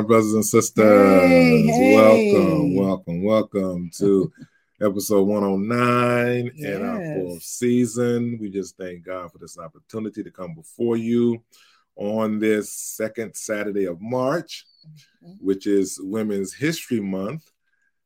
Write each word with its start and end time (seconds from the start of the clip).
my 0.00 0.06
brothers 0.06 0.32
and 0.32 0.46
sisters. 0.46 1.20
Hey, 1.28 1.62
hey. 1.66 1.94
Welcome, 1.94 2.74
welcome, 2.74 3.22
welcome 3.22 3.90
to 3.98 4.32
episode 4.80 5.24
109 5.24 6.52
yes. 6.54 6.74
in 6.74 6.82
our 6.82 7.14
fourth 7.14 7.42
season. 7.42 8.38
We 8.40 8.48
just 8.48 8.78
thank 8.78 9.04
God 9.04 9.30
for 9.30 9.36
this 9.36 9.58
opportunity 9.58 10.22
to 10.22 10.30
come 10.30 10.54
before 10.54 10.96
you 10.96 11.42
on 11.96 12.38
this 12.38 12.72
second 12.72 13.34
Saturday 13.34 13.84
of 13.84 14.00
March, 14.00 14.64
mm-hmm. 15.22 15.32
which 15.44 15.66
is 15.66 16.00
Women's 16.02 16.54
History 16.54 17.00
Month. 17.00 17.50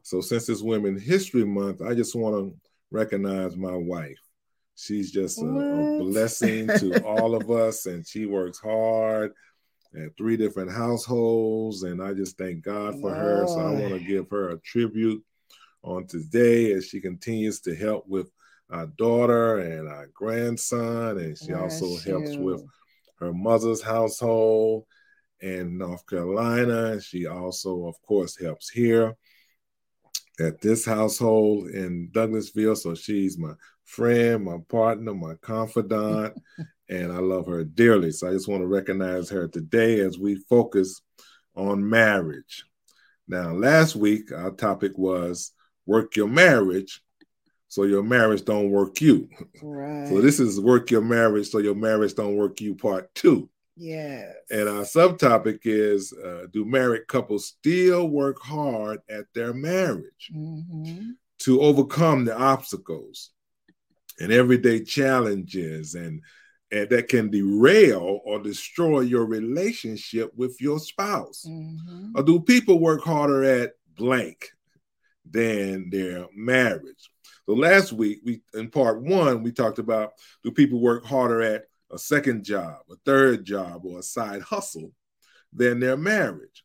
So, 0.02 0.20
since 0.20 0.48
it's 0.48 0.62
Women's 0.62 1.04
History 1.04 1.44
Month, 1.44 1.80
I 1.80 1.94
just 1.94 2.16
want 2.16 2.34
to 2.34 2.56
recognize 2.90 3.56
my 3.56 3.76
wife. 3.76 4.18
She's 4.74 5.12
just 5.12 5.40
a, 5.40 5.46
a 5.46 5.98
blessing 6.00 6.66
to 6.66 7.04
all 7.06 7.36
of 7.36 7.52
us, 7.52 7.86
and 7.86 8.04
she 8.04 8.26
works 8.26 8.58
hard 8.58 9.32
at 9.96 10.16
three 10.16 10.36
different 10.36 10.72
households, 10.72 11.82
and 11.82 12.02
I 12.02 12.14
just 12.14 12.36
thank 12.38 12.62
God 12.62 13.00
for 13.00 13.14
her. 13.14 13.46
So 13.46 13.60
I 13.60 13.70
want 13.70 13.94
to 13.94 14.06
give 14.06 14.28
her 14.30 14.50
a 14.50 14.58
tribute 14.58 15.22
on 15.82 16.06
today 16.06 16.72
as 16.72 16.86
she 16.88 17.00
continues 17.00 17.60
to 17.60 17.74
help 17.74 18.06
with 18.06 18.30
our 18.70 18.86
daughter 18.86 19.58
and 19.58 19.88
our 19.88 20.08
grandson, 20.14 21.18
and 21.18 21.36
she 21.38 21.52
also 21.52 21.96
helps 22.10 22.32
you. 22.32 22.40
with 22.40 22.64
her 23.20 23.32
mother's 23.32 23.82
household 23.82 24.86
in 25.40 25.78
North 25.78 26.06
Carolina. 26.06 27.00
She 27.00 27.26
also, 27.26 27.86
of 27.86 28.00
course, 28.02 28.40
helps 28.40 28.70
here 28.70 29.14
at 30.40 30.60
this 30.60 30.84
household 30.84 31.68
in 31.68 32.08
Douglasville. 32.12 32.76
So 32.76 32.94
she's 32.94 33.38
my 33.38 33.52
friend, 33.84 34.44
my 34.44 34.58
partner, 34.68 35.14
my 35.14 35.34
confidant, 35.40 36.34
and 36.88 37.12
I 37.12 37.18
love 37.18 37.46
her 37.46 37.64
dearly. 37.64 38.10
So 38.12 38.28
I 38.28 38.32
just 38.32 38.48
want 38.48 38.62
to 38.62 38.66
recognize 38.66 39.30
her 39.30 39.48
today 39.48 40.00
as 40.00 40.18
we 40.18 40.36
focus 40.48 41.00
on 41.56 41.88
marriage. 41.88 42.64
Now, 43.26 43.52
last 43.52 43.96
week 43.96 44.32
our 44.32 44.50
topic 44.50 44.98
was 44.98 45.52
work 45.86 46.16
your 46.16 46.28
marriage 46.28 47.00
so 47.68 47.82
your 47.84 48.02
marriage 48.02 48.44
don't 48.44 48.70
work 48.70 49.00
you. 49.00 49.28
Right. 49.62 50.08
So 50.08 50.20
this 50.20 50.38
is 50.38 50.60
work 50.60 50.90
your 50.90 51.02
marriage 51.02 51.48
so 51.48 51.58
your 51.58 51.74
marriage 51.74 52.14
don't 52.14 52.36
work 52.36 52.60
you 52.60 52.74
part 52.74 53.12
2. 53.14 53.48
Yes. 53.76 54.32
And 54.50 54.68
our 54.68 54.84
subtopic 54.84 55.60
is 55.64 56.12
uh, 56.12 56.46
do 56.52 56.64
married 56.64 57.08
couples 57.08 57.56
still 57.58 58.08
work 58.08 58.38
hard 58.40 59.00
at 59.08 59.24
their 59.34 59.52
marriage 59.52 60.30
mm-hmm. 60.32 61.10
to 61.40 61.60
overcome 61.60 62.24
the 62.24 62.38
obstacles 62.38 63.30
and 64.20 64.30
everyday 64.30 64.84
challenges 64.84 65.94
and 65.96 66.04
and 66.04 66.22
that 66.74 67.08
can 67.08 67.30
derail 67.30 68.20
or 68.24 68.40
destroy 68.40 69.00
your 69.00 69.26
relationship 69.26 70.32
with 70.36 70.60
your 70.60 70.78
spouse? 70.78 71.44
Mm-hmm. 71.48 72.12
Or 72.16 72.22
do 72.22 72.40
people 72.40 72.80
work 72.80 73.02
harder 73.02 73.44
at 73.44 73.72
blank 73.96 74.50
than 75.28 75.90
their 75.90 76.26
marriage? 76.34 77.10
So 77.46 77.54
last 77.54 77.92
week, 77.92 78.20
we 78.24 78.40
in 78.54 78.70
part 78.70 79.02
one, 79.02 79.42
we 79.42 79.52
talked 79.52 79.78
about 79.78 80.12
do 80.42 80.50
people 80.50 80.80
work 80.80 81.04
harder 81.04 81.42
at 81.42 81.64
a 81.90 81.98
second 81.98 82.44
job, 82.44 82.78
a 82.90 82.96
third 83.04 83.44
job, 83.44 83.84
or 83.84 83.98
a 83.98 84.02
side 84.02 84.42
hustle 84.42 84.92
than 85.52 85.80
their 85.80 85.96
marriage? 85.96 86.64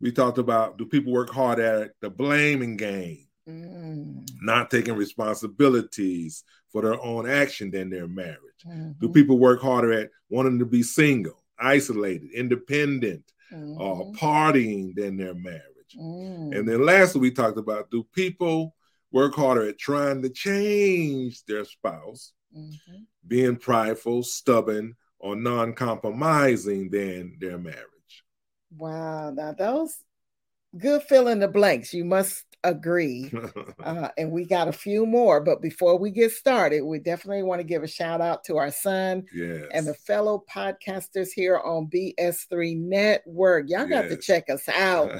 We 0.00 0.12
talked 0.12 0.38
about 0.38 0.78
do 0.78 0.86
people 0.86 1.12
work 1.12 1.30
hard 1.30 1.58
at 1.58 1.92
the 2.00 2.08
blaming 2.08 2.76
game, 2.76 3.26
mm. 3.48 4.26
not 4.40 4.70
taking 4.70 4.94
responsibilities 4.94 6.44
for 6.72 6.82
their 6.82 7.00
own 7.02 7.28
action 7.28 7.70
than 7.70 7.90
their 7.90 8.08
marriage? 8.08 8.49
Mm-hmm. 8.66 8.92
Do 9.00 9.08
people 9.08 9.38
work 9.38 9.60
harder 9.60 9.92
at 9.92 10.10
wanting 10.28 10.58
to 10.58 10.66
be 10.66 10.82
single, 10.82 11.42
isolated, 11.58 12.30
independent, 12.32 13.24
uh, 13.52 13.56
mm-hmm. 13.56 13.80
uh, 13.80 14.18
partying 14.18 14.94
than 14.94 15.16
their 15.16 15.34
marriage? 15.34 15.64
Mm. 15.98 16.56
And 16.56 16.68
then 16.68 16.84
lastly, 16.84 17.20
we 17.20 17.30
talked 17.30 17.58
about 17.58 17.90
do 17.90 18.04
people 18.14 18.74
work 19.12 19.34
harder 19.34 19.68
at 19.68 19.78
trying 19.78 20.22
to 20.22 20.28
change 20.28 21.44
their 21.44 21.64
spouse, 21.64 22.32
mm-hmm. 22.56 23.02
being 23.26 23.56
prideful, 23.56 24.22
stubborn, 24.22 24.96
or 25.18 25.36
non 25.36 25.72
compromising 25.74 26.90
than 26.90 27.36
their 27.40 27.58
marriage? 27.58 28.24
Wow. 28.76 29.30
Now, 29.30 29.52
those 29.52 29.96
good 30.76 31.02
fill 31.02 31.28
in 31.28 31.40
the 31.40 31.48
blanks. 31.48 31.92
You 31.92 32.04
must 32.04 32.44
agree. 32.64 33.32
Uh, 33.82 34.08
and 34.18 34.30
we 34.30 34.44
got 34.44 34.68
a 34.68 34.72
few 34.72 35.06
more. 35.06 35.40
But 35.40 35.62
before 35.62 35.98
we 35.98 36.10
get 36.10 36.32
started, 36.32 36.82
we 36.82 36.98
definitely 36.98 37.42
want 37.42 37.60
to 37.60 37.66
give 37.66 37.82
a 37.82 37.88
shout 37.88 38.20
out 38.20 38.44
to 38.44 38.58
our 38.58 38.70
son 38.70 39.24
yes. 39.32 39.64
and 39.72 39.86
the 39.86 39.94
fellow 39.94 40.44
podcasters 40.54 41.28
here 41.34 41.58
on 41.58 41.88
BS3 41.88 42.78
Network. 42.78 43.66
Y'all 43.68 43.88
got 43.88 44.02
to 44.02 44.16
check 44.16 44.50
us 44.50 44.68
out. 44.68 45.10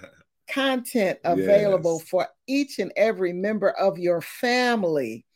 Content 0.48 1.18
available 1.24 1.98
yes. 2.00 2.08
for 2.08 2.28
each 2.46 2.78
and 2.78 2.90
every 2.96 3.34
member 3.34 3.70
of 3.70 3.98
your 3.98 4.22
family. 4.22 5.26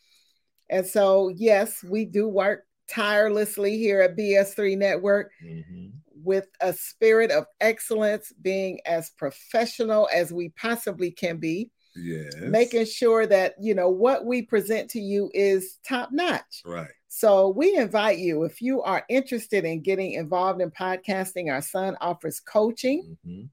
And 0.70 0.86
so, 0.86 1.28
yes, 1.28 1.84
we 1.84 2.06
do 2.06 2.26
work 2.26 2.64
tirelessly 2.88 3.76
here 3.76 4.00
at 4.00 4.16
BS3 4.16 4.78
Network. 4.78 5.30
Mm-hmm 5.44 5.98
with 6.24 6.48
a 6.60 6.72
spirit 6.72 7.30
of 7.30 7.46
excellence, 7.60 8.32
being 8.42 8.80
as 8.86 9.10
professional 9.10 10.08
as 10.12 10.32
we 10.32 10.48
possibly 10.50 11.10
can 11.10 11.36
be. 11.36 11.70
Yes. 11.96 12.34
Making 12.40 12.86
sure 12.86 13.26
that, 13.26 13.54
you 13.60 13.74
know, 13.74 13.88
what 13.88 14.24
we 14.24 14.42
present 14.42 14.90
to 14.90 15.00
you 15.00 15.30
is 15.32 15.78
top 15.86 16.10
notch. 16.10 16.62
Right. 16.64 16.90
So 17.08 17.50
we 17.50 17.76
invite 17.76 18.18
you, 18.18 18.42
if 18.42 18.60
you 18.60 18.82
are 18.82 19.04
interested 19.08 19.64
in 19.64 19.82
getting 19.82 20.12
involved 20.12 20.60
in 20.60 20.72
podcasting, 20.72 21.52
our 21.52 21.62
son 21.62 21.96
offers 22.00 22.40
coaching. 22.40 23.16
Mm-hmm. 23.24 23.44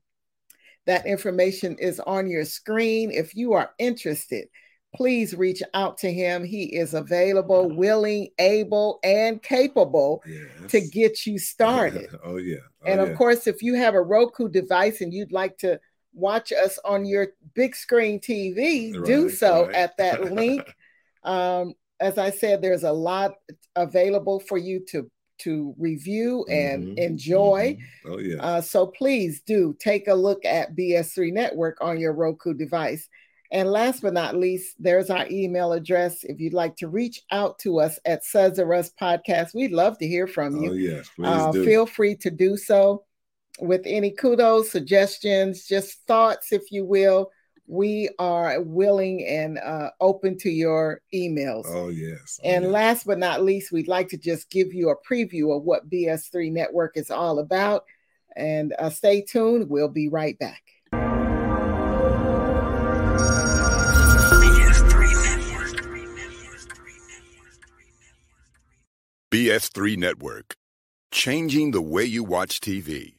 That 0.88 1.06
information 1.06 1.76
is 1.78 2.00
on 2.00 2.28
your 2.28 2.46
screen. 2.46 3.12
If 3.12 3.36
you 3.36 3.54
are 3.54 3.72
interested, 3.78 4.48
please 4.94 5.36
reach 5.36 5.62
out 5.74 5.98
to 6.00 6.12
him. 6.12 6.44
He 6.44 6.64
is 6.64 6.94
available, 6.94 7.70
willing, 7.70 8.30
able, 8.40 9.00
and 9.04 9.42
capable 9.42 10.24
yes. 10.28 10.72
to 10.72 10.82
get 10.82 11.26
you 11.26 11.38
started. 11.38 12.10
oh, 12.24 12.38
yeah. 12.38 12.58
Oh, 12.84 12.92
and 12.92 13.00
of 13.00 13.10
yeah. 13.10 13.16
course, 13.16 13.48
if 13.48 13.62
you 13.62 13.76
have 13.76 13.94
a 13.94 14.02
Roku 14.02 14.50
device 14.50 15.02
and 15.02 15.14
you'd 15.14 15.32
like 15.32 15.58
to 15.60 15.80
watch 16.14 16.52
us 16.52 16.78
on 16.84 17.06
your 17.06 17.30
big 17.54 17.76
screen 17.76 18.20
TV, 18.20 18.94
right, 18.94 19.06
do 19.06 19.30
so 19.30 19.66
right. 19.66 19.76
at 19.76 19.98
that 19.98 20.32
link. 20.34 20.76
um, 21.24 21.74
as 22.00 22.18
I 22.18 22.32
said, 22.32 22.62
there's 22.62 22.84
a 22.84 22.92
lot 22.92 23.36
available 23.76 24.40
for 24.40 24.58
you 24.58 24.84
to 24.90 25.10
to 25.42 25.74
review 25.80 26.46
and 26.50 26.84
mm-hmm. 26.84 26.98
enjoy. 27.00 27.78
Mm-hmm. 27.78 28.12
Oh 28.12 28.20
yeah. 28.20 28.38
Uh, 28.38 28.62
so 28.62 28.88
please 28.88 29.42
do 29.42 29.76
take 29.80 30.08
a 30.08 30.14
look 30.14 30.46
at 30.46 30.76
BS3 30.76 31.34
Network 31.34 31.80
on 31.82 32.00
your 32.00 32.14
Roku 32.14 32.54
device. 32.54 33.10
And 33.52 33.70
last 33.70 34.02
but 34.02 34.14
not 34.14 34.38
least, 34.38 34.76
there's 34.80 35.10
our 35.10 35.28
email 35.30 35.74
address. 35.74 36.24
If 36.24 36.40
you'd 36.40 36.54
like 36.54 36.78
to 36.78 36.88
reach 36.88 37.22
out 37.32 37.60
to 37.60 37.82
us 37.82 38.00
at 38.06 38.24
Suds 38.24 38.60
Us 38.60 38.92
Podcast, 39.00 39.54
we'd 39.54 39.74
love 39.74 39.98
to 39.98 40.08
hear 40.08 40.26
from 40.26 40.62
you. 40.64 40.72
Oh, 40.72 40.74
yes, 40.74 41.10
please 41.16 41.28
uh, 41.28 41.52
do. 41.52 41.66
Feel 41.66 41.86
free 41.86 42.16
to 42.16 42.32
do 42.32 42.56
so 42.56 43.04
with 43.60 43.82
any 43.86 44.12
kudos, 44.12 44.72
suggestions, 44.72 45.68
just 45.68 46.00
thoughts, 46.08 46.54
if 46.54 46.72
you 46.72 46.86
will. 46.86 47.30
We 47.68 48.10
are 48.20 48.62
willing 48.62 49.26
and 49.26 49.58
uh, 49.58 49.92
open 50.00 50.38
to 50.40 50.50
your 50.50 51.02
emails. 51.14 51.66
Oh, 51.68 51.90
yes. 51.90 52.40
Oh, 52.44 52.48
and 52.48 52.64
yes. 52.64 52.72
last 52.72 53.06
but 53.06 53.20
not 53.20 53.44
least, 53.44 53.72
we'd 53.72 53.88
like 53.88 54.10
to 54.10 54.18
just 54.18 54.50
give 54.50 54.74
you 54.74 54.90
a 54.90 55.02
preview 55.04 55.56
of 55.56 55.64
what 55.64 55.90
BS3 55.90 56.52
Network 56.52 56.96
is 56.96 57.12
all 57.12 57.40
about. 57.40 57.84
And 58.36 58.74
uh, 58.80 58.90
stay 58.90 59.22
tuned. 59.22 59.70
We'll 59.70 59.90
be 59.90 60.08
right 60.08 60.40
back. 60.40 60.64
BS3 69.34 69.96
Network, 69.96 70.56
changing 71.10 71.72
the 71.72 71.82
way 71.82 72.04
you 72.04 72.22
watch 72.22 72.60
TV. 72.60 73.14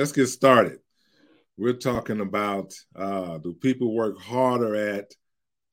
Let's 0.00 0.12
get 0.12 0.28
started. 0.28 0.78
We're 1.58 1.74
talking 1.74 2.20
about 2.20 2.72
uh, 2.96 3.36
do 3.36 3.52
people 3.52 3.92
work 3.92 4.18
harder 4.18 4.74
at 4.74 5.12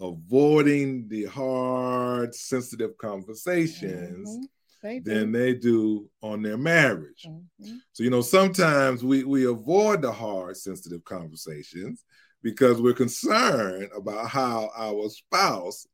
avoiding 0.01 1.07
the 1.07 1.25
hard, 1.25 2.35
sensitive 2.35 2.97
conversations 2.97 4.29
mm-hmm. 4.29 4.43
they 4.83 4.99
than 4.99 5.31
they 5.31 5.53
do 5.53 6.09
on 6.21 6.41
their 6.41 6.57
marriage. 6.57 7.25
Mm-hmm. 7.25 7.77
So, 7.93 8.03
you 8.03 8.09
know, 8.09 8.19
sometimes 8.21 9.01
we, 9.01 9.23
we 9.23 9.45
avoid 9.45 10.01
the 10.01 10.11
hard, 10.11 10.57
sensitive 10.57 11.05
conversations 11.05 12.03
because 12.43 12.81
we're 12.81 12.93
concerned 12.93 13.89
about 13.95 14.27
how 14.27 14.69
our 14.75 15.07
spouse 15.07 15.87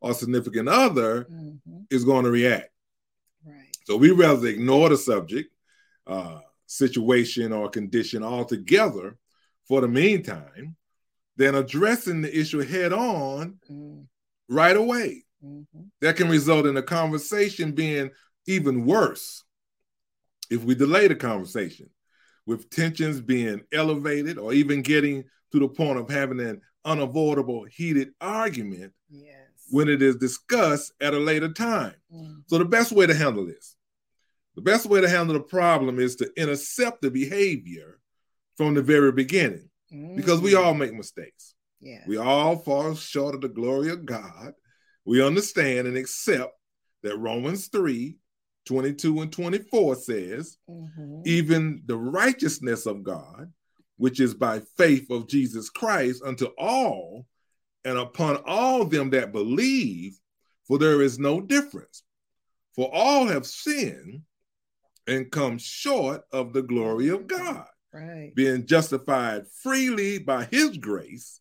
or 0.00 0.14
significant 0.14 0.70
other 0.70 1.24
mm-hmm. 1.24 1.80
is 1.90 2.06
going 2.06 2.24
to 2.24 2.30
react. 2.30 2.70
Right. 3.44 3.76
So 3.84 3.98
we 3.98 4.12
rather 4.12 4.46
ignore 4.46 4.88
the 4.88 4.96
subject, 4.96 5.52
uh, 6.06 6.40
situation 6.66 7.52
or 7.52 7.68
condition 7.68 8.22
altogether 8.22 9.16
for 9.66 9.80
the 9.80 9.88
meantime 9.88 10.76
than 11.36 11.54
addressing 11.54 12.22
the 12.22 12.38
issue 12.38 12.60
head 12.60 12.92
on 12.92 13.58
mm. 13.70 14.04
right 14.48 14.76
away. 14.76 15.24
Mm-hmm. 15.44 15.82
That 16.00 16.16
can 16.16 16.28
result 16.28 16.66
in 16.66 16.76
a 16.76 16.82
conversation 16.82 17.72
being 17.72 18.10
even 18.46 18.84
worse 18.84 19.44
if 20.50 20.64
we 20.64 20.74
delay 20.74 21.08
the 21.08 21.16
conversation, 21.16 21.90
with 22.46 22.70
tensions 22.70 23.20
being 23.20 23.62
elevated 23.72 24.38
or 24.38 24.52
even 24.52 24.82
getting 24.82 25.24
to 25.52 25.58
the 25.58 25.68
point 25.68 25.98
of 25.98 26.08
having 26.08 26.40
an 26.40 26.60
unavoidable 26.84 27.64
heated 27.64 28.10
argument 28.20 28.92
yes. 29.10 29.34
when 29.70 29.88
it 29.88 30.00
is 30.00 30.16
discussed 30.16 30.92
at 31.00 31.14
a 31.14 31.18
later 31.18 31.52
time. 31.52 31.94
Mm. 32.12 32.42
So, 32.46 32.58
the 32.58 32.64
best 32.64 32.92
way 32.92 33.06
to 33.06 33.14
handle 33.14 33.46
this 33.46 33.75
the 34.56 34.62
best 34.62 34.86
way 34.86 35.00
to 35.00 35.08
handle 35.08 35.34
the 35.34 35.40
problem 35.40 36.00
is 36.00 36.16
to 36.16 36.30
intercept 36.36 37.02
the 37.02 37.10
behavior 37.10 38.00
from 38.56 38.74
the 38.74 38.82
very 38.82 39.12
beginning 39.12 39.68
mm-hmm. 39.92 40.16
because 40.16 40.40
we 40.40 40.54
all 40.54 40.74
make 40.74 40.94
mistakes. 40.94 41.54
Yeah. 41.80 42.02
We 42.06 42.16
all 42.16 42.56
fall 42.56 42.94
short 42.94 43.34
of 43.34 43.42
the 43.42 43.48
glory 43.48 43.90
of 43.90 44.06
God. 44.06 44.54
We 45.04 45.24
understand 45.24 45.86
and 45.86 45.96
accept 45.96 46.54
that 47.02 47.18
Romans 47.18 47.68
3 47.68 48.16
22 48.66 49.20
and 49.20 49.32
24 49.32 49.94
says, 49.94 50.58
mm-hmm. 50.68 51.20
even 51.24 51.82
the 51.86 51.96
righteousness 51.96 52.84
of 52.86 53.04
God, 53.04 53.52
which 53.96 54.18
is 54.18 54.34
by 54.34 54.60
faith 54.76 55.08
of 55.10 55.28
Jesus 55.28 55.70
Christ, 55.70 56.20
unto 56.24 56.46
all 56.58 57.26
and 57.84 57.96
upon 57.96 58.38
all 58.44 58.84
them 58.84 59.10
that 59.10 59.30
believe, 59.30 60.18
for 60.66 60.78
there 60.78 61.00
is 61.00 61.18
no 61.18 61.40
difference. 61.40 62.02
For 62.74 62.92
all 62.92 63.28
have 63.28 63.46
sinned 63.46 64.22
and 65.06 65.30
come 65.30 65.58
short 65.58 66.22
of 66.32 66.52
the 66.52 66.62
glory 66.62 67.08
of 67.08 67.26
God. 67.26 67.66
Right. 67.92 68.32
Being 68.34 68.66
justified 68.66 69.46
freely 69.62 70.18
by 70.18 70.44
his 70.50 70.76
grace 70.76 71.40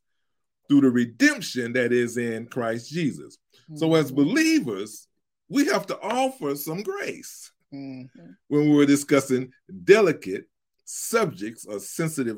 through 0.67 0.81
the 0.81 0.89
redemption 0.89 1.74
that 1.74 1.91
is 1.91 2.17
in 2.17 2.48
Christ 2.48 2.89
Jesus. 2.89 3.38
Mm-hmm. 3.63 3.77
So, 3.77 3.95
as 3.95 4.12
mm-hmm. 4.12 4.15
believers, 4.15 5.07
we 5.50 5.65
have 5.67 5.86
to 5.88 6.00
offer 6.00 6.55
some 6.55 6.81
grace 6.81 7.51
mm-hmm. 7.74 8.27
when 8.48 8.74
we're 8.74 8.86
discussing 8.86 9.51
delicate 9.84 10.45
subjects 10.86 11.65
or 11.65 11.79
sensitive 11.79 12.38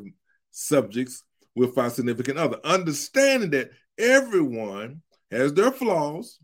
subjects 0.52 1.24
with 1.56 1.78
our 1.78 1.90
significant 1.90 2.38
other, 2.38 2.60
understanding 2.64 3.52
that 3.52 3.72
everyone 3.98 5.02
has 5.32 5.54
their 5.54 5.72
flaws. 5.72 6.40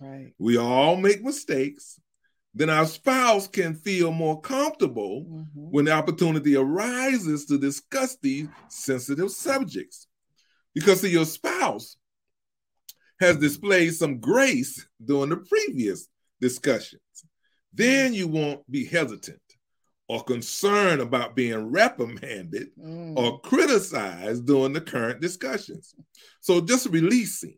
Right. 0.00 0.32
We 0.38 0.58
all 0.58 0.96
make 0.96 1.22
mistakes 1.22 2.00
then 2.54 2.70
our 2.70 2.86
spouse 2.86 3.48
can 3.48 3.74
feel 3.74 4.12
more 4.12 4.40
comfortable 4.40 5.26
mm-hmm. 5.28 5.60
when 5.70 5.86
the 5.86 5.92
opportunity 5.92 6.56
arises 6.56 7.46
to 7.46 7.58
discuss 7.58 8.16
these 8.22 8.46
sensitive 8.68 9.32
subjects. 9.32 10.06
Because 10.72 11.00
see, 11.00 11.10
your 11.10 11.24
spouse 11.24 11.96
has 13.18 13.36
displayed 13.38 13.94
some 13.94 14.20
grace 14.20 14.86
during 15.04 15.30
the 15.30 15.36
previous 15.36 16.08
discussions. 16.40 17.00
Then 17.72 18.14
you 18.14 18.28
won't 18.28 18.70
be 18.70 18.84
hesitant 18.84 19.40
or 20.08 20.22
concerned 20.22 21.00
about 21.00 21.34
being 21.34 21.72
reprimanded 21.72 22.68
mm. 22.78 23.16
or 23.16 23.40
criticized 23.40 24.46
during 24.46 24.74
the 24.74 24.80
current 24.80 25.20
discussions. 25.20 25.94
So 26.40 26.60
just 26.60 26.86
releasing, 26.88 27.56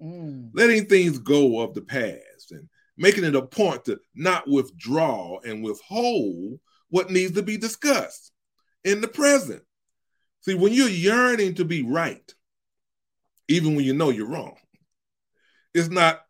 mm. 0.00 0.50
letting 0.54 0.86
things 0.86 1.18
go 1.18 1.60
of 1.60 1.74
the 1.74 1.82
past 1.82 2.22
making 2.98 3.24
it 3.24 3.36
a 3.36 3.42
point 3.42 3.86
to 3.86 3.98
not 4.14 4.48
withdraw 4.48 5.38
and 5.40 5.62
withhold 5.62 6.58
what 6.90 7.10
needs 7.10 7.32
to 7.32 7.42
be 7.42 7.56
discussed 7.56 8.32
in 8.84 9.00
the 9.00 9.08
present. 9.08 9.62
See, 10.40 10.54
when 10.54 10.72
you're 10.72 10.88
yearning 10.88 11.54
to 11.54 11.64
be 11.64 11.82
right, 11.82 12.34
even 13.48 13.74
when 13.74 13.84
you 13.84 13.94
know 13.94 14.10
you're 14.10 14.28
wrong, 14.28 14.56
it's 15.74 15.88
not 15.88 16.20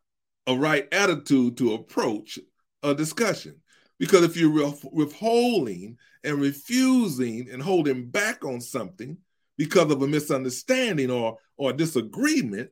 a 0.47 0.55
right 0.55 0.87
attitude 0.91 1.57
to 1.57 1.73
approach 1.73 2.39
a 2.83 2.93
discussion. 2.93 3.61
Because 3.97 4.23
if 4.23 4.37
you're 4.37 4.73
withholding 4.91 5.97
and 6.23 6.39
refusing 6.39 7.49
and 7.51 7.61
holding 7.61 8.09
back 8.09 8.45
on 8.45 8.61
something 8.61 9.17
because 9.57 9.91
of 9.91 10.01
a 10.01 10.07
misunderstanding 10.07 11.11
or, 11.11 11.37
or 11.57 11.73
disagreement, 11.73 12.69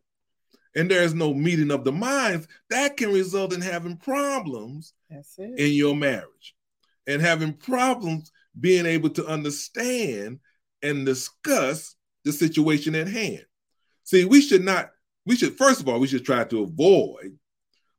and 0.78 0.92
there 0.92 1.02
is 1.02 1.16
no 1.16 1.34
meeting 1.34 1.72
of 1.72 1.84
the 1.84 1.92
minds, 1.92 2.48
that 2.70 2.98
can 2.98 3.12
result 3.12 3.52
in 3.52 3.62
having 3.62 3.98
problems 3.98 4.94
in 5.38 5.74
your 5.74 5.96
marriage 5.96 6.56
and 7.08 7.20
having 7.20 7.52
problems 7.52 8.32
being 8.60 8.86
able 8.86 9.10
to 9.10 9.26
understand 9.26 10.40
and 10.84 11.04
discuss 11.04 11.96
the 12.24 12.32
situation 12.32 12.94
at 12.94 13.08
hand. 13.08 13.44
See, 14.04 14.26
we 14.26 14.40
should 14.40 14.64
not, 14.64 14.92
we 15.26 15.36
should, 15.36 15.58
first 15.58 15.82
of 15.82 15.90
all, 15.90 16.00
we 16.00 16.08
should 16.08 16.24
try 16.24 16.44
to 16.44 16.62
avoid 16.62 17.38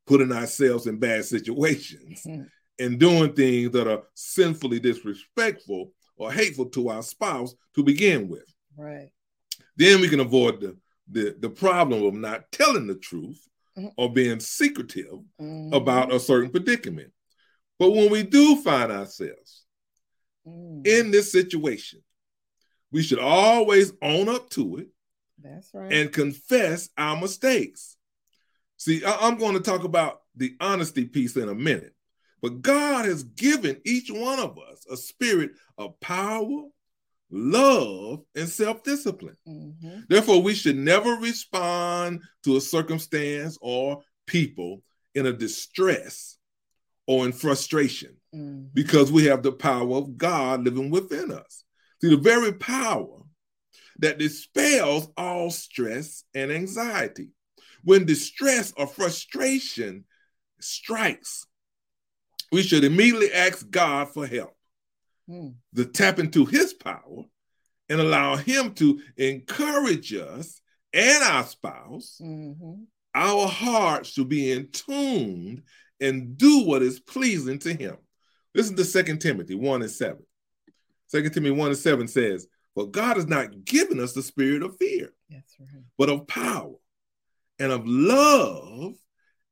putting 0.06 0.30
ourselves 0.30 0.86
in 0.86 0.98
bad 0.98 1.24
situations 1.24 2.22
mm-hmm. 2.24 2.44
and 2.78 3.00
doing 3.00 3.32
things 3.32 3.72
that 3.72 3.88
are 3.88 4.04
sinfully 4.14 4.78
disrespectful 4.78 5.90
or 6.16 6.32
hateful 6.32 6.66
to 6.66 6.90
our 6.90 7.02
spouse 7.02 7.56
to 7.74 7.82
begin 7.82 8.28
with. 8.28 8.46
Right. 8.76 9.10
Then 9.76 10.00
we 10.00 10.08
can 10.08 10.20
avoid 10.20 10.60
the 10.60 10.76
the, 11.10 11.36
the 11.38 11.50
problem 11.50 12.04
of 12.04 12.14
not 12.14 12.50
telling 12.52 12.86
the 12.86 12.94
truth 12.94 13.46
mm-hmm. 13.76 13.88
or 13.96 14.12
being 14.12 14.40
secretive 14.40 15.18
mm-hmm. 15.40 15.72
about 15.72 16.12
a 16.12 16.20
certain 16.20 16.50
predicament. 16.50 17.12
But 17.78 17.90
when 17.92 18.10
we 18.10 18.22
do 18.22 18.56
find 18.62 18.90
ourselves 18.90 19.64
mm. 20.46 20.86
in 20.86 21.10
this 21.10 21.30
situation, 21.30 22.02
we 22.90 23.02
should 23.02 23.20
always 23.20 23.92
own 24.02 24.28
up 24.28 24.50
to 24.50 24.78
it. 24.78 24.88
That's 25.40 25.70
right. 25.72 25.92
And 25.92 26.12
confess 26.12 26.88
our 26.98 27.20
mistakes. 27.20 27.96
See, 28.76 29.04
I- 29.04 29.28
I'm 29.28 29.38
going 29.38 29.54
to 29.54 29.60
talk 29.60 29.84
about 29.84 30.22
the 30.34 30.56
honesty 30.60 31.04
piece 31.04 31.36
in 31.36 31.48
a 31.48 31.54
minute. 31.54 31.94
But 32.40 32.62
God 32.62 33.04
has 33.04 33.24
given 33.24 33.80
each 33.84 34.10
one 34.10 34.38
of 34.38 34.58
us 34.58 34.86
a 34.90 34.96
spirit 34.96 35.52
of 35.76 35.98
power, 36.00 36.64
love, 37.30 38.22
and 38.34 38.48
self 38.48 38.82
discipline. 38.82 39.36
Mm-hmm. 39.46 40.00
Therefore, 40.08 40.42
we 40.42 40.54
should 40.54 40.76
never 40.76 41.12
respond 41.12 42.22
to 42.44 42.56
a 42.56 42.60
circumstance 42.60 43.58
or 43.60 44.02
people 44.26 44.82
in 45.14 45.26
a 45.26 45.32
distress 45.32 46.38
or 47.06 47.24
in 47.26 47.32
frustration 47.32 48.16
mm-hmm. 48.34 48.66
because 48.74 49.10
we 49.10 49.24
have 49.24 49.42
the 49.42 49.52
power 49.52 49.96
of 49.96 50.16
God 50.16 50.64
living 50.64 50.90
within 50.90 51.32
us. 51.32 51.64
See, 52.00 52.10
the 52.10 52.16
very 52.16 52.52
power 52.52 53.22
that 53.98 54.18
dispels 54.18 55.08
all 55.16 55.50
stress 55.50 56.24
and 56.34 56.52
anxiety. 56.52 57.30
When 57.82 58.04
distress 58.04 58.72
or 58.76 58.86
frustration 58.86 60.04
strikes, 60.60 61.46
we 62.52 62.62
should 62.62 62.84
immediately 62.84 63.32
ask 63.32 63.68
God 63.70 64.08
for 64.12 64.26
help 64.26 64.57
mm. 65.28 65.54
to 65.74 65.84
tap 65.84 66.18
into 66.18 66.44
his 66.44 66.72
power 66.74 67.24
and 67.88 68.00
allow 68.00 68.36
him 68.36 68.74
to 68.74 69.00
encourage 69.16 70.12
us 70.14 70.60
and 70.92 71.22
our 71.24 71.44
spouse, 71.44 72.20
mm-hmm. 72.22 72.82
our 73.14 73.46
hearts 73.46 74.14
to 74.14 74.24
be 74.24 74.52
in 74.52 74.68
tune 74.72 75.62
and 76.00 76.36
do 76.36 76.64
what 76.64 76.82
is 76.82 77.00
pleasing 77.00 77.58
to 77.60 77.74
him. 77.74 77.96
Listen 78.54 78.76
to 78.76 78.84
2 78.84 79.16
Timothy 79.16 79.54
1 79.54 79.82
and 79.82 79.90
7. 79.90 80.18
2 81.10 81.30
Timothy 81.30 81.50
1 81.50 81.68
and 81.68 81.76
7 81.76 82.08
says, 82.08 82.46
But 82.74 82.92
God 82.92 83.16
has 83.16 83.26
not 83.26 83.64
given 83.64 84.00
us 84.00 84.12
the 84.12 84.22
spirit 84.22 84.62
of 84.62 84.76
fear, 84.76 85.12
right. 85.30 85.42
but 85.96 86.10
of 86.10 86.26
power 86.26 86.74
and 87.58 87.72
of 87.72 87.86
love 87.86 88.94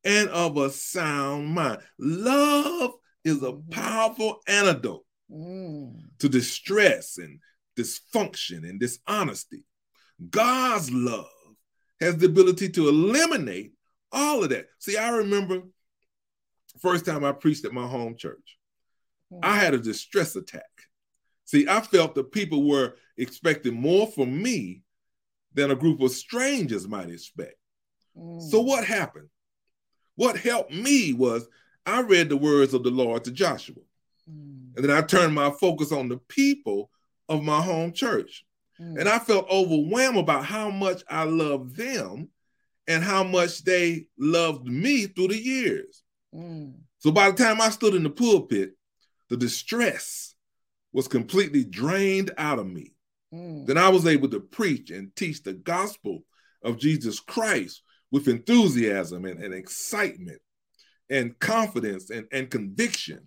and 0.04 0.28
of 0.28 0.56
a 0.56 0.71
sound 0.71 1.49
mind. 1.49 1.80
Love 1.99 2.92
is 3.25 3.42
a 3.42 3.52
mm-hmm. 3.52 3.71
powerful 3.71 4.40
antidote 4.47 5.06
to 5.30 6.28
distress 6.28 7.18
and 7.18 7.40
dysfunction 7.76 8.68
and 8.68 8.80
dishonesty. 8.80 9.64
God's 10.30 10.90
love 10.90 11.26
has 12.00 12.16
the 12.16 12.26
ability 12.26 12.68
to 12.71 12.88
eliminate 12.88 13.73
all 14.12 14.42
of 14.42 14.50
that. 14.50 14.66
See, 14.78 14.97
I 14.97 15.11
remember 15.11 15.62
first 16.80 17.04
time 17.04 17.25
I 17.25 17.33
preached 17.33 17.64
at 17.64 17.73
my 17.73 17.87
home 17.87 18.16
church, 18.16 18.59
mm. 19.33 19.40
I 19.42 19.56
had 19.56 19.75
a 19.75 19.78
distress 19.78 20.37
attack. 20.37 20.62
See, 21.45 21.68
I 21.68 21.80
felt 21.80 22.14
that 22.16 22.33
people 22.33 22.68
were 22.68 22.95
expecting 23.16 23.75
more 23.75 24.06
from 24.06 24.42
me 24.42 24.83
than 25.54 25.71
a 25.71 25.76
group 25.76 26.00
of 26.00 26.11
strangers 26.11 26.88
might 26.88 27.11
expect. 27.11 27.56
Mm. 28.16 28.42
So, 28.42 28.61
what 28.61 28.85
happened? 28.85 29.28
What 30.16 30.37
helped 30.38 30.73
me 30.73 31.12
was 31.12 31.47
I 31.85 32.00
read 32.02 32.28
the 32.28 32.37
words 32.37 32.75
of 32.75 32.83
the 32.83 32.90
Lord 32.90 33.25
to 33.25 33.30
Joshua. 33.30 33.76
Mm. 34.30 34.65
And 34.76 34.85
then 34.85 34.97
I 34.97 35.00
turned 35.00 35.35
my 35.35 35.50
focus 35.50 35.90
on 35.90 36.09
the 36.09 36.18
people 36.28 36.90
of 37.28 37.42
my 37.42 37.61
home 37.61 37.92
church. 37.92 38.45
Mm. 38.80 39.00
And 39.00 39.09
I 39.09 39.18
felt 39.18 39.49
overwhelmed 39.50 40.18
about 40.18 40.45
how 40.45 40.71
much 40.71 41.02
I 41.09 41.25
loved 41.25 41.76
them 41.76 42.28
and 42.87 43.02
how 43.02 43.25
much 43.25 43.64
they 43.64 44.06
loved 44.18 44.66
me 44.66 45.06
through 45.06 45.28
the 45.28 45.42
years. 45.42 46.02
Mm. 46.35 46.75
So 46.99 47.11
by 47.11 47.30
the 47.30 47.37
time 47.37 47.61
I 47.61 47.71
stood 47.71 47.95
in 47.95 48.02
the 48.02 48.11
pulpit, 48.11 48.73
the 49.28 49.37
distress 49.37 50.35
was 50.92 51.09
completely 51.09 51.64
drained 51.64 52.30
out 52.38 52.59
of 52.59 52.66
me. 52.66 52.92
Mm. 53.33 53.66
Then 53.66 53.78
I 53.78 53.88
was 53.88 54.06
able 54.06 54.28
to 54.28 54.40
preach 54.40 54.90
and 54.90 55.14
teach 55.16 55.42
the 55.42 55.54
gospel 55.54 56.21
of 56.62 56.78
Jesus 56.78 57.21
Christ 57.21 57.83
with 58.11 58.28
enthusiasm 58.28 59.25
and, 59.25 59.42
and 59.42 59.54
excitement 59.54 60.40
and 61.11 61.38
confidence 61.38 62.11
and, 62.11 62.26
and 62.33 62.50
conviction. 62.50 63.26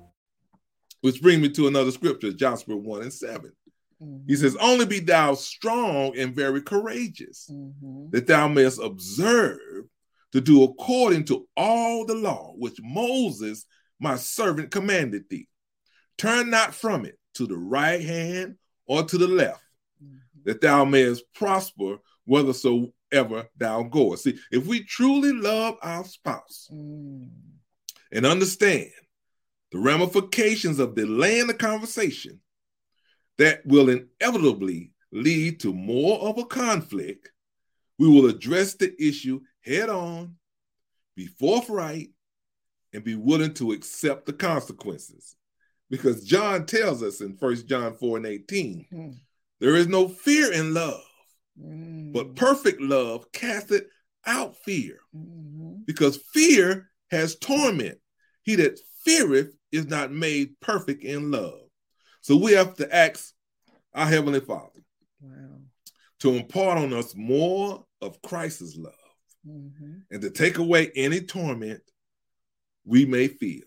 Which 1.01 1.21
brings 1.21 1.41
me 1.41 1.49
to 1.49 1.67
another 1.67 1.91
scripture, 1.91 2.31
Joshua 2.31 2.77
1 2.77 3.01
and 3.01 3.13
7. 3.13 3.51
Mm-hmm. 4.01 4.27
He 4.27 4.35
says, 4.35 4.55
Only 4.59 4.85
be 4.85 4.99
thou 4.99 5.33
strong 5.33 6.17
and 6.17 6.35
very 6.35 6.61
courageous, 6.61 7.49
mm-hmm. 7.51 8.09
that 8.11 8.27
thou 8.27 8.47
mayest 8.47 8.79
observe 8.81 9.85
to 10.31 10.41
do 10.41 10.63
according 10.63 11.25
to 11.25 11.47
all 11.57 12.05
the 12.05 12.15
law 12.15 12.53
which 12.57 12.79
Moses, 12.81 13.65
my 13.99 14.15
servant, 14.15 14.71
commanded 14.71 15.23
thee. 15.29 15.47
Turn 16.17 16.49
not 16.49 16.73
from 16.73 17.05
it 17.05 17.17
to 17.35 17.47
the 17.47 17.57
right 17.57 18.01
hand 18.01 18.55
or 18.85 19.03
to 19.03 19.17
the 19.17 19.27
left, 19.27 19.63
mm-hmm. 20.03 20.17
that 20.45 20.61
thou 20.61 20.85
mayest 20.85 21.23
prosper 21.33 21.97
whithersoever 22.25 23.49
thou 23.57 23.83
goest. 23.83 24.23
See, 24.23 24.37
if 24.51 24.65
we 24.65 24.83
truly 24.83 25.33
love 25.33 25.75
our 25.81 26.05
spouse 26.05 26.69
mm. 26.71 27.27
and 28.11 28.25
understand 28.25 28.91
the 29.71 29.79
ramifications 29.79 30.79
of 30.79 30.95
delaying 30.95 31.47
the 31.47 31.53
conversation, 31.53 32.39
that 33.37 33.65
will 33.65 33.89
inevitably 33.89 34.91
lead 35.11 35.59
to 35.61 35.73
more 35.73 36.19
of 36.19 36.37
a 36.37 36.45
conflict, 36.45 37.31
we 37.97 38.07
will 38.07 38.27
address 38.27 38.75
the 38.75 38.93
issue 39.01 39.41
head 39.61 39.89
on, 39.89 40.35
be 41.15 41.27
forthright, 41.27 42.09
and 42.93 43.03
be 43.03 43.15
willing 43.15 43.53
to 43.55 43.71
accept 43.71 44.25
the 44.25 44.33
consequences. 44.33 45.35
Because 45.89 46.23
John 46.23 46.65
tells 46.65 47.03
us 47.03 47.21
in 47.21 47.35
1 47.37 47.67
John 47.67 47.95
4 47.95 48.17
and 48.17 48.25
18, 48.25 48.85
mm. 48.93 49.15
there 49.59 49.75
is 49.75 49.87
no 49.87 50.07
fear 50.07 50.51
in 50.51 50.73
love, 50.73 51.03
mm. 51.61 52.13
but 52.13 52.35
perfect 52.35 52.81
love 52.81 53.31
casteth 53.31 53.83
out 54.25 54.55
fear 54.63 54.99
mm-hmm. 55.15 55.81
because 55.85 56.17
fear 56.33 56.89
has 57.09 57.35
torment. 57.35 57.97
He 58.43 58.55
that 58.55 58.79
feareth 59.03 59.53
is 59.71 59.87
not 59.87 60.11
made 60.11 60.59
perfect 60.59 61.03
in 61.03 61.31
love. 61.31 61.61
So 62.21 62.37
we 62.37 62.53
have 62.53 62.75
to 62.75 62.95
ask 62.95 63.33
our 63.93 64.05
Heavenly 64.05 64.39
Father 64.39 64.83
wow. 65.21 65.59
to 66.19 66.33
impart 66.33 66.77
on 66.77 66.93
us 66.93 67.15
more 67.15 67.85
of 68.01 68.21
Christ's 68.21 68.75
love 68.77 68.93
mm-hmm. 69.47 69.93
and 70.09 70.21
to 70.21 70.29
take 70.29 70.57
away 70.57 70.91
any 70.95 71.21
torment 71.21 71.81
we 72.85 73.05
may 73.05 73.27
feel. 73.27 73.63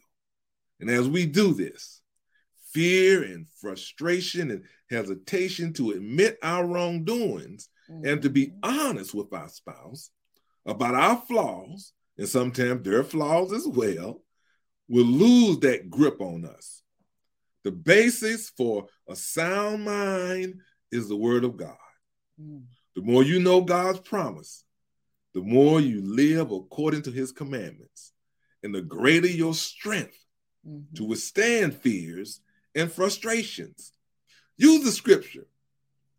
And 0.80 0.90
as 0.90 1.08
we 1.08 1.26
do 1.26 1.54
this, 1.54 2.00
fear 2.72 3.22
and 3.22 3.46
frustration 3.60 4.50
and 4.50 4.64
hesitation 4.90 5.72
to 5.74 5.92
admit 5.92 6.38
our 6.42 6.66
wrongdoings 6.66 7.68
mm-hmm. 7.90 8.06
and 8.06 8.22
to 8.22 8.30
be 8.30 8.48
mm-hmm. 8.48 8.80
honest 8.80 9.14
with 9.14 9.32
our 9.32 9.48
spouse 9.48 10.10
about 10.66 10.94
our 10.94 11.16
flaws, 11.28 11.92
and 12.16 12.28
sometimes 12.28 12.82
their 12.82 13.04
flaws 13.04 13.52
as 13.52 13.66
well, 13.66 14.22
will 14.88 15.06
lose 15.06 15.58
that 15.60 15.90
grip 15.90 16.20
on 16.20 16.44
us. 16.44 16.82
The 17.64 17.72
basis 17.72 18.50
for 18.50 18.86
a 19.08 19.16
sound 19.16 19.84
mind 19.84 20.60
is 20.92 21.08
the 21.08 21.16
word 21.16 21.44
of 21.44 21.56
God. 21.56 21.76
Mm. 22.40 22.64
The 22.94 23.02
more 23.02 23.22
you 23.22 23.40
know 23.40 23.62
God's 23.62 24.00
promise, 24.00 24.64
the 25.32 25.40
more 25.40 25.80
you 25.80 26.00
live 26.02 26.52
according 26.52 27.02
to 27.02 27.10
his 27.10 27.32
commandments, 27.32 28.12
and 28.62 28.74
the 28.74 28.82
greater 28.82 29.26
your 29.26 29.54
strength 29.54 30.18
mm-hmm. 30.66 30.94
to 30.94 31.04
withstand 31.04 31.74
fears 31.74 32.40
and 32.74 32.90
frustrations. 32.90 33.92
Use 34.56 34.84
the 34.84 34.92
scripture. 34.92 35.46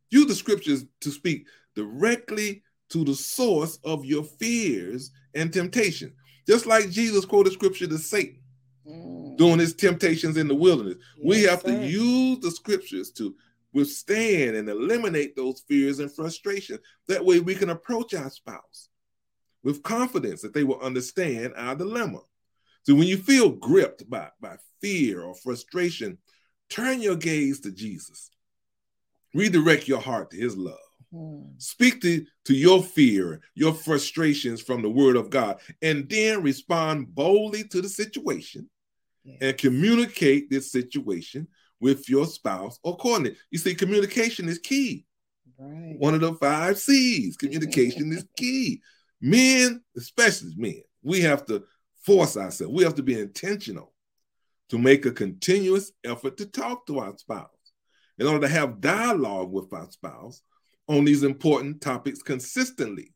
Use 0.10 0.28
the 0.28 0.36
scriptures 0.36 0.86
to 1.02 1.12
speak 1.12 1.48
directly 1.76 2.64
to 2.90 3.04
the 3.04 3.16
source 3.16 3.80
of 3.84 4.06
your 4.06 4.24
fears 4.24 5.12
and 5.34 5.52
temptation. 5.52 6.14
Just 6.48 6.66
like 6.66 6.90
Jesus 6.90 7.26
quoted 7.26 7.54
scripture 7.54 7.88
to 7.88 7.98
Satan 7.98 8.42
mm. 8.88 9.38
during 9.38 9.60
his 9.60 9.74
temptations 9.74 10.38
in 10.38 10.48
the 10.48 10.56
wilderness. 10.56 10.98
Yes, 11.18 11.26
we 11.26 11.44
have 11.44 11.62
sir. 11.62 11.68
to 11.68 11.88
use 11.88 12.40
the 12.40 12.52
scriptures 12.52 13.12
to 13.12 13.36
withstand 13.74 14.56
and 14.56 14.70
eliminate 14.70 15.36
those 15.36 15.64
fears 15.68 16.00
and 16.00 16.12
frustrations. 16.12 16.80
That 17.08 17.26
way 17.26 17.40
we 17.40 17.56
can 17.56 17.70
approach 17.70 18.14
our 18.14 18.30
spouse 18.30 18.90
with 19.64 19.84
confidence 19.84 20.42
that 20.42 20.54
they 20.54 20.64
will 20.64 20.80
understand 20.80 21.54
our 21.58 21.76
dilemma. 21.76 22.22
So 22.84 22.94
when 22.94 23.08
you 23.08 23.18
feel 23.18 23.50
gripped 23.50 24.10
by, 24.10 24.30
by 24.40 24.58
fear 24.80 25.22
or 25.22 25.36
frustration, 25.36 26.20
turn 26.70 27.02
your 27.02 27.16
gaze 27.16 27.60
to 27.62 27.72
Jesus. 27.72 28.30
Redirect 29.34 29.88
your 29.88 30.00
heart 30.00 30.32
to 30.32 30.38
his 30.38 30.56
love. 30.56 30.78
Hmm. 31.12 31.42
Speak 31.58 32.02
to, 32.02 32.26
to 32.46 32.54
your 32.54 32.84
fear, 32.84 33.42
your 33.56 33.74
frustrations 33.74 34.62
from 34.62 34.82
the 34.82 34.90
word 34.90 35.16
of 35.16 35.30
God, 35.30 35.60
and 35.82 36.08
then 36.10 36.44
respond 36.44 37.14
boldly 37.14 37.64
to 37.66 37.82
the 37.82 37.90
situation 37.90 38.70
yeah. 39.26 39.50
and 39.50 39.58
communicate 39.58 40.50
this 40.50 40.72
situation 40.72 41.48
with 41.80 42.08
your 42.10 42.26
spouse 42.26 42.80
accordingly. 42.86 43.38
You 43.52 43.60
see, 43.60 43.76
communication 43.76 44.48
is 44.48 44.60
key. 44.60 45.06
Right. 45.58 45.96
One 45.98 46.14
of 46.14 46.22
the 46.22 46.34
five 46.34 46.78
C's. 46.78 47.38
Communication 47.38 48.12
is 48.12 48.26
key. 48.38 48.82
Men, 49.22 49.82
especially 49.96 50.54
men, 50.58 50.82
we 51.02 51.22
have 51.22 51.46
to 51.46 51.64
force 52.06 52.38
ourselves. 52.38 52.74
We 52.74 52.84
have 52.84 52.96
to 52.96 53.04
be 53.04 53.20
intentional 53.20 53.94
to 54.70 54.78
make 54.78 55.06
a 55.06 55.12
continuous 55.12 55.92
effort 56.04 56.38
to 56.38 56.46
talk 56.46 56.86
to 56.88 57.00
our 57.00 57.18
spouse 57.18 57.50
in 58.18 58.28
order 58.28 58.48
to 58.48 58.54
have 58.54 58.82
dialogue 58.82 59.52
with 59.52 59.72
our 59.74 59.90
spouse 59.92 60.42
on 60.88 61.06
these 61.06 61.24
important 61.24 61.82
topics 61.82 62.22
consistently, 62.22 63.14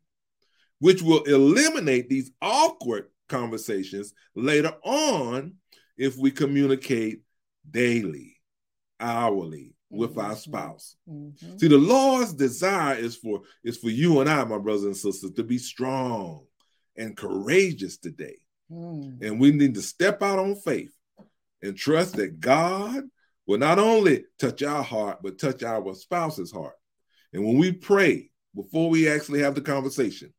which 0.79 1.01
will 1.01 1.23
eliminate 1.23 2.09
these 2.09 2.31
awkward 2.41 3.05
conversations 3.27 4.13
later 4.35 4.73
on 4.83 5.53
if 5.99 6.17
we 6.17 6.31
communicate 6.31 7.21
daily, 7.69 8.38
hourly 8.99 9.75
with 9.91 10.12
mm-hmm. 10.12 10.31
our 10.31 10.35
spouse. 10.35 10.95
Mm-hmm. 11.07 11.57
See, 11.57 11.67
the 11.67 11.77
Lord's 11.77 12.33
desire 12.33 12.95
is 12.95 13.17
for 13.17 13.41
is 13.63 13.77
for 13.77 13.89
you 13.89 14.21
and 14.21 14.29
I, 14.29 14.43
my 14.45 14.57
brothers 14.57 14.85
and 14.85 14.97
sisters, 14.97 15.31
to 15.33 15.43
be 15.43 15.57
strong 15.57 16.45
and 16.97 17.15
courageous 17.15 17.97
today. 17.97 18.38
Mm. 18.71 19.21
And 19.21 19.39
we 19.39 19.51
need 19.51 19.75
to 19.75 19.81
step 19.81 20.23
out 20.23 20.39
on 20.39 20.55
faith 20.55 20.93
and 21.62 21.75
trust 21.75 22.15
that 22.15 22.39
God 22.39 23.03
will 23.45 23.57
not 23.57 23.79
only 23.79 24.25
touch 24.39 24.63
our 24.63 24.83
heart, 24.83 25.19
but 25.21 25.39
touch 25.39 25.63
our 25.63 25.93
spouse's 25.95 26.51
heart. 26.51 26.75
And 27.33 27.43
when 27.43 27.57
we 27.57 27.71
pray 27.71 28.29
before 28.55 28.89
we 28.89 29.09
actually 29.09 29.41
have 29.41 29.55
the 29.55 29.62
conversation, 29.62 30.33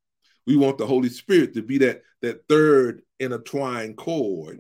we 0.51 0.57
want 0.57 0.79
the 0.79 0.87
Holy 0.87 1.09
Spirit 1.09 1.55
to 1.55 1.63
be 1.63 1.79
that 1.79 2.03
that 2.23 2.47
third 2.49 3.03
intertwined 3.21 3.97
cord 3.97 4.59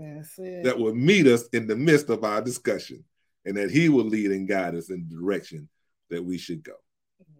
that 0.62 0.78
will 0.78 0.94
meet 0.94 1.26
us 1.26 1.48
in 1.48 1.66
the 1.66 1.74
midst 1.74 2.10
of 2.10 2.22
our 2.22 2.40
discussion, 2.40 3.04
and 3.44 3.56
that 3.56 3.72
He 3.72 3.88
will 3.88 4.04
lead 4.04 4.30
and 4.30 4.46
guide 4.46 4.76
us 4.76 4.88
in 4.88 5.08
the 5.08 5.16
direction 5.16 5.68
that 6.10 6.24
we 6.24 6.38
should 6.38 6.62
go. 6.62 6.74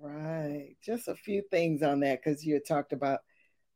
Right. 0.01 0.77
Just 0.83 1.07
a 1.07 1.15
few 1.15 1.43
things 1.49 1.83
on 1.85 2.01
that 2.01 2.25
because 2.25 2.45
you 2.45 2.59
talked 2.59 2.93
about 2.93 3.21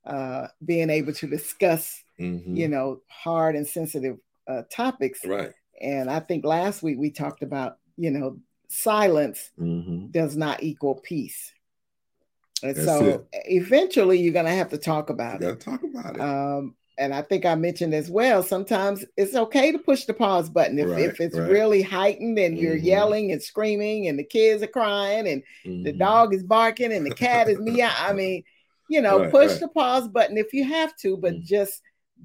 uh, 0.04 0.48
being 0.64 0.90
able 0.90 1.12
to 1.12 1.28
discuss, 1.28 2.02
mm-hmm. 2.18 2.56
you 2.56 2.66
know, 2.66 3.00
hard 3.08 3.54
and 3.54 3.66
sensitive 3.66 4.18
uh, 4.48 4.62
topics. 4.72 5.24
Right. 5.24 5.52
And 5.80 6.10
I 6.10 6.18
think 6.18 6.44
last 6.44 6.82
week 6.82 6.98
we 6.98 7.10
talked 7.10 7.44
about, 7.44 7.78
you 7.96 8.10
know, 8.10 8.38
silence 8.68 9.52
mm-hmm. 9.56 10.06
does 10.10 10.36
not 10.36 10.64
equal 10.64 10.96
peace. 10.96 11.52
And 12.64 12.74
That's 12.74 12.86
so 12.86 13.04
it. 13.04 13.26
eventually 13.44 14.18
you're 14.18 14.32
going 14.32 14.46
to 14.46 14.50
have 14.50 14.70
to 14.70 14.78
talk 14.78 15.10
about 15.10 15.42
you 15.42 15.50
it. 15.50 15.60
Talk 15.60 15.82
about 15.82 16.16
it. 16.16 16.20
Um, 16.20 16.74
and 16.96 17.12
I 17.12 17.20
think 17.20 17.44
I 17.44 17.56
mentioned 17.56 17.92
as 17.92 18.10
well, 18.10 18.42
sometimes 18.42 19.04
it's 19.18 19.34
okay 19.34 19.70
to 19.70 19.78
push 19.78 20.04
the 20.04 20.14
pause 20.14 20.48
button 20.48 20.78
if, 20.78 20.88
right, 20.88 21.00
if 21.00 21.20
it's 21.20 21.36
right. 21.36 21.50
really 21.50 21.82
heightened 21.82 22.38
and 22.38 22.56
you're 22.56 22.76
mm-hmm. 22.76 22.86
yelling 22.86 23.32
and 23.32 23.42
screaming 23.42 24.08
and 24.08 24.18
the 24.18 24.24
kids 24.24 24.62
are 24.62 24.68
crying 24.68 25.28
and 25.28 25.42
mm-hmm. 25.66 25.82
the 25.82 25.92
dog 25.92 26.32
is 26.32 26.42
barking 26.42 26.92
and 26.92 27.04
the 27.04 27.14
cat 27.14 27.50
is 27.50 27.58
meow. 27.58 27.92
I 27.98 28.12
mean, 28.14 28.44
you 28.88 29.02
know, 29.02 29.20
right, 29.20 29.30
push 29.30 29.58
the 29.58 29.68
pause 29.68 30.08
button 30.08 30.38
if 30.38 30.54
you 30.54 30.64
have 30.64 30.96
to, 30.98 31.18
but 31.18 31.34
mm-hmm. 31.34 31.44
just 31.44 31.82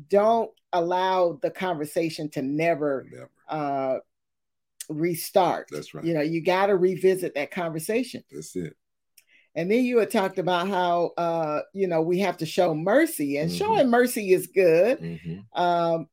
don't 0.08 0.52
allow 0.72 1.38
the 1.42 1.52
conversation 1.52 2.30
to 2.30 2.42
never, 2.42 3.08
never. 3.12 3.30
Uh, 3.50 4.00
restart. 4.88 5.68
That's 5.70 5.94
right. 5.94 6.06
You 6.06 6.14
know, 6.14 6.22
you 6.22 6.42
got 6.42 6.68
to 6.68 6.78
revisit 6.78 7.36
that 7.36 7.52
conversation. 7.52 8.24
That's 8.32 8.56
it. 8.56 8.78
And 9.56 9.70
then 9.70 9.84
you 9.84 9.98
had 9.98 10.12
talked 10.12 10.40
about 10.40 10.68
how 10.68 11.12
uh, 11.18 11.62
you 11.74 11.88
know 11.88 12.02
we 12.02 12.20
have 12.20 12.38
to 12.38 12.46
show 12.46 12.74
mercy, 12.74 13.38
and 13.38 13.50
mm-hmm. 13.50 13.58
showing 13.58 13.90
mercy 13.90 14.32
is 14.32 14.48
good, 14.48 15.00
mm-hmm. 15.00 15.62
um, 15.62 16.08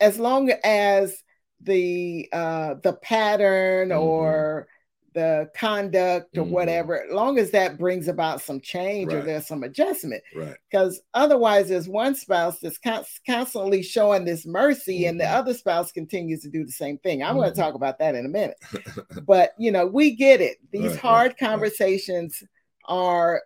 as 0.00 0.18
long 0.18 0.52
as 0.62 1.22
the 1.60 2.28
uh, 2.32 2.74
the 2.82 2.92
pattern 2.94 3.88
mm-hmm. 3.88 4.00
or 4.00 4.68
the 5.14 5.50
conduct 5.54 6.36
or 6.38 6.42
mm-hmm. 6.42 6.52
whatever, 6.52 7.04
as 7.04 7.12
long 7.12 7.38
as 7.38 7.50
that 7.50 7.78
brings 7.78 8.08
about 8.08 8.40
some 8.40 8.60
change 8.60 9.12
right. 9.12 9.18
or 9.18 9.22
there's 9.22 9.46
some 9.46 9.62
adjustment. 9.62 10.22
Right. 10.34 10.56
Because 10.70 11.00
otherwise, 11.12 11.68
there's 11.68 11.88
one 11.88 12.14
spouse 12.14 12.58
that's 12.60 12.78
constantly 13.26 13.82
showing 13.82 14.24
this 14.24 14.46
mercy, 14.46 15.00
mm-hmm. 15.00 15.10
and 15.10 15.20
the 15.20 15.24
mm-hmm. 15.24 15.36
other 15.36 15.54
spouse 15.54 15.92
continues 15.92 16.42
to 16.42 16.50
do 16.50 16.64
the 16.64 16.72
same 16.72 16.98
thing. 16.98 17.22
I'm 17.22 17.30
mm-hmm. 17.30 17.38
going 17.38 17.54
to 17.54 17.60
talk 17.60 17.74
about 17.74 17.98
that 17.98 18.14
in 18.14 18.26
a 18.26 18.28
minute. 18.28 18.58
but 19.26 19.52
you 19.58 19.70
know, 19.70 19.86
we 19.86 20.14
get 20.14 20.40
it. 20.40 20.58
These 20.70 20.92
right, 20.92 21.00
hard 21.00 21.30
right, 21.30 21.38
conversations 21.38 22.42
are 22.84 23.42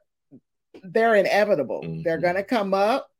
they're 0.82 1.14
inevitable. 1.14 1.80
They're 1.82 2.16
mm-hmm. 2.16 2.22
going 2.22 2.34
to 2.36 2.44
come 2.44 2.74
up. 2.74 3.10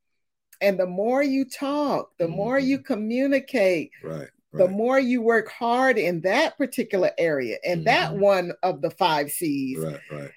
And 0.61 0.79
the 0.79 0.87
more 0.87 1.23
you 1.23 1.45
talk, 1.45 2.11
the 2.19 2.29
more 2.29 2.59
you 2.59 2.79
mm-hmm. 2.79 2.93
communicate, 2.93 3.91
right 4.03 4.29
the 4.57 4.69
more 4.69 4.99
you 4.99 5.23
work 5.23 5.49
hard 5.49 5.99
in 5.99 6.21
that 6.23 6.57
particular 6.57 7.11
area 7.19 7.59
and 7.65 7.81
mm-hmm. 7.81 7.85
that 7.85 8.15
one 8.15 8.53
of 8.63 8.83
the 8.83 8.91
five 8.91 9.31
C's. 9.31 9.79
Right, 9.79 10.01
right. 10.11 10.31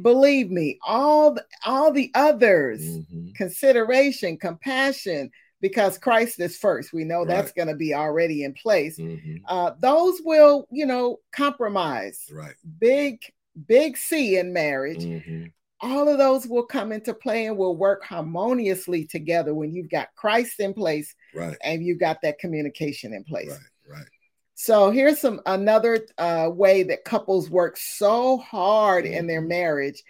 Believe 0.00 0.50
me, 0.50 0.78
all 0.86 1.34
the, 1.34 1.44
all 1.66 1.90
the 1.90 2.10
others, 2.14 2.80
mm-hmm. 2.80 3.32
consideration, 3.32 4.36
compassion, 4.36 5.30
because 5.60 5.98
Christ 5.98 6.38
is 6.38 6.56
first. 6.56 6.92
We 6.92 7.04
know 7.04 7.18
right. 7.18 7.28
that's 7.28 7.52
going 7.52 7.68
to 7.68 7.74
be 7.74 7.92
already 7.92 8.44
in 8.44 8.54
place. 8.54 8.98
Mm-hmm. 8.98 9.38
Uh, 9.46 9.72
those 9.80 10.20
will, 10.24 10.66
you 10.70 10.86
know, 10.86 11.18
compromise. 11.32 12.24
Right. 12.32 12.54
Big, 12.78 13.20
big 13.66 13.96
C 13.96 14.38
in 14.38 14.52
marriage. 14.52 15.04
Mm-hmm 15.04 15.46
all 15.80 16.08
of 16.08 16.18
those 16.18 16.46
will 16.46 16.64
come 16.64 16.92
into 16.92 17.14
play 17.14 17.46
and 17.46 17.56
will 17.56 17.76
work 17.76 18.04
harmoniously 18.04 19.06
together 19.06 19.54
when 19.54 19.72
you've 19.72 19.90
got 19.90 20.14
Christ 20.14 20.60
in 20.60 20.74
place 20.74 21.14
right. 21.34 21.56
and 21.62 21.82
you've 21.82 22.00
got 22.00 22.20
that 22.22 22.38
communication 22.38 23.14
in 23.14 23.24
place. 23.24 23.48
Right, 23.48 23.98
right. 23.98 24.06
So 24.54 24.90
here's 24.90 25.18
some 25.18 25.40
another 25.46 26.06
uh, 26.18 26.50
way 26.52 26.82
that 26.84 27.04
couples 27.04 27.48
work 27.48 27.78
so 27.78 28.36
hard 28.36 29.04
mm-hmm. 29.04 29.14
in 29.14 29.26
their 29.26 29.40
mm-hmm. 29.40 29.48
marriage, 29.48 30.02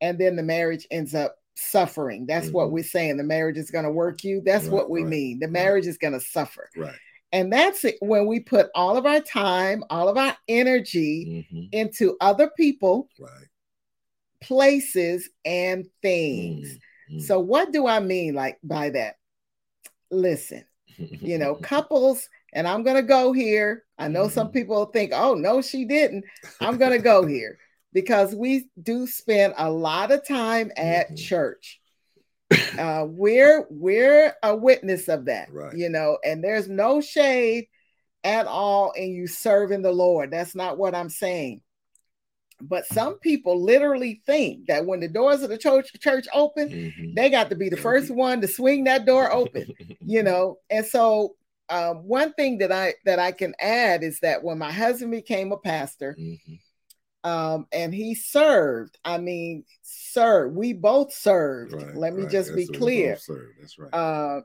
and 0.00 0.18
then 0.18 0.34
the 0.34 0.42
marriage 0.42 0.86
ends 0.90 1.14
up 1.14 1.36
suffering. 1.56 2.24
That's 2.24 2.46
mm-hmm. 2.46 2.56
what 2.56 2.72
we're 2.72 2.84
saying. 2.84 3.18
The 3.18 3.24
marriage 3.24 3.58
is 3.58 3.70
going 3.70 3.84
to 3.84 3.92
work 3.92 4.24
you. 4.24 4.40
That's 4.42 4.64
right, 4.64 4.72
what 4.72 4.88
we 4.88 5.02
right, 5.02 5.10
mean. 5.10 5.40
The 5.40 5.48
marriage 5.48 5.86
is 5.86 5.98
going 5.98 6.14
to 6.14 6.20
suffer. 6.20 6.70
Right. 6.74 6.94
And 7.32 7.52
that's 7.52 7.84
it 7.84 7.96
when 8.00 8.26
we 8.26 8.40
put 8.40 8.70
all 8.74 8.96
of 8.96 9.04
our 9.04 9.20
time, 9.20 9.84
all 9.90 10.08
of 10.08 10.16
our 10.16 10.36
energy 10.48 11.46
mm-hmm. 11.52 11.66
into 11.72 12.16
other 12.20 12.50
people. 12.56 13.08
Right 13.18 13.48
places 14.40 15.28
and 15.44 15.86
things. 16.02 16.78
Mm. 17.10 17.16
Mm. 17.16 17.22
So, 17.22 17.40
what 17.40 17.72
do 17.72 17.86
I 17.86 18.00
mean 18.00 18.34
like 18.34 18.58
by 18.62 18.90
that? 18.90 19.16
Listen, 20.10 20.64
you 20.96 21.38
know, 21.38 21.54
couples, 21.62 22.28
and 22.52 22.66
I'm 22.66 22.82
going 22.82 22.96
to 22.96 23.02
go 23.02 23.32
here. 23.32 23.84
I 23.98 24.08
know 24.08 24.24
mm-hmm. 24.24 24.32
some 24.32 24.50
people 24.50 24.86
think, 24.86 25.12
oh, 25.14 25.34
no, 25.34 25.60
she 25.62 25.84
didn't. 25.84 26.24
I'm 26.60 26.78
going 26.78 26.92
to 26.92 26.98
go 26.98 27.26
here 27.26 27.58
because 27.92 28.34
we 28.34 28.68
do 28.82 29.06
spend 29.06 29.54
a 29.56 29.70
lot 29.70 30.12
of 30.12 30.26
time 30.26 30.70
at 30.76 31.06
mm-hmm. 31.06 31.16
church. 31.16 31.77
Uh, 32.78 33.04
we're 33.08 33.66
we're 33.70 34.34
a 34.42 34.54
witness 34.54 35.08
of 35.08 35.26
that, 35.26 35.52
right. 35.52 35.76
you 35.76 35.88
know, 35.88 36.18
and 36.24 36.42
there's 36.42 36.68
no 36.68 37.00
shade 37.00 37.66
at 38.24 38.46
all 38.46 38.92
in 38.92 39.10
you 39.10 39.26
serving 39.26 39.82
the 39.82 39.92
Lord. 39.92 40.30
That's 40.30 40.54
not 40.54 40.78
what 40.78 40.94
I'm 40.94 41.10
saying. 41.10 41.60
But 42.60 42.86
some 42.86 43.18
people 43.20 43.62
literally 43.62 44.20
think 44.26 44.66
that 44.66 44.84
when 44.84 45.00
the 45.00 45.08
doors 45.08 45.42
of 45.42 45.50
the 45.50 45.58
church 45.58 45.92
church 46.00 46.26
open, 46.32 46.68
mm-hmm. 46.68 47.14
they 47.14 47.30
got 47.30 47.50
to 47.50 47.56
be 47.56 47.68
the 47.68 47.76
first 47.76 48.10
one 48.10 48.40
to 48.40 48.48
swing 48.48 48.84
that 48.84 49.06
door 49.06 49.32
open, 49.32 49.72
you 50.00 50.22
know. 50.22 50.58
And 50.68 50.84
so, 50.84 51.36
um, 51.68 51.98
one 51.98 52.32
thing 52.32 52.58
that 52.58 52.72
I 52.72 52.94
that 53.04 53.20
I 53.20 53.30
can 53.30 53.54
add 53.60 54.02
is 54.02 54.20
that 54.20 54.42
when 54.42 54.58
my 54.58 54.72
husband 54.72 55.12
became 55.12 55.52
a 55.52 55.56
pastor, 55.56 56.16
mm-hmm. 56.18 56.54
Um, 57.28 57.66
and 57.72 57.94
he 57.94 58.14
served, 58.14 58.98
I 59.04 59.18
mean, 59.18 59.64
served. 59.82 60.56
We 60.56 60.72
both 60.72 61.12
served. 61.12 61.72
Right, 61.72 61.94
Let 61.94 62.14
me 62.14 62.22
right. 62.22 62.32
just 62.32 62.54
That's 62.54 62.68
be 62.68 62.78
clear. 62.78 63.18
That's 63.60 63.78
right. 63.78 63.94
Uh, 63.94 64.40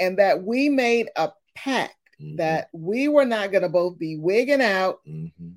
and 0.00 0.18
that 0.18 0.42
we 0.42 0.68
made 0.68 1.08
a 1.16 1.30
pact 1.54 1.94
mm-hmm. 2.20 2.36
that 2.36 2.68
we 2.72 3.08
were 3.08 3.24
not 3.24 3.52
going 3.52 3.62
to 3.62 3.68
both 3.68 3.98
be 3.98 4.16
wigging 4.16 4.62
out 4.62 5.00
mm-hmm 5.06 5.50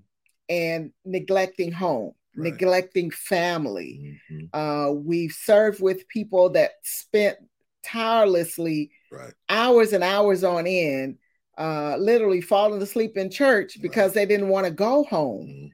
and 0.49 0.91
neglecting 1.05 1.71
home, 1.71 2.13
right. 2.35 2.51
neglecting 2.51 3.11
family. 3.11 4.17
Mm-hmm. 4.31 4.59
Uh, 4.59 4.91
we've 4.91 5.31
served 5.31 5.81
with 5.81 6.07
people 6.07 6.49
that 6.51 6.71
spent 6.83 7.37
tirelessly 7.83 8.91
hours 9.49 9.93
and 9.93 10.03
hours 10.03 10.43
on 10.43 10.67
end, 10.67 11.17
uh, 11.57 11.95
literally 11.97 12.41
falling 12.41 12.81
asleep 12.81 13.17
in 13.17 13.29
church 13.29 13.81
because 13.81 14.13
they 14.13 14.25
didn't 14.25 14.49
want 14.49 14.65
to 14.65 14.71
go 14.71 15.03
home. 15.05 15.71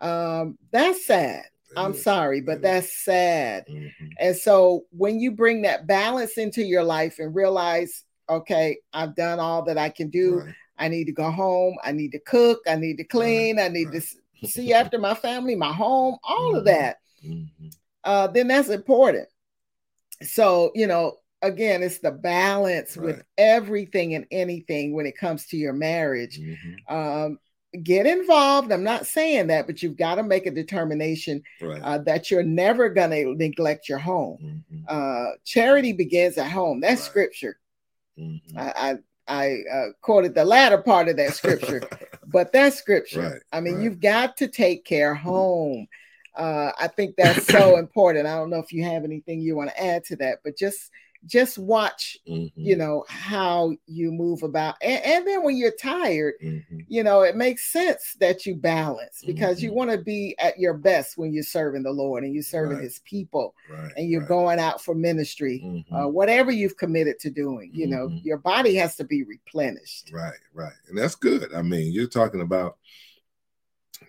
Um, 0.00 0.58
that's 0.72 1.06
sad. 1.06 1.44
I'm 1.76 1.94
sorry, 1.94 2.40
but 2.40 2.62
that's 2.62 3.04
sad. 3.04 3.66
Mm-hmm. 3.68 4.06
And 4.18 4.36
so 4.36 4.86
when 4.90 5.20
you 5.20 5.30
bring 5.30 5.62
that 5.62 5.86
balance 5.86 6.36
into 6.36 6.62
your 6.62 6.82
life 6.82 7.18
and 7.18 7.34
realize, 7.34 8.02
okay, 8.28 8.78
I've 8.92 9.14
done 9.14 9.38
all 9.38 9.62
that 9.64 9.78
I 9.78 9.88
can 9.88 10.10
do. 10.10 10.40
Right. 10.40 10.54
I 10.78 10.88
need 10.88 11.04
to 11.04 11.12
go 11.12 11.30
home. 11.30 11.76
I 11.84 11.92
need 11.92 12.12
to 12.12 12.18
cook. 12.18 12.60
I 12.66 12.76
need 12.76 12.96
to 12.96 13.04
clean. 13.04 13.58
Right, 13.58 13.66
I 13.66 13.68
need 13.68 13.90
right. 13.90 14.02
to 14.40 14.48
see 14.48 14.72
after 14.72 14.98
my 14.98 15.14
family, 15.14 15.54
my 15.54 15.72
home, 15.72 16.16
all 16.24 16.48
mm-hmm. 16.48 16.56
of 16.56 16.64
that. 16.64 16.96
Mm-hmm. 17.24 17.68
Uh, 18.02 18.26
then 18.28 18.48
that's 18.48 18.70
important. 18.70 19.28
So, 20.22 20.72
you 20.74 20.86
know, 20.86 21.18
again, 21.42 21.82
it's 21.82 21.98
the 21.98 22.10
balance 22.10 22.96
with 22.96 23.22
everything 23.38 24.14
and 24.14 24.26
anything 24.30 24.94
when 24.94 25.06
it 25.06 25.16
comes 25.16 25.46
to 25.46 25.56
your 25.56 25.72
marriage. 25.72 26.40
Mm-hmm. 26.40 26.94
Um, 26.94 27.38
get 27.82 28.06
involved. 28.06 28.72
I'm 28.72 28.84
not 28.84 29.06
saying 29.06 29.48
that, 29.48 29.66
but 29.66 29.82
you've 29.82 29.96
got 29.96 30.16
to 30.16 30.22
make 30.22 30.46
a 30.46 30.50
determination 30.50 31.42
right. 31.60 31.80
uh, 31.82 31.98
that 31.98 32.30
you're 32.30 32.42
never 32.42 32.88
going 32.88 33.10
to 33.10 33.34
neglect 33.34 33.88
your 33.88 33.98
home. 33.98 34.64
Mm-hmm. 34.72 34.84
Uh, 34.88 35.32
charity 35.44 35.92
begins 35.92 36.36
at 36.38 36.50
home. 36.50 36.80
That's 36.80 37.00
right. 37.00 37.10
scripture. 37.10 37.58
Mm-hmm. 38.18 38.58
I, 38.58 38.72
I, 38.76 38.94
I 39.28 39.62
uh, 39.72 39.86
quoted 40.00 40.34
the 40.34 40.44
latter 40.44 40.78
part 40.78 41.08
of 41.08 41.16
that 41.16 41.34
scripture, 41.34 41.82
but 42.26 42.52
that's 42.52 42.76
scripture. 42.76 43.20
Right, 43.20 43.42
I 43.52 43.60
mean, 43.60 43.80
you've 43.80 44.00
got 44.00 44.36
to 44.38 44.48
take 44.48 44.84
care 44.84 45.14
home. 45.14 45.86
Uh, 46.34 46.72
I 46.78 46.88
think 46.88 47.14
that's 47.16 47.46
so 47.46 47.76
important. 47.78 48.26
I 48.26 48.34
don't 48.34 48.50
know 48.50 48.58
if 48.58 48.72
you 48.72 48.84
have 48.84 49.04
anything 49.04 49.40
you 49.40 49.56
want 49.56 49.70
to 49.70 49.82
add 49.82 50.04
to 50.06 50.16
that, 50.16 50.40
but 50.42 50.56
just 50.56 50.90
just 51.26 51.58
watch 51.58 52.16
mm-hmm. 52.28 52.48
you 52.60 52.76
know 52.76 53.04
how 53.08 53.72
you 53.86 54.10
move 54.10 54.42
about 54.42 54.76
and, 54.80 55.04
and 55.04 55.26
then 55.26 55.42
when 55.42 55.56
you're 55.56 55.74
tired 55.80 56.34
mm-hmm. 56.42 56.78
you 56.88 57.02
know 57.02 57.22
it 57.22 57.36
makes 57.36 57.70
sense 57.70 58.16
that 58.20 58.46
you 58.46 58.54
balance 58.54 59.22
because 59.26 59.58
mm-hmm. 59.58 59.66
you 59.66 59.74
want 59.74 59.90
to 59.90 59.98
be 59.98 60.34
at 60.38 60.58
your 60.58 60.74
best 60.74 61.18
when 61.18 61.32
you're 61.32 61.42
serving 61.42 61.82
the 61.82 61.90
lord 61.90 62.24
and 62.24 62.32
you're 62.32 62.42
serving 62.42 62.76
right. 62.76 62.84
his 62.84 63.00
people 63.00 63.54
right. 63.70 63.92
and 63.96 64.08
you're 64.08 64.20
right. 64.20 64.28
going 64.28 64.58
out 64.58 64.80
for 64.80 64.94
ministry 64.94 65.60
uh, 65.62 65.68
mm-hmm. 65.68 66.12
whatever 66.12 66.50
you've 66.50 66.76
committed 66.76 67.18
to 67.18 67.30
doing 67.30 67.70
you 67.72 67.86
know 67.86 68.08
mm-hmm. 68.08 68.26
your 68.26 68.38
body 68.38 68.74
has 68.74 68.96
to 68.96 69.04
be 69.04 69.22
replenished 69.24 70.10
right 70.12 70.38
right 70.54 70.72
and 70.88 70.96
that's 70.96 71.14
good 71.14 71.52
i 71.54 71.60
mean 71.60 71.92
you're 71.92 72.06
talking 72.06 72.40
about 72.40 72.78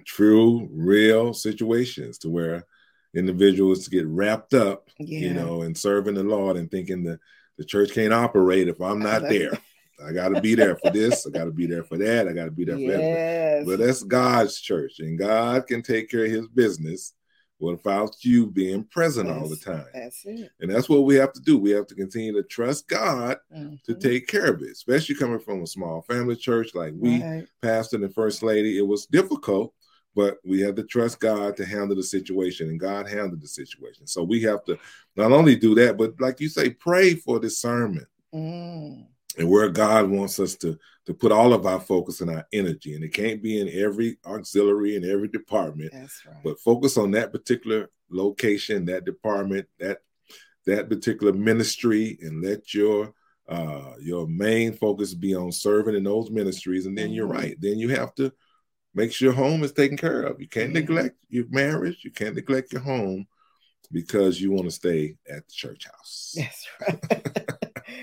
true 0.06 0.69
real 0.71 1.34
situations 1.34 2.17
to 2.17 2.30
where 2.30 2.65
individuals 3.13 3.84
to 3.84 3.89
get 3.89 4.08
wrapped 4.08 4.54
up, 4.54 4.89
yeah. 5.00 5.19
you 5.19 5.34
know, 5.34 5.63
in 5.63 5.76
serving 5.76 6.15
the 6.15 6.24
Lord 6.24 6.58
and 6.58 6.69
thinking 6.69 7.04
that 7.04 7.19
the 7.58 7.65
church 7.65 7.93
can't 7.93 8.13
operate 8.13 8.67
if 8.67 8.80
I'm 8.82 9.00
not 9.00 9.24
there. 9.24 9.52
I 10.04 10.13
got 10.13 10.30
to 10.30 10.41
be 10.41 10.56
there 10.56 10.76
for 10.78 10.89
this. 10.89 11.28
I 11.28 11.30
got 11.30 11.45
to 11.45 11.52
be 11.52 11.67
there 11.67 11.84
for 11.84 11.97
that. 11.97 12.28
I 12.28 12.34
got 12.34 12.45
to 12.45 12.52
be 12.52 12.65
there 12.65 12.78
for 12.78 12.97
that. 12.97 13.63
But 13.65 13.80
that's 13.80 14.04
God's 14.04 14.60
church, 14.60 15.00
and 15.00 15.17
God 15.17 15.67
can 15.67 15.84
take 15.84 16.10
care 16.10 16.26
of 16.26 16.32
His 16.32 16.47
business 16.47 17.13
without 17.60 18.15
you 18.21 18.47
being 18.47 18.84
present 18.86 19.30
all 19.30 19.47
the 19.47 19.56
time. 19.56 19.86
That's 19.93 20.26
it. 20.26 20.50
And 20.60 20.71
that's 20.71 20.89
what 20.89 21.06
we 21.06 21.15
have 21.15 21.32
to 21.34 21.39
do. 21.39 21.60
We 21.60 21.69
have 21.71 21.86
to 21.88 21.95
continue 21.95 22.34
to 22.34 22.43
trust 22.43 22.88
God 22.88 23.38
mm-hmm. 23.56 23.76
to 23.86 23.93
take 23.93 24.28
care 24.28 24.52
of 24.52 24.63
it, 24.63 24.71
especially 24.71 25.15
coming 25.15 25.39
from 25.39 25.62
a 25.62 25.67
small 25.67 26.02
family 26.02 26.36
church 26.36 26.74
like 26.74 26.93
we, 26.97 27.21
right. 27.21 27.47
pastor 27.62 27.97
and 27.97 28.13
first 28.13 28.41
lady. 28.41 28.80
It 28.80 28.88
was 28.88 29.06
difficult 29.06 29.76
but 30.15 30.38
we 30.43 30.60
have 30.62 30.76
to 30.76 30.84
trust 30.84 31.19
God 31.19 31.56
to 31.58 31.65
handle 31.65 31.95
the 31.95 32.04
situation, 32.04 32.69
and 32.69 32.80
God 32.80 33.08
handled 33.08 33.41
the 33.41 33.47
situation. 33.47 34.08
So 34.08 34.24
we 34.24 34.41
have 34.43 34.63
to 34.65 34.78
not 35.15 35.32
only 35.32 35.56
do 35.56 35.76
that, 35.76 35.97
but 35.97 36.19
like 36.19 36.39
you 36.39 36.50
say, 36.50 36.71
pray 36.71 37.15
for 37.15 37.39
discernment 37.39 38.08
mm. 38.34 39.06
and 39.38 39.50
where 39.50 39.69
God 39.69 40.10
wants 40.10 40.39
us 40.39 40.56
to 40.58 40.78
to 41.06 41.13
put 41.13 41.32
all 41.32 41.54
of 41.54 41.65
our 41.65 41.80
focus 41.80 42.21
and 42.21 42.30
our 42.30 42.45
energy. 42.54 42.93
And 42.93 43.04
it 43.04 43.13
can't 43.13 43.41
be 43.41 43.60
in 43.60 43.69
every 43.69 44.17
auxiliary 44.26 44.95
in 44.95 45.10
every 45.10 45.28
department, 45.28 45.91
right. 45.93 46.10
but 46.43 46.60
focus 46.60 46.97
on 46.97 47.12
that 47.12 47.32
particular 47.32 47.89
location, 48.10 48.86
that 48.86 49.06
department, 49.06 49.67
that 49.80 50.00
that 50.65 50.89
particular 50.89 51.34
ministry, 51.34 52.19
and 52.21 52.43
let 52.43 52.74
your 52.74 53.13
uh, 53.50 53.93
your 54.00 54.28
main 54.28 54.74
focus 54.74 55.13
be 55.13 55.36
on 55.36 55.52
serving 55.52 55.95
in 55.95 56.04
those 56.04 56.30
ministries. 56.30 56.86
And 56.86 56.97
then 56.97 57.08
mm-hmm. 57.08 57.15
you're 57.15 57.28
right. 57.28 57.56
Then 57.60 57.80
you 57.80 57.89
have 57.89 58.13
to 58.15 58.32
make 58.93 59.12
sure 59.12 59.27
your 59.27 59.36
home 59.36 59.63
is 59.63 59.71
taken 59.71 59.97
care 59.97 60.23
of. 60.23 60.41
You 60.41 60.47
can't 60.47 60.67
mm-hmm. 60.67 60.93
neglect 60.93 61.17
your 61.30 61.45
marriage. 61.49 61.99
You 62.04 62.12
can't 62.12 62.36
neglect 62.36 62.73
your 62.73 62.82
home 62.82 63.27
because 63.91 64.39
you 64.41 64.51
want 64.51 64.65
to 64.65 64.71
stay 64.71 65.17
at 65.30 65.47
the 65.47 65.54
church 65.54 65.86
house. 65.86 66.36
That's 66.38 66.67
right. 66.82 67.49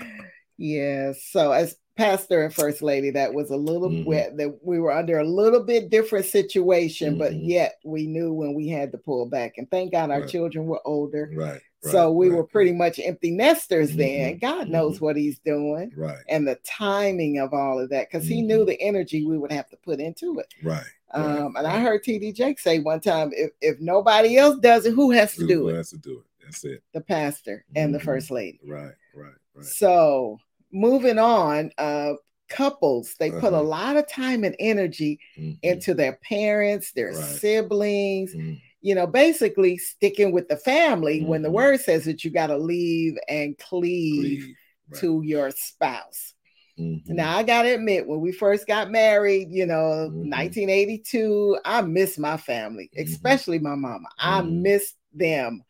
yeah. 0.57 1.13
So 1.19 1.51
as 1.51 1.75
pastor 1.97 2.43
and 2.43 2.53
first 2.53 2.81
lady, 2.81 3.11
that 3.11 3.33
was 3.33 3.49
a 3.49 3.57
little 3.57 3.89
mm-hmm. 3.89 4.07
wet. 4.07 4.37
That 4.37 4.59
we 4.63 4.79
were 4.79 4.91
under 4.91 5.19
a 5.19 5.27
little 5.27 5.63
bit 5.63 5.89
different 5.89 6.25
situation, 6.25 7.11
mm-hmm. 7.11 7.19
but 7.19 7.35
yet 7.35 7.75
we 7.83 8.07
knew 8.07 8.33
when 8.33 8.53
we 8.53 8.67
had 8.69 8.91
to 8.91 8.97
pull 8.97 9.25
back. 9.27 9.53
And 9.57 9.69
thank 9.69 9.91
God 9.91 10.11
our 10.11 10.21
right. 10.21 10.29
children 10.29 10.65
were 10.65 10.81
older. 10.85 11.31
Right. 11.33 11.61
Right, 11.83 11.91
so 11.91 12.11
we 12.11 12.29
right, 12.29 12.37
were 12.37 12.43
pretty 12.43 12.73
much 12.73 12.99
empty 12.99 13.31
nesters 13.31 13.89
mm-hmm, 13.89 13.99
then. 13.99 14.37
God 14.39 14.67
knows 14.67 14.95
mm-hmm. 14.95 15.05
what 15.05 15.15
he's 15.15 15.39
doing. 15.39 15.91
Right. 15.95 16.17
And 16.27 16.45
the 16.45 16.59
timing 16.65 17.39
of 17.39 17.53
all 17.53 17.79
of 17.79 17.89
that, 17.89 18.09
because 18.09 18.25
mm-hmm. 18.25 18.33
he 18.33 18.41
knew 18.41 18.59
mm-hmm. 18.59 18.69
the 18.69 18.81
energy 18.81 19.25
we 19.25 19.37
would 19.37 19.51
have 19.51 19.69
to 19.69 19.77
put 19.77 19.99
into 19.99 20.39
it. 20.39 20.53
Right. 20.61 20.83
Um, 21.11 21.55
and 21.55 21.65
I 21.65 21.79
heard 21.79 22.03
TD 22.03 22.35
Jakes 22.35 22.63
say 22.63 22.79
one 22.79 22.99
time, 22.99 23.31
if, 23.33 23.51
if 23.61 23.79
nobody 23.79 24.37
else 24.37 24.59
does 24.59 24.85
it, 24.85 24.93
who 24.93 25.11
has 25.11 25.35
to 25.35 25.41
who, 25.41 25.47
do 25.47 25.59
who 25.59 25.67
it? 25.69 25.71
Who 25.71 25.77
has 25.77 25.89
to 25.91 25.97
do 25.97 26.19
it? 26.19 26.25
That's 26.43 26.63
it. 26.65 26.83
The 26.93 27.01
pastor 27.01 27.65
and 27.75 27.93
the 27.93 27.97
mm-hmm. 27.97 28.05
first 28.05 28.29
lady. 28.29 28.59
Right, 28.67 28.93
right, 29.15 29.33
right. 29.55 29.65
So 29.65 30.37
moving 30.71 31.17
on, 31.17 31.71
uh, 31.77 32.13
couples 32.49 33.15
they 33.19 33.29
uh-huh. 33.29 33.39
put 33.39 33.53
a 33.53 33.57
uh-huh. 33.57 33.63
lot 33.63 33.95
of 33.95 34.09
time 34.09 34.43
and 34.43 34.55
energy 34.59 35.19
mm-hmm. 35.37 35.53
into 35.61 35.93
their 35.93 36.13
parents, 36.23 36.91
their 36.91 37.13
siblings 37.13 38.33
you 38.81 38.95
know, 38.95 39.07
basically 39.07 39.77
sticking 39.77 40.31
with 40.31 40.47
the 40.47 40.55
family 40.55 41.19
mm-hmm. 41.19 41.29
when 41.29 41.41
the 41.41 41.49
mm-hmm. 41.49 41.55
word 41.55 41.81
says 41.81 42.05
that 42.05 42.23
you 42.23 42.31
got 42.31 42.47
to 42.47 42.57
leave 42.57 43.17
and 43.27 43.57
cleave, 43.57 44.41
cleave. 44.41 44.55
Right. 44.89 45.01
to 45.01 45.21
your 45.23 45.51
spouse. 45.51 46.33
Mm-hmm. 46.79 47.15
Now, 47.15 47.37
I 47.37 47.43
got 47.43 47.63
to 47.63 47.73
admit, 47.73 48.07
when 48.07 48.21
we 48.21 48.31
first 48.31 48.65
got 48.65 48.89
married, 48.89 49.49
you 49.51 49.65
know, 49.65 50.07
mm-hmm. 50.09 50.29
1982, 50.29 51.59
I 51.65 51.81
miss 51.81 52.17
my 52.17 52.37
family, 52.37 52.89
mm-hmm. 52.95 53.11
especially 53.11 53.59
my 53.59 53.75
mama. 53.75 54.07
I 54.17 54.41
mm-hmm. 54.41 54.61
miss 54.61 54.93
them 55.13 55.63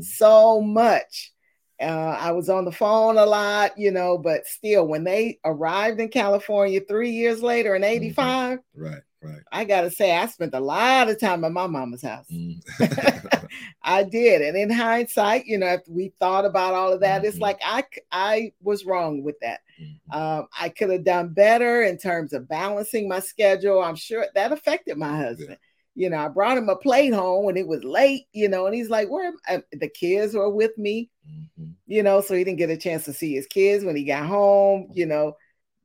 so 0.00 0.60
much. 0.60 1.32
Uh, 1.80 2.16
I 2.18 2.32
was 2.32 2.48
on 2.48 2.64
the 2.64 2.72
phone 2.72 3.18
a 3.18 3.26
lot, 3.26 3.78
you 3.78 3.90
know, 3.90 4.16
but 4.16 4.46
still, 4.46 4.88
when 4.88 5.04
they 5.04 5.38
arrived 5.44 6.00
in 6.00 6.08
California 6.08 6.80
three 6.80 7.10
years 7.10 7.42
later 7.42 7.76
in 7.76 7.84
85, 7.84 8.60
right 8.74 9.02
Right. 9.22 9.40
I 9.50 9.64
gotta 9.64 9.90
say, 9.90 10.16
I 10.16 10.26
spent 10.26 10.54
a 10.54 10.60
lot 10.60 11.08
of 11.08 11.18
time 11.18 11.44
at 11.44 11.52
my 11.52 11.66
mama's 11.66 12.02
house. 12.02 12.26
Mm. 12.30 12.60
I 13.82 14.02
did, 14.02 14.42
and 14.42 14.56
in 14.56 14.70
hindsight, 14.70 15.46
you 15.46 15.58
know, 15.58 15.66
after 15.66 15.90
we 15.90 16.12
thought 16.18 16.44
about 16.44 16.74
all 16.74 16.92
of 16.92 17.00
that, 17.00 17.18
mm-hmm. 17.18 17.28
it's 17.28 17.38
like 17.38 17.58
I 17.64 17.84
I 18.12 18.52
was 18.62 18.84
wrong 18.84 19.22
with 19.22 19.36
that. 19.40 19.60
Mm-hmm. 19.80 20.18
Um, 20.18 20.48
I 20.58 20.68
could 20.68 20.90
have 20.90 21.04
done 21.04 21.28
better 21.30 21.82
in 21.82 21.98
terms 21.98 22.32
of 22.32 22.48
balancing 22.48 23.08
my 23.08 23.20
schedule. 23.20 23.82
I'm 23.82 23.96
sure 23.96 24.26
that 24.34 24.52
affected 24.52 24.98
my 24.98 25.16
husband. 25.16 25.50
Yeah. 25.50 25.56
You 25.98 26.10
know, 26.10 26.18
I 26.18 26.28
brought 26.28 26.58
him 26.58 26.68
a 26.68 26.76
plate 26.76 27.14
home 27.14 27.46
when 27.46 27.56
it 27.56 27.66
was 27.66 27.82
late. 27.82 28.26
You 28.32 28.48
know, 28.48 28.66
and 28.66 28.74
he's 28.74 28.90
like, 28.90 29.08
"Where?" 29.08 29.32
the 29.72 29.88
kids 29.88 30.34
were 30.34 30.50
with 30.50 30.76
me. 30.76 31.10
Mm-hmm. 31.28 31.70
you 31.88 32.04
know, 32.04 32.20
so 32.20 32.34
he 32.34 32.44
didn't 32.44 32.58
get 32.58 32.70
a 32.70 32.76
chance 32.76 33.04
to 33.06 33.12
see 33.12 33.34
his 33.34 33.46
kids 33.46 33.84
when 33.84 33.96
he 33.96 34.04
got 34.04 34.26
home. 34.26 34.88
You 34.92 35.06
know, 35.06 35.36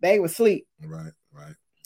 they 0.02 0.20
were 0.20 0.26
asleep. 0.26 0.68
Right. 0.84 1.14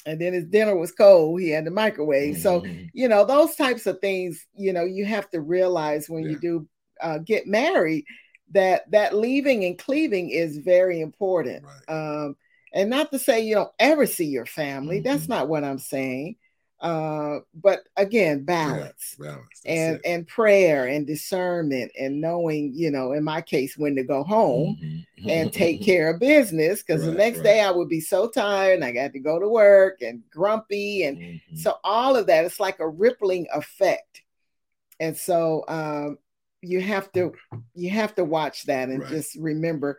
And 0.06 0.22
then 0.22 0.34
his 0.34 0.46
dinner 0.46 0.76
was 0.76 0.92
cold. 0.92 1.42
He 1.42 1.50
had 1.50 1.66
the 1.66 1.72
microwave. 1.72 2.36
Mm-hmm. 2.36 2.42
So, 2.42 2.64
you 2.94 3.08
know, 3.08 3.26
those 3.26 3.56
types 3.56 3.88
of 3.88 4.00
things, 4.00 4.46
you 4.56 4.72
know, 4.72 4.84
you 4.84 5.06
have 5.06 5.30
to 5.32 5.42
realize 5.42 6.10
when 6.10 6.24
yeah. 6.24 6.30
you 6.30 6.40
do 6.40 6.68
uh, 7.02 7.18
get 7.20 7.48
married 7.48 8.06
that 8.52 8.90
that 8.92 9.16
leaving 9.16 9.66
and 9.66 9.78
cleaving 9.78 10.30
is 10.30 10.58
very 10.58 11.02
important. 11.02 11.66
Right. 11.66 11.96
Um, 11.96 12.36
and 12.74 12.90
not 12.90 13.12
to 13.12 13.20
say 13.20 13.42
you 13.42 13.56
don't 13.56 13.72
ever 13.80 14.06
see 14.06 14.26
your 14.26 14.46
family. 14.46 14.98
Mm-hmm. 14.98 15.08
That's 15.08 15.28
not 15.28 15.48
what 15.48 15.64
I'm 15.64 15.80
saying. 15.80 16.36
Uh, 16.86 17.40
but 17.56 17.80
again, 17.98 18.44
balance, 18.44 19.16
yeah, 19.20 19.26
balance 19.26 19.62
and 19.66 19.96
it. 19.96 20.02
and 20.06 20.28
prayer 20.28 20.86
and 20.86 21.08
discernment 21.08 21.92
and 22.00 22.22
knowing, 22.22 22.72
you 22.76 22.92
know, 22.92 23.12
in 23.12 23.24
my 23.24 23.42
case, 23.42 23.76
when 23.76 23.96
to 23.96 24.04
go 24.04 24.24
home 24.24 24.78
mm-hmm. 24.80 25.28
and 25.28 25.52
take 25.52 25.82
care 25.84 26.12
of 26.12 26.20
business. 26.20 26.84
Because 26.84 27.02
right, 27.02 27.12
the 27.12 27.18
next 27.18 27.38
right. 27.38 27.44
day 27.44 27.62
I 27.62 27.72
would 27.72 27.90
be 27.90 28.02
so 28.02 28.30
tired 28.30 28.76
and 28.76 28.86
I 28.86 28.92
got 28.92 29.14
to 29.14 29.20
go 29.20 29.40
to 29.40 29.50
work 29.50 30.04
and 30.04 30.22
grumpy, 30.30 31.06
and 31.06 31.18
mm-hmm. 31.18 31.56
so 31.56 31.74
all 31.84 32.16
of 32.16 32.28
that. 32.28 32.46
It's 32.46 32.60
like 32.60 32.80
a 32.80 32.88
rippling 32.88 33.48
effect, 33.52 34.22
and 35.00 35.18
so 35.18 35.66
um, 35.68 36.20
you 36.62 36.82
have 36.82 37.12
to 37.14 37.34
you 37.74 37.90
have 37.90 38.14
to 38.14 38.24
watch 38.24 38.68
that 38.68 38.90
and 38.90 39.02
right. 39.02 39.10
just 39.10 39.36
remember 39.38 39.98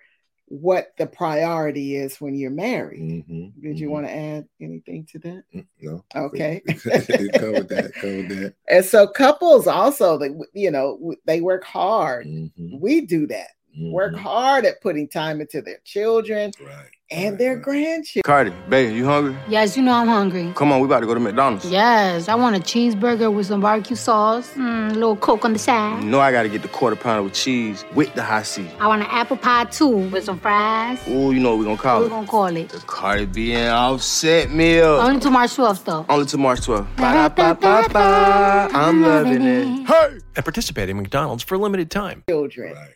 what 0.49 0.93
the 0.97 1.07
priority 1.07 1.97
is 1.97 2.21
when 2.21 2.35
you're 2.35 2.51
married. 2.51 3.01
Mm-hmm, 3.01 3.61
Did 3.61 3.79
you 3.79 3.87
mm-hmm. 3.87 3.93
want 3.93 4.07
to 4.07 4.15
add 4.15 4.49
anything 4.61 5.05
to 5.07 5.19
that? 5.21 5.43
Mm, 5.55 5.67
no. 5.81 6.05
Okay. 6.15 6.61
covered 6.69 7.69
that. 7.69 7.93
Covered 7.95 8.29
that. 8.29 8.55
And 8.69 8.85
so 8.85 9.09
couples 9.09 9.67
also, 9.67 10.17
they, 10.17 10.31
you 10.53 10.71
know, 10.71 11.15
they 11.25 11.41
work 11.41 11.65
hard. 11.65 12.27
Mm-hmm. 12.27 12.79
We 12.79 13.03
do 13.03 13.27
that. 13.27 13.51
Work 13.79 14.15
mm-hmm. 14.15 14.23
hard 14.23 14.65
at 14.65 14.81
putting 14.81 15.09
time 15.09 15.41
into 15.41 15.63
their 15.63 15.79
children. 15.85 16.53
Right 16.61 16.91
and 17.11 17.33
right, 17.33 17.39
their 17.39 17.55
right. 17.55 17.63
grandchildren. 17.63 18.23
Cardi, 18.25 18.51
baby, 18.69 18.95
you 18.95 19.05
hungry? 19.05 19.37
Yes, 19.49 19.77
you 19.77 19.83
know 19.83 19.93
I'm 19.93 20.09
hungry. 20.09 20.53
Come 20.57 20.73
on, 20.73 20.81
we 20.81 20.87
about 20.87 21.01
to 21.01 21.07
go 21.07 21.15
to 21.15 21.21
McDonald's. 21.21 21.71
Yes, 21.71 22.29
I 22.29 22.35
want 22.35 22.57
a 22.57 22.59
cheeseburger 22.59 23.33
with 23.33 23.47
some 23.47 23.61
barbecue 23.61 23.97
sauce, 23.97 24.53
mm, 24.55 24.91
a 24.91 24.95
little 24.95 25.17
Coke 25.17 25.45
on 25.45 25.53
the 25.53 25.59
side. 25.59 26.03
You 26.03 26.11
know 26.11 26.21
I 26.21 26.33
gotta 26.33 26.49
get 26.49 26.63
the 26.63 26.69
quarter 26.69 26.97
pounder 26.97 27.23
with 27.23 27.35
cheese 27.35 27.85
with 27.95 28.13
the 28.15 28.23
Hi-C. 28.23 28.69
I 28.81 28.89
want 28.89 29.03
an 29.03 29.09
apple 29.11 29.37
pie 29.37 29.65
too 29.67 30.09
with 30.09 30.25
some 30.25 30.41
fries. 30.41 30.99
Ooh, 31.09 31.33
you 31.33 31.41
know 31.41 31.51
what 31.51 31.59
we 31.59 31.65
gonna 31.65 31.77
call 31.77 32.01
what 32.01 32.07
it? 32.07 32.11
We're 32.11 32.17
gonna 32.17 32.27
call 32.27 32.57
it? 32.57 32.69
The 32.71 32.79
Cardi 32.81 33.27
B 33.27 33.53
and 33.53 33.71
Offset 33.71 34.51
meal. 34.51 34.87
Only 34.87 35.21
to 35.21 35.31
March 35.31 35.51
12th 35.57 35.85
though. 35.85 36.07
Only 36.09 36.27
to 36.27 36.39
March 36.39 36.61
12th. 36.61 36.97
Ba-da-ba-ba-ba. 36.97 38.69
I'm 38.73 39.03
loving 39.03 39.43
it. 39.43 39.87
Hey! 39.87 40.19
And 40.35 40.45
participate 40.45 40.89
in 40.89 40.97
McDonald's 40.97 41.45
for 41.45 41.55
a 41.55 41.59
limited 41.59 41.91
time. 41.91 42.25
Children. 42.29 42.75
Right. 42.75 42.96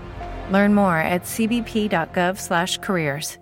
Learn 0.51 0.73
more 0.73 0.97
at 0.97 1.23
cbp.gov/careers. 1.23 3.37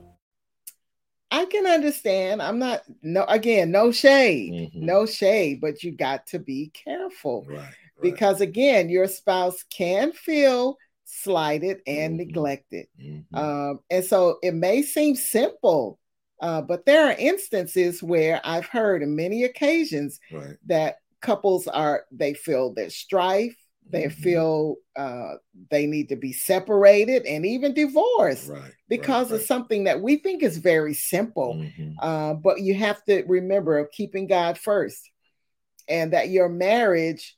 I 1.32 1.46
can 1.46 1.68
understand. 1.68 2.42
I'm 2.42 2.60
not 2.60 2.82
no 3.04 3.24
again, 3.26 3.72
no 3.72 3.92
shade, 3.92 4.52
mm-hmm. 4.52 4.86
no 4.86 5.06
shade, 5.06 5.62
but 5.62 5.84
you 5.84 5.92
got 5.92 6.28
to 6.28 6.40
be 6.40 6.72
careful. 6.74 7.46
Right, 7.48 7.58
right. 7.58 7.74
Because 8.02 8.42
again, 8.42 8.90
your 8.90 9.08
spouse 9.08 9.64
can 9.70 10.12
feel 10.12 10.78
slighted 11.06 11.82
and 11.86 12.14
mm-hmm. 12.14 12.28
neglected. 12.28 12.88
Mm-hmm. 13.02 13.36
Um, 13.36 13.80
and 13.90 14.04
so 14.04 14.40
it 14.42 14.54
may 14.54 14.82
seem 14.82 15.16
simple, 15.16 16.00
uh, 16.42 16.62
but 16.62 16.86
there 16.86 17.08
are 17.08 17.16
instances 17.18 18.02
where 18.02 18.42
I've 18.44 18.66
heard 18.66 19.04
on 19.04 19.16
many 19.16 19.44
occasions 19.44 20.20
right. 20.32 20.56
that 20.66 20.98
couples 21.22 21.68
are 21.68 22.06
they 22.12 22.34
feel 22.34 22.74
there's 22.74 22.96
strife, 22.96 23.56
they 23.92 24.10
feel 24.10 24.76
uh, 24.96 25.34
they 25.72 25.88
need 25.88 26.10
to 26.10 26.16
be 26.16 26.32
separated 26.32 27.26
and 27.26 27.46
even 27.46 27.74
divorced 27.74 28.50
right, 28.50 28.72
because 28.88 29.28
right, 29.28 29.34
right. 29.34 29.42
of 29.42 29.48
something 29.48 29.86
that 29.86 30.02
we 30.02 30.18
think 30.18 30.44
is 30.44 30.58
very 30.58 30.94
simple. 30.94 31.56
Mm-hmm. 31.56 31.92
Uh, 32.00 32.36
but 32.36 32.62
you 32.62 32.76
have 32.76 33.04
to 33.06 33.24
remember 33.28 33.80
of 33.80 33.92
keeping 33.92 34.28
God 34.28 34.58
first 34.58 35.10
and 35.88 36.14
that 36.14 36.30
your 36.30 36.50
marriage 36.50 37.36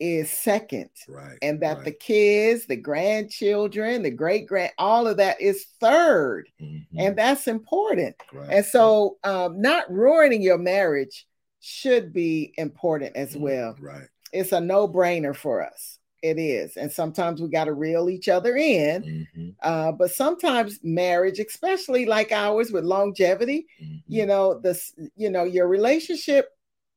is 0.00 0.28
second 0.28 0.90
right 1.08 1.38
and 1.40 1.62
that 1.62 1.84
the 1.84 1.92
kids 1.92 2.66
the 2.66 2.76
grandchildren 2.76 4.02
the 4.02 4.10
great 4.10 4.44
grand 4.46 4.72
all 4.76 5.06
of 5.06 5.18
that 5.18 5.40
is 5.40 5.66
3rd 5.80 6.42
mm-hmm. 6.60 6.98
and 6.98 7.16
that's 7.16 7.46
important 7.46 8.16
and 8.50 8.66
so 8.66 9.18
um, 9.22 9.60
not 9.60 9.88
ruining 9.90 10.42
your 10.42 10.58
marriage 10.58 11.26
should 11.60 12.12
be 12.12 12.52
important 12.56 13.14
as 13.14 13.30
mm-hmm. 13.30 13.44
well 13.44 13.76
right 13.80 14.08
it's 14.34 14.52
a 14.52 14.60
no-brainer 14.60 15.34
for 15.34 15.64
us 15.64 15.98
it 16.22 16.38
is 16.38 16.76
and 16.76 16.90
sometimes 16.90 17.40
we 17.40 17.48
got 17.48 17.64
to 17.64 17.74
reel 17.74 18.08
each 18.08 18.28
other 18.28 18.56
in 18.56 19.02
mm-hmm. 19.02 19.48
uh, 19.62 19.92
but 19.92 20.10
sometimes 20.10 20.80
marriage 20.82 21.38
especially 21.38 22.06
like 22.06 22.32
ours 22.32 22.72
with 22.72 22.82
longevity 22.84 23.66
mm-hmm. 23.82 23.96
you 24.08 24.24
know 24.26 24.58
this 24.58 24.94
you 25.16 25.30
know 25.30 25.44
your 25.44 25.68
relationship 25.68 26.48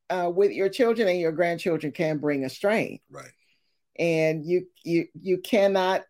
uh, 0.10 0.32
with 0.34 0.52
your 0.52 0.70
children 0.70 1.10
and 1.10 1.20
your 1.20 1.34
grandchildren 1.34 1.92
can 1.92 2.18
bring 2.18 2.46
a 2.46 2.50
strain 2.50 3.00
right 3.12 3.32
and 4.00 4.46
you 4.46 4.66
you 4.84 5.06
you 5.22 5.38
cannot 5.40 6.04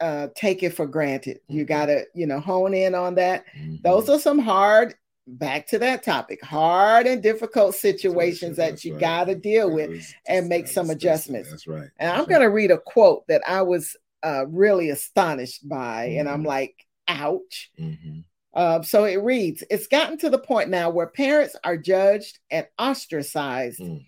uh, 0.00 0.28
take 0.34 0.62
it 0.62 0.70
for 0.70 0.86
granted 0.86 1.38
mm-hmm. 1.38 1.58
you 1.58 1.64
got 1.64 1.86
to 1.86 2.04
you 2.14 2.26
know 2.26 2.38
hone 2.38 2.74
in 2.74 2.94
on 2.94 3.16
that 3.16 3.44
mm-hmm. 3.56 3.76
those 3.82 4.08
are 4.08 4.20
some 4.20 4.38
hard 4.38 4.94
back 5.26 5.66
to 5.68 5.78
that 5.78 6.02
topic 6.02 6.44
hard 6.44 7.06
and 7.06 7.22
difficult 7.22 7.74
situations 7.74 8.56
that 8.56 8.84
you 8.84 8.92
right. 8.94 9.00
got 9.00 9.24
to 9.24 9.34
deal 9.34 9.70
with 9.70 10.04
and 10.26 10.48
make 10.48 10.66
some 10.66 10.90
adjustments 10.90 11.50
that's 11.50 11.66
right 11.66 11.90
and 11.98 12.10
i'm 12.10 12.24
going 12.24 12.40
to 12.40 12.50
read 12.50 12.72
a 12.72 12.78
quote 12.78 13.26
that 13.28 13.42
i 13.46 13.62
was 13.62 13.96
uh, 14.24 14.44
really 14.48 14.90
astonished 14.90 15.68
by 15.68 16.08
mm-hmm. 16.08 16.20
and 16.20 16.28
i'm 16.28 16.40
mm-hmm. 16.40 16.48
like 16.48 16.86
ouch 17.06 17.70
mm-hmm. 17.78 18.20
uh, 18.54 18.82
so 18.82 19.04
it 19.04 19.22
reads 19.22 19.62
it's 19.70 19.86
gotten 19.86 20.18
to 20.18 20.28
the 20.28 20.38
point 20.38 20.68
now 20.68 20.90
where 20.90 21.06
parents 21.06 21.54
are 21.62 21.76
judged 21.76 22.38
and 22.50 22.66
ostracized 22.78 23.80
mm. 23.80 24.04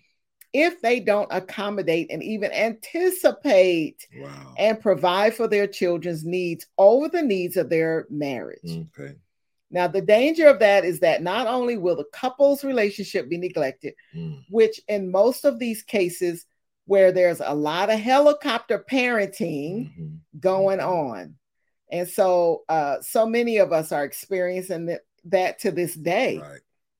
if 0.53 0.81
they 0.81 0.99
don't 0.99 1.31
accommodate 1.31 2.11
and 2.11 2.23
even 2.23 2.51
anticipate 2.51 4.05
wow. 4.17 4.53
and 4.57 4.81
provide 4.81 5.33
for 5.33 5.47
their 5.47 5.67
children's 5.67 6.25
needs 6.25 6.65
over 6.77 7.07
the 7.07 7.21
needs 7.21 7.55
of 7.55 7.69
their 7.69 8.05
marriage 8.09 8.81
okay 8.97 9.15
now, 9.75 9.89
the 9.89 9.99
danger 9.99 10.47
of 10.47 10.59
that 10.59 10.85
is 10.85 11.01
that 11.01 11.21
not 11.21 11.47
only 11.47 11.75
will 11.77 11.97
the 11.97 12.05
couple's 12.13 12.63
relationship 12.63 13.27
be 13.27 13.37
neglected, 13.37 13.93
mm. 14.15 14.41
which 14.49 14.79
in 14.87 15.11
most 15.11 15.43
of 15.43 15.59
these 15.59 15.83
cases 15.83 16.45
where 16.85 17.11
there's 17.11 17.41
a 17.41 17.53
lot 17.53 17.89
of 17.89 17.99
helicopter 17.99 18.85
parenting 18.89 19.91
mm-hmm. 19.91 20.39
going 20.39 20.79
mm-hmm. 20.79 20.89
on. 20.89 21.35
And 21.91 22.07
so, 22.07 22.63
uh, 22.69 23.01
so 23.01 23.25
many 23.25 23.57
of 23.57 23.73
us 23.73 23.91
are 23.91 24.05
experiencing 24.05 24.85
that, 24.85 25.01
that 25.25 25.59
to 25.59 25.71
this 25.71 25.93
day. 25.93 26.39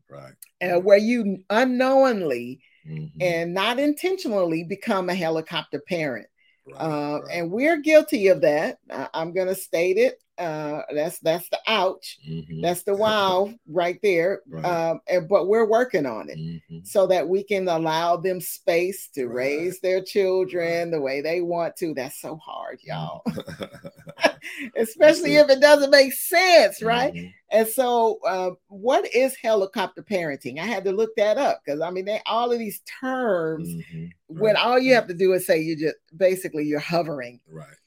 Right, 0.09 0.33
right. 0.59 0.71
Uh, 0.75 0.81
where 0.81 0.97
you 0.97 1.45
unknowingly 1.49 2.59
mm-hmm. 2.85 3.21
and 3.21 3.53
not 3.53 3.79
intentionally 3.79 4.65
become 4.65 5.07
a 5.07 5.15
helicopter 5.15 5.79
parent. 5.79 6.27
Right, 6.67 6.75
uh, 6.75 7.21
right. 7.21 7.37
And 7.37 7.51
we're 7.51 7.77
guilty 7.77 8.27
of 8.27 8.41
that. 8.41 8.79
I, 8.91 9.07
I'm 9.13 9.31
going 9.31 9.47
to 9.47 9.55
state 9.55 9.95
it 9.95 10.19
uh 10.37 10.81
that's 10.93 11.19
that's 11.19 11.47
the 11.49 11.59
ouch 11.67 12.17
mm-hmm. 12.27 12.61
that's 12.61 12.83
the 12.83 12.93
wow 12.93 13.53
right 13.67 13.99
there 14.03 14.41
right. 14.49 14.65
um 14.65 14.99
and, 15.07 15.29
but 15.29 15.47
we're 15.47 15.67
working 15.67 16.05
on 16.05 16.29
it 16.29 16.37
mm-hmm. 16.37 16.79
so 16.83 17.07
that 17.07 17.27
we 17.27 17.43
can 17.43 17.67
allow 17.67 18.17
them 18.17 18.41
space 18.41 19.07
to 19.07 19.27
right. 19.27 19.35
raise 19.35 19.79
their 19.79 20.03
children 20.03 20.83
right. 20.83 20.91
the 20.91 20.99
way 20.99 21.21
they 21.21 21.41
want 21.41 21.75
to 21.75 21.93
that's 21.93 22.19
so 22.19 22.35
hard 22.37 22.79
y'all 22.83 23.23
especially 24.77 25.35
if 25.37 25.49
it 25.49 25.61
doesn't 25.61 25.91
make 25.91 26.11
sense 26.11 26.81
right 26.83 27.13
mm-hmm. 27.13 27.27
and 27.51 27.67
so 27.67 28.19
uh, 28.27 28.51
what 28.67 29.05
is 29.15 29.35
helicopter 29.41 30.03
parenting 30.03 30.59
i 30.59 30.65
had 30.65 30.83
to 30.83 30.91
look 30.91 31.15
that 31.15 31.37
up 31.37 31.61
because 31.65 31.79
i 31.79 31.89
mean 31.89 32.05
they 32.05 32.21
all 32.25 32.51
of 32.51 32.59
these 32.59 32.81
terms 32.99 33.69
mm-hmm. 33.69 34.05
when 34.27 34.57
all 34.57 34.77
you 34.79 34.93
have 34.93 35.07
to 35.07 35.13
do 35.13 35.31
is 35.33 35.45
say 35.45 35.59
you 35.59 35.77
just 35.77 35.95
basically 36.17 36.65
you're 36.65 36.79
hovering 36.79 37.39
right 37.49 37.77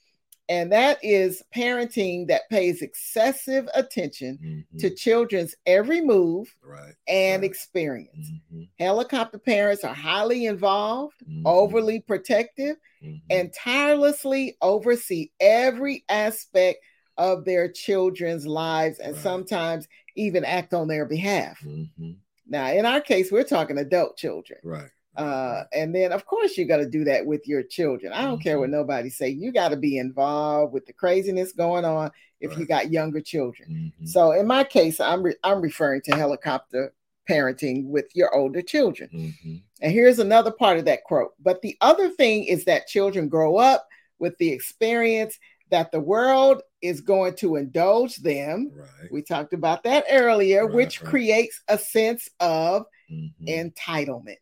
and 0.48 0.72
that 0.72 0.98
is 1.02 1.42
parenting 1.54 2.26
that 2.28 2.48
pays 2.48 2.80
excessive 2.80 3.68
attention 3.74 4.38
mm-hmm. 4.42 4.78
to 4.78 4.94
children's 4.94 5.54
every 5.66 6.00
move 6.00 6.54
right, 6.62 6.94
and 7.06 7.42
right. 7.42 7.50
experience. 7.50 8.30
Mm-hmm. 8.52 8.62
Helicopter 8.78 9.38
parents 9.38 9.84
are 9.84 9.94
highly 9.94 10.46
involved, 10.46 11.16
mm-hmm. 11.28 11.46
overly 11.46 12.00
protective, 12.00 12.76
mm-hmm. 13.02 13.16
and 13.30 13.52
tirelessly 13.52 14.56
oversee 14.62 15.30
every 15.40 16.04
aspect 16.08 16.78
of 17.18 17.44
their 17.44 17.70
children's 17.70 18.46
lives 18.46 19.00
and 19.00 19.14
right. 19.14 19.22
sometimes 19.22 19.87
even 20.16 20.44
act 20.44 20.72
on 20.72 20.88
their 20.88 21.04
behalf. 21.04 21.61
Mm-hmm. 21.64 22.12
Now, 22.46 22.70
in 22.72 22.87
our 22.87 23.00
case, 23.00 23.30
we're 23.30 23.44
talking 23.44 23.76
adult 23.76 24.16
children. 24.16 24.61
Right. 24.64 24.88
Uh, 25.18 25.64
and 25.72 25.92
then 25.92 26.12
of 26.12 26.24
course 26.26 26.57
you 26.57 26.64
got 26.64 26.76
to 26.76 26.88
do 26.88 27.02
that 27.04 27.26
with 27.26 27.46
your 27.48 27.62
children. 27.62 28.12
I 28.12 28.22
don't 28.22 28.35
mm-hmm. 28.35 28.42
care 28.42 28.59
what 28.59 28.66
mm-hmm. 28.66 28.76
nobody 28.76 29.11
say. 29.11 29.28
You 29.28 29.52
got 29.52 29.70
to 29.70 29.76
be 29.76 29.98
involved 29.98 30.72
with 30.72 30.87
the 30.87 30.92
craziness 30.92 31.52
going 31.52 31.85
on 31.85 32.12
if 32.40 32.50
right. 32.50 32.61
you 32.61 32.66
got 32.66 32.92
younger 32.92 33.20
children. 33.20 33.68
Mm-hmm. 33.68 34.07
So 34.07 34.31
in 34.31 34.46
my 34.46 34.62
case, 34.62 35.00
I'm 35.00 35.24
re- 35.24 35.35
I'm 35.42 35.61
referring 35.61 36.02
to 36.02 36.16
helicopter 36.16 36.94
parenting 37.28 37.87
with 37.87 38.07
your 38.14 38.33
older 38.33 38.62
children. 38.62 39.11
Mm-hmm. 39.12 39.57
And 39.83 39.92
here's 39.92 40.20
another 40.20 40.52
part 40.52 40.78
of 40.78 40.85
that 40.85 41.02
quote. 41.02 41.33
But 41.42 41.62
the 41.62 41.76
other 41.81 42.11
thing 42.11 42.44
is 42.44 42.64
that 42.64 42.87
children 42.87 43.28
grow 43.28 43.57
up 43.57 43.88
with 44.20 44.38
the 44.38 44.50
experience 44.50 45.37
that 45.70 45.90
the 45.90 46.00
world 46.00 46.62
is 46.81 47.00
going 47.00 47.35
to 47.37 47.57
indulge 47.57 48.16
them. 48.16 48.70
Right. 48.74 49.12
We 49.12 49.22
talked 49.22 49.52
about 49.52 49.83
that 49.83 50.04
earlier, 50.11 50.64
right, 50.64 50.74
which 50.74 51.02
creates 51.02 51.61
a 51.68 51.76
sense 51.76 52.28
of 52.40 52.87
mm-hmm. 53.11 53.46
entitlement. 53.46 54.37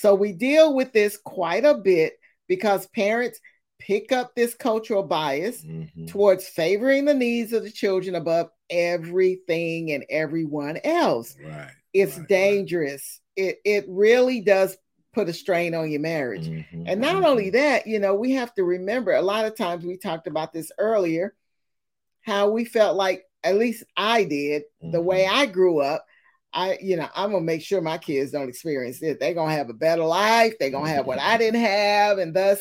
Mm-hmm. 0.00 0.08
So 0.08 0.14
we 0.14 0.32
deal 0.32 0.74
with 0.74 0.92
this 0.92 1.16
quite 1.16 1.64
a 1.64 1.74
bit 1.74 2.14
because 2.48 2.86
parents 2.88 3.40
pick 3.78 4.12
up 4.12 4.34
this 4.34 4.54
cultural 4.54 5.02
bias 5.02 5.62
mm-hmm. 5.62 6.06
towards 6.06 6.46
favoring 6.46 7.04
the 7.04 7.14
needs 7.14 7.52
of 7.52 7.62
the 7.62 7.70
children 7.70 8.14
above 8.14 8.50
everything 8.68 9.92
and 9.92 10.04
everyone 10.10 10.78
else. 10.84 11.36
Right. 11.42 11.70
It's 11.92 12.18
right, 12.18 12.28
dangerous. 12.28 13.20
Right. 13.38 13.46
It 13.46 13.58
it 13.64 13.84
really 13.88 14.40
does 14.40 14.76
put 15.12 15.28
a 15.28 15.32
strain 15.32 15.74
on 15.74 15.90
your 15.90 16.00
marriage. 16.00 16.46
Mm-hmm. 16.46 16.84
And 16.86 17.00
not 17.00 17.16
mm-hmm. 17.16 17.24
only 17.24 17.50
that, 17.50 17.86
you 17.86 17.98
know, 17.98 18.14
we 18.14 18.32
have 18.32 18.54
to 18.54 18.64
remember 18.64 19.12
a 19.12 19.22
lot 19.22 19.44
of 19.44 19.56
times 19.56 19.84
we 19.84 19.96
talked 19.96 20.26
about 20.26 20.52
this 20.52 20.70
earlier 20.78 21.34
how 22.22 22.50
we 22.50 22.64
felt 22.64 22.96
like 22.96 23.24
at 23.42 23.56
least 23.56 23.82
I 23.96 24.24
did 24.24 24.64
the 24.82 25.00
way 25.00 25.24
mm-hmm. 25.24 25.36
I 25.36 25.46
grew 25.46 25.80
up 25.80 26.04
I, 26.52 26.78
you 26.80 26.96
know, 26.96 27.08
I'm 27.14 27.30
gonna 27.30 27.44
make 27.44 27.62
sure 27.62 27.80
my 27.80 27.98
kids 27.98 28.32
don't 28.32 28.48
experience 28.48 29.02
it. 29.02 29.20
They're 29.20 29.34
gonna 29.34 29.52
have 29.52 29.70
a 29.70 29.74
better 29.74 30.04
life. 30.04 30.54
They're 30.58 30.70
gonna 30.70 30.88
have 30.88 31.06
what 31.06 31.18
I 31.18 31.36
didn't 31.36 31.60
have, 31.60 32.18
and 32.18 32.34
thus, 32.34 32.60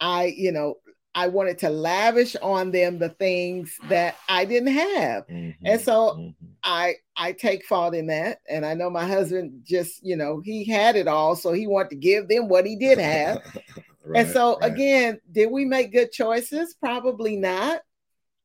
I, 0.00 0.34
you 0.36 0.52
know, 0.52 0.76
I 1.14 1.28
wanted 1.28 1.58
to 1.58 1.70
lavish 1.70 2.34
on 2.42 2.72
them 2.72 2.98
the 2.98 3.10
things 3.10 3.76
that 3.88 4.16
I 4.28 4.44
didn't 4.44 4.74
have, 4.74 5.26
mm-hmm, 5.28 5.64
and 5.64 5.80
so 5.80 6.16
mm-hmm. 6.18 6.46
I, 6.64 6.94
I 7.16 7.32
take 7.32 7.64
fault 7.64 7.94
in 7.94 8.08
that. 8.08 8.40
And 8.48 8.66
I 8.66 8.74
know 8.74 8.90
my 8.90 9.06
husband 9.06 9.60
just, 9.62 10.04
you 10.04 10.16
know, 10.16 10.40
he 10.44 10.64
had 10.64 10.96
it 10.96 11.06
all, 11.06 11.36
so 11.36 11.52
he 11.52 11.68
wanted 11.68 11.90
to 11.90 11.96
give 11.96 12.28
them 12.28 12.48
what 12.48 12.66
he 12.66 12.74
did 12.74 12.98
have. 12.98 13.42
right, 14.04 14.24
and 14.24 14.28
so 14.30 14.58
right. 14.58 14.72
again, 14.72 15.20
did 15.30 15.52
we 15.52 15.64
make 15.64 15.92
good 15.92 16.10
choices? 16.10 16.74
Probably 16.74 17.36
not 17.36 17.80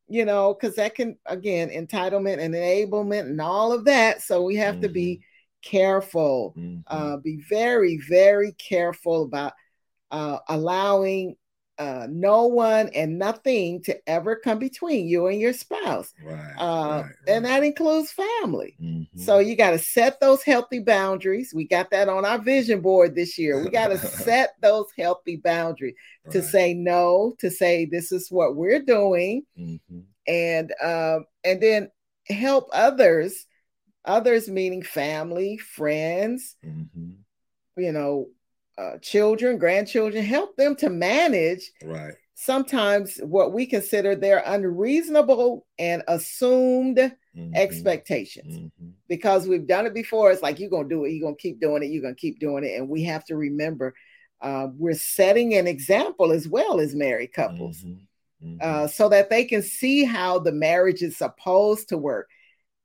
you 0.10 0.26
know, 0.26 0.54
because 0.54 0.76
that 0.76 0.96
can, 0.96 1.18
again, 1.26 1.70
entitlement 1.70 2.40
and 2.40 2.54
enablement 2.54 3.22
and 3.22 3.40
all 3.40 3.72
of 3.72 3.86
that. 3.86 4.22
So 4.22 4.42
we 4.42 4.56
have 4.56 4.76
mm-hmm. 4.76 4.82
to 4.82 4.90
be 4.90 5.16
mm-hmm. 5.16 5.78
careful, 5.78 6.56
mm-hmm. 6.58 6.80
uh, 6.88 7.18
be 7.18 7.42
very, 7.48 8.02
very 8.10 8.54
careful 8.54 9.24
about 9.24 9.54
uh, 10.12 10.40
allowing 10.50 11.36
uh, 11.80 12.08
no 12.10 12.46
one 12.46 12.90
and 12.90 13.18
nothing 13.18 13.82
to 13.82 13.98
ever 14.08 14.36
come 14.36 14.60
between 14.60 15.08
you 15.08 15.28
and 15.28 15.40
your 15.40 15.54
spouse. 15.54 16.14
Right, 16.22 16.54
uh, 16.58 17.04
right, 17.04 17.12
And 17.26 17.46
that 17.46 17.64
includes 17.64 18.12
family. 18.12 18.76
Mm-hmm. 18.82 19.20
So 19.20 19.40
you 19.40 19.56
got 19.56 19.72
to 19.72 19.80
set 19.80 20.20
those 20.20 20.44
healthy 20.44 20.80
boundaries. 20.80 21.54
We 21.56 21.66
got 21.66 21.90
that 21.92 22.10
on 22.10 22.26
our 22.26 22.38
vision 22.38 22.82
board 22.82 23.16
this 23.16 23.38
year. 23.38 23.64
We 23.64 23.70
got 23.70 23.88
to 23.88 23.98
set 23.98 24.56
those 24.62 24.88
healthy 24.98 25.38
boundaries 25.38 25.96
to 26.32 26.44
say 26.44 26.74
no, 26.74 27.36
to 27.40 27.50
say 27.50 27.86
this 27.86 28.12
is 28.12 28.30
what 28.30 28.58
we're 28.58 28.84
doing, 28.84 29.44
mm-hmm. 29.58 30.00
and 30.28 30.74
um, 30.84 31.26
and 31.46 31.62
then 31.62 31.92
help 32.28 32.68
others. 32.74 33.46
Others 34.06 34.50
meaning 34.50 34.82
family, 34.82 35.58
friends, 35.58 36.56
mm-hmm. 36.66 37.12
you 37.78 37.92
know, 37.92 38.28
uh, 38.80 38.98
children, 39.00 39.58
grandchildren, 39.58 40.24
help 40.24 40.56
them 40.56 40.76
to 40.78 40.90
manage 40.90 41.72
right. 41.84 42.14
sometimes 42.34 43.18
what 43.18 43.52
we 43.52 43.66
consider 43.66 44.16
their 44.16 44.42
unreasonable 44.46 45.66
and 45.78 46.02
assumed 46.08 46.98
mm-hmm. 46.98 47.56
expectations. 47.56 48.58
Mm-hmm. 48.58 48.90
Because 49.10 49.48
we've 49.48 49.68
done 49.68 49.86
it 49.86 49.94
before. 49.94 50.32
It's 50.32 50.42
like 50.42 50.60
you're 50.60 50.70
gonna 50.70 50.88
do 50.88 51.04
it, 51.04 51.10
you're 51.10 51.28
gonna 51.28 51.36
keep 51.36 51.60
doing 51.60 51.84
it, 51.84 51.88
you're 51.88 52.02
gonna 52.02 52.16
keep 52.16 52.40
doing 52.40 52.64
it. 52.64 52.80
And 52.80 52.88
we 52.88 53.04
have 53.04 53.26
to 53.26 53.36
remember 53.36 53.94
uh, 54.42 54.68
we're 54.78 54.94
setting 54.94 55.56
an 55.56 55.68
example 55.68 56.32
as 56.32 56.48
well 56.48 56.80
as 56.80 56.96
married 56.96 57.34
couples. 57.34 57.84
Mm-hmm. 57.84 58.48
mm-hmm. 58.48 58.58
Uh, 58.62 58.88
so 58.88 59.10
that 59.10 59.30
they 59.30 59.44
can 59.44 59.62
see 59.62 60.06
how 60.06 60.40
the 60.40 60.54
marriage 60.54 61.02
is 61.02 61.18
supposed 61.18 61.90
to 61.90 61.98
work 61.98 62.30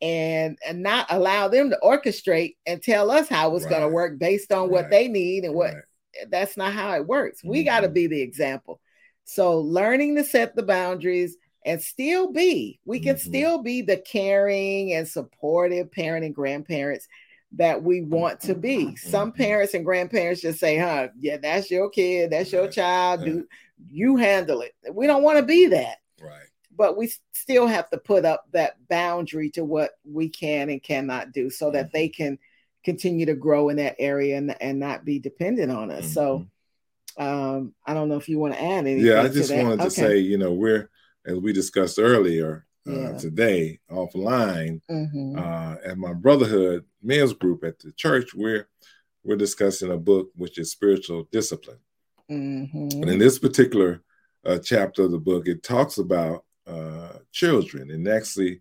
and 0.01 0.59
and 0.67 0.83
not 0.83 1.07
allow 1.11 1.49
them 1.49 1.71
to 1.71 1.79
orchestrate 1.83 2.57
and 2.67 2.83
tell 2.83 3.11
us 3.11 3.29
how 3.29 3.55
it's 3.55 3.65
right. 3.65 3.71
going 3.71 3.83
to 3.83 3.89
work 3.89 4.19
based 4.19 4.53
on 4.53 4.63
right. 4.63 4.71
what 4.71 4.91
they 4.91 5.09
need 5.09 5.45
and 5.45 5.55
what 5.55 5.75
right. 5.75 5.83
that's 6.31 6.57
not 6.57 6.73
how 6.73 6.95
it 6.95 7.07
works. 7.07 7.41
Mm-hmm. 7.41 7.51
We 7.51 7.65
got 7.65 7.81
to 7.81 7.89
be 7.89 8.07
the 8.07 8.21
example. 8.21 8.81
So 9.25 9.61
learning 9.61 10.17
to 10.17 10.25
set 10.25 10.55
the 10.55 10.63
boundaries 10.63 11.37
and 11.65 11.81
still 11.81 12.31
be, 12.31 12.79
we 12.85 13.01
can 13.01 13.15
mm-hmm. 13.15 13.29
still 13.29 13.63
be 13.63 13.81
the 13.81 13.97
caring 13.97 14.93
and 14.93 15.09
supportive 15.09 15.91
parent 15.91 16.25
and 16.25 16.35
grandparents 16.35 17.09
that 17.53 17.83
we 17.83 18.03
want 18.03 18.41
to 18.41 18.55
be. 18.55 18.87
Mm-hmm. 18.87 19.11
Some 19.11 19.33
parents 19.33 19.73
and 19.73 19.85
grandparents 19.85 20.43
just 20.43 20.61
say, 20.61 20.77
huh, 20.77 21.09
yeah, 21.19 21.39
that's 21.39 21.71
your 21.71 21.89
kid, 21.89 22.31
that's 22.31 22.53
your 22.53 22.69
child, 22.69 23.25
do 23.25 23.47
you 23.91 24.17
handle 24.17 24.61
it. 24.61 24.75
We 24.93 25.07
don't 25.07 25.23
want 25.23 25.39
to 25.39 25.45
be 25.45 25.69
that. 25.69 25.99
Right 26.21 26.49
but 26.77 26.97
we 26.97 27.13
still 27.33 27.67
have 27.67 27.89
to 27.91 27.99
put 27.99 28.25
up 28.25 28.47
that 28.53 28.77
boundary 28.89 29.51
to 29.51 29.65
what 29.65 29.93
we 30.05 30.29
can 30.29 30.71
and 30.71 30.83
cannot 30.83 31.33
do 31.33 31.51
so 31.51 31.71
that 31.71 31.93
they 31.93 32.09
mm-hmm. 32.09 32.23
can 32.23 32.39
continue 32.85 33.27
to 33.27 33.35
grow 33.35 33.71
in 33.71 33.77
that 33.77 33.97
area 33.99 34.37
and, 34.37 34.55
and 34.61 34.79
not 34.79 35.05
be 35.05 35.19
dependent 35.19 35.73
on 35.73 35.91
us. 35.91 36.05
Mm-hmm. 36.05 36.13
So 36.13 36.47
um, 37.17 37.75
I 37.87 37.95
don't 37.95 38.09
know 38.09 38.17
if 38.17 38.29
you 38.29 38.39
want 38.39 38.55
to 38.55 38.63
add 38.63 38.87
anything. 38.87 39.07
Yeah, 39.07 39.23
I 39.23 39.29
just 39.29 39.51
to 39.51 39.63
wanted 39.63 39.79
to 39.79 39.87
okay. 39.87 39.95
say, 39.95 40.19
you 40.19 40.39
know, 40.39 40.53
we're 40.53 40.91
as 41.27 41.39
we 41.39 41.53
discussed 41.53 41.99
earlier 41.99 42.67
uh, 42.87 42.93
yeah. 42.93 43.19
today 43.19 43.81
offline 43.91 44.81
mm-hmm. 44.91 45.39
uh, 45.39 45.77
at 45.85 45.97
my 45.97 46.13
brotherhood 46.13 46.85
men's 47.03 47.33
group 47.33 47.65
at 47.65 47.79
the 47.79 47.93
church, 47.93 48.35
we're 48.35 48.69
we're 49.23 49.37
discussing 49.37 49.91
a 49.91 49.97
book 49.97 50.29
which 50.37 50.59
is 50.59 50.71
spiritual 50.71 51.27
discipline. 51.33 51.79
Mm-hmm. 52.31 53.03
And 53.03 53.11
in 53.11 53.19
this 53.19 53.39
particular 53.39 54.03
uh, 54.45 54.59
chapter 54.59 55.05
of 55.05 55.13
the 55.13 55.19
book, 55.19 55.49
it 55.49 55.63
talks 55.63 55.99
about 55.99 56.44
uh, 56.67 57.19
children. 57.33 57.91
And 57.91 58.07
actually, 58.09 58.61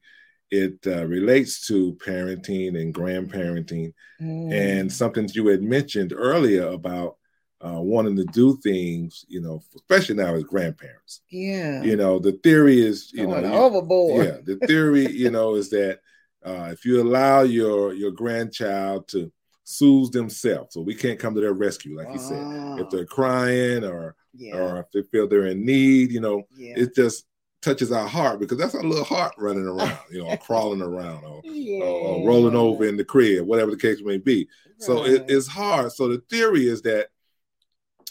it 0.51 0.77
uh, 0.85 1.05
relates 1.05 1.65
to 1.67 1.93
parenting 1.95 2.79
and 2.79 2.93
grandparenting 2.93 3.93
mm. 4.21 4.53
and 4.53 4.91
something 4.91 5.27
you 5.33 5.47
had 5.47 5.63
mentioned 5.63 6.13
earlier 6.15 6.67
about 6.67 7.17
uh, 7.65 7.79
wanting 7.79 8.15
to 8.17 8.25
do 8.25 8.57
things, 8.57 9.25
you 9.27 9.41
know, 9.41 9.63
especially 9.75 10.15
now 10.15 10.35
as 10.35 10.43
grandparents. 10.43 11.21
Yeah. 11.29 11.81
You 11.81 11.95
know, 11.95 12.19
the 12.19 12.33
theory 12.33 12.81
is, 12.85 13.11
you 13.13 13.25
Going 13.25 13.43
know, 13.43 13.53
overboard. 13.53 14.25
Yeah. 14.25 14.37
The 14.43 14.67
theory, 14.67 15.09
you 15.09 15.31
know, 15.31 15.55
is 15.55 15.69
that 15.69 15.99
uh, 16.45 16.69
if 16.71 16.83
you 16.85 17.01
allow 17.01 17.43
your 17.43 17.93
your 17.93 18.11
grandchild 18.11 19.07
to 19.09 19.31
soothe 19.63 20.11
themselves, 20.11 20.73
so 20.73 20.81
we 20.81 20.93
can't 20.93 21.19
come 21.19 21.33
to 21.35 21.41
their 21.41 21.53
rescue, 21.53 21.97
like 21.97 22.09
you 22.11 22.19
said, 22.19 22.79
if 22.79 22.89
they're 22.89 23.05
crying 23.05 23.85
or 23.85 24.15
yeah. 24.33 24.55
or 24.55 24.79
if 24.79 24.91
they 24.91 25.03
feel 25.09 25.27
they're 25.27 25.47
in 25.47 25.65
need, 25.65 26.11
you 26.11 26.19
know, 26.19 26.43
yeah. 26.57 26.73
it's 26.75 26.95
just 26.95 27.25
touches 27.63 27.91
our 27.91 28.07
heart 28.07 28.39
because 28.39 28.57
that's 28.57 28.75
our 28.75 28.83
little 28.83 29.05
heart 29.05 29.33
running 29.37 29.65
around, 29.65 29.97
you 30.11 30.23
know, 30.23 30.35
crawling 30.37 30.81
around 30.81 31.23
or, 31.23 31.41
yeah. 31.45 31.83
or, 31.83 32.17
or, 32.17 32.27
rolling 32.27 32.55
over 32.55 32.85
in 32.85 32.97
the 32.97 33.05
crib, 33.05 33.45
whatever 33.45 33.71
the 33.71 33.77
case 33.77 34.01
may 34.03 34.17
be. 34.17 34.47
Right. 34.65 34.75
So 34.77 35.05
it, 35.05 35.25
it's 35.29 35.47
hard. 35.47 35.91
So 35.91 36.07
the 36.07 36.21
theory 36.29 36.67
is 36.67 36.81
that 36.83 37.07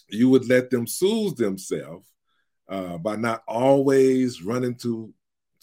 you 0.08 0.28
would 0.30 0.48
let 0.48 0.70
them 0.70 0.86
soothe 0.86 1.36
themselves 1.36 2.08
uh, 2.68 2.98
by 2.98 3.16
not 3.16 3.42
always 3.46 4.42
running 4.42 4.74
to 4.76 5.12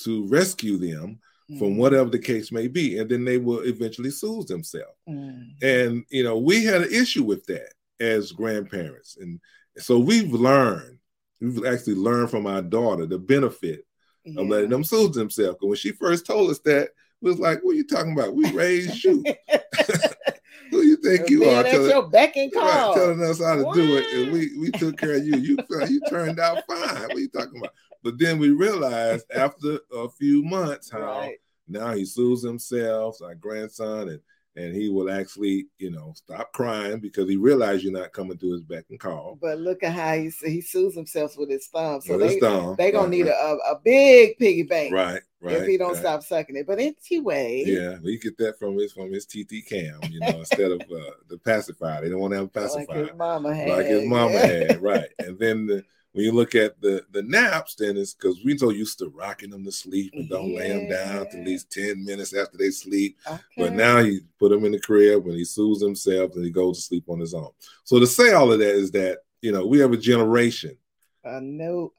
to 0.03 0.25
rescue 0.27 0.77
them 0.77 1.19
mm. 1.51 1.59
from 1.59 1.77
whatever 1.77 2.09
the 2.09 2.19
case 2.19 2.51
may 2.51 2.67
be, 2.67 2.99
and 2.99 3.09
then 3.09 3.25
they 3.25 3.37
will 3.37 3.59
eventually 3.61 4.11
soothe 4.11 4.47
themselves. 4.47 4.97
Mm. 5.09 5.61
And 5.61 6.05
you 6.09 6.23
know, 6.23 6.37
we 6.37 6.63
had 6.63 6.83
an 6.83 6.93
issue 6.93 7.23
with 7.23 7.45
that 7.47 7.73
as 7.99 8.31
grandparents, 8.31 9.17
and 9.19 9.39
so 9.77 9.99
we've 9.99 10.31
learned 10.31 10.98
we've 11.41 11.65
actually 11.65 11.95
learned 11.95 12.29
from 12.29 12.45
our 12.45 12.61
daughter 12.61 13.05
the 13.05 13.19
benefit 13.19 13.85
yeah. 14.23 14.41
of 14.41 14.47
letting 14.47 14.69
them 14.69 14.83
soothe 14.83 15.13
themselves. 15.13 15.55
Because 15.55 15.67
when 15.67 15.77
she 15.77 15.91
first 15.91 16.25
told 16.25 16.49
us 16.49 16.59
that, 16.59 16.89
we 17.21 17.31
was 17.31 17.39
like, 17.39 17.63
"What 17.63 17.71
are 17.71 17.75
you 17.75 17.87
talking 17.87 18.13
about? 18.13 18.33
We 18.33 18.49
raised 18.51 19.03
you. 19.03 19.23
Who 20.71 20.81
you 20.83 20.97
think 20.97 21.29
you 21.29 21.39
Man, 21.39 21.49
are? 21.49 21.63
That's 21.63 21.75
telling, 21.75 21.89
your 21.89 22.09
back 22.09 22.35
and 22.37 22.53
call. 22.53 22.63
Right, 22.63 22.95
telling 22.95 23.23
us 23.23 23.41
how 23.41 23.55
to 23.55 23.63
what? 23.63 23.75
do 23.75 23.97
it, 23.97 24.05
and 24.13 24.31
we 24.31 24.57
we 24.57 24.71
took 24.71 24.97
care 24.97 25.15
of 25.15 25.25
you. 25.25 25.37
You 25.37 25.57
you 25.87 26.01
turned 26.09 26.39
out 26.39 26.63
fine. 26.67 27.01
What 27.01 27.15
are 27.15 27.19
you 27.19 27.29
talking 27.29 27.59
about? 27.59 27.73
But 28.03 28.17
then 28.17 28.39
we 28.39 28.51
realized 28.51 29.25
after 29.35 29.79
a 29.91 30.07
few 30.09 30.43
months 30.43 30.89
how 30.89 31.19
right. 31.19 31.37
now 31.67 31.93
he 31.93 32.05
soothes 32.05 32.43
himself, 32.43 33.21
our 33.21 33.35
grandson, 33.35 34.09
and 34.09 34.19
and 34.59 34.75
he 34.75 34.89
will 34.89 35.09
actually, 35.09 35.67
you 35.77 35.89
know, 35.89 36.13
stop 36.15 36.51
crying 36.51 36.99
because 36.99 37.29
he 37.29 37.37
realized 37.37 37.83
you're 37.83 37.93
not 37.93 38.11
coming 38.11 38.37
to 38.37 38.51
his 38.51 38.61
beck 38.61 38.85
and 38.89 38.99
call. 38.99 39.37
But 39.41 39.59
look 39.59 39.83
at 39.83 39.93
how 39.93 40.15
he 40.15 40.29
he 40.43 40.61
soothes 40.61 40.95
himself 40.95 41.37
with 41.37 41.49
his 41.49 41.67
thumb. 41.67 42.01
So 42.01 42.17
With 42.17 42.25
his 42.25 42.33
they 42.35 42.39
thumb, 42.41 42.75
they 42.77 42.91
gonna 42.91 43.03
right, 43.03 43.09
need 43.11 43.27
a, 43.27 43.57
a 43.71 43.79
big 43.83 44.37
piggy 44.37 44.63
bank, 44.63 44.93
Right, 44.93 45.21
right. 45.41 45.55
If 45.55 45.67
he 45.67 45.77
don't 45.77 45.93
right. 45.93 45.97
stop 45.99 46.23
sucking 46.23 46.57
it. 46.57 46.67
But 46.67 46.79
anyway, 46.79 47.63
Yeah, 47.65 47.97
we 48.03 48.19
get 48.19 48.37
that 48.39 48.59
from 48.59 48.77
his 48.77 48.91
from 48.91 49.11
his 49.13 49.25
TT 49.25 49.65
cam, 49.67 49.99
you 50.11 50.19
know, 50.19 50.39
instead 50.39 50.71
of 50.71 50.81
uh, 50.81 51.11
the 51.29 51.37
pacifier. 51.37 52.01
They 52.01 52.09
don't 52.09 52.19
want 52.19 52.31
to 52.33 52.37
have 52.39 52.49
a 52.53 52.59
like 52.59 52.87
pacifier 52.87 53.05
his 53.05 53.15
mama 53.15 53.55
had, 53.55 53.69
like 53.69 53.85
his 53.87 54.03
mama 54.05 54.39
had, 54.39 54.81
right? 54.81 55.09
And 55.19 55.39
then 55.39 55.67
the, 55.67 55.85
when 56.13 56.25
you 56.25 56.31
look 56.31 56.55
at 56.55 56.79
the 56.81 57.05
the 57.11 57.21
naps, 57.23 57.75
then 57.75 57.97
it's 57.97 58.13
because 58.13 58.39
we're 58.43 58.57
so 58.57 58.69
used 58.71 58.99
to 58.99 59.09
rocking 59.09 59.51
them 59.51 59.63
to 59.65 59.71
sleep 59.71 60.11
and 60.15 60.27
don't 60.29 60.55
lay 60.55 60.69
them 60.69 60.89
down 60.89 61.29
to 61.29 61.39
at 61.39 61.45
least 61.45 61.71
ten 61.71 62.03
minutes 62.03 62.33
after 62.33 62.57
they 62.57 62.71
sleep. 62.71 63.17
But 63.57 63.73
now 63.73 63.99
he 64.03 64.21
put 64.39 64.49
them 64.49 64.65
in 64.65 64.71
the 64.71 64.79
crib 64.79 65.25
and 65.25 65.35
he 65.35 65.45
soothes 65.45 65.81
himself 65.81 66.33
and 66.35 66.43
he 66.43 66.51
goes 66.51 66.77
to 66.77 66.83
sleep 66.83 67.05
on 67.07 67.19
his 67.19 67.33
own. 67.33 67.49
So 67.83 67.99
to 67.99 68.07
say 68.07 68.33
all 68.33 68.51
of 68.51 68.59
that 68.59 68.75
is 68.75 68.91
that 68.91 69.19
you 69.41 69.51
know 69.51 69.65
we 69.65 69.79
have 69.79 69.93
a 69.93 69.97
generation, 69.97 70.77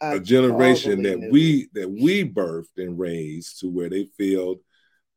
a 0.00 0.18
generation 0.20 1.02
that 1.02 1.18
we 1.30 1.68
that 1.74 1.88
we 1.90 2.24
birthed 2.28 2.76
and 2.78 2.98
raised 2.98 3.60
to 3.60 3.68
where 3.68 3.88
they 3.88 4.06
feel 4.16 4.56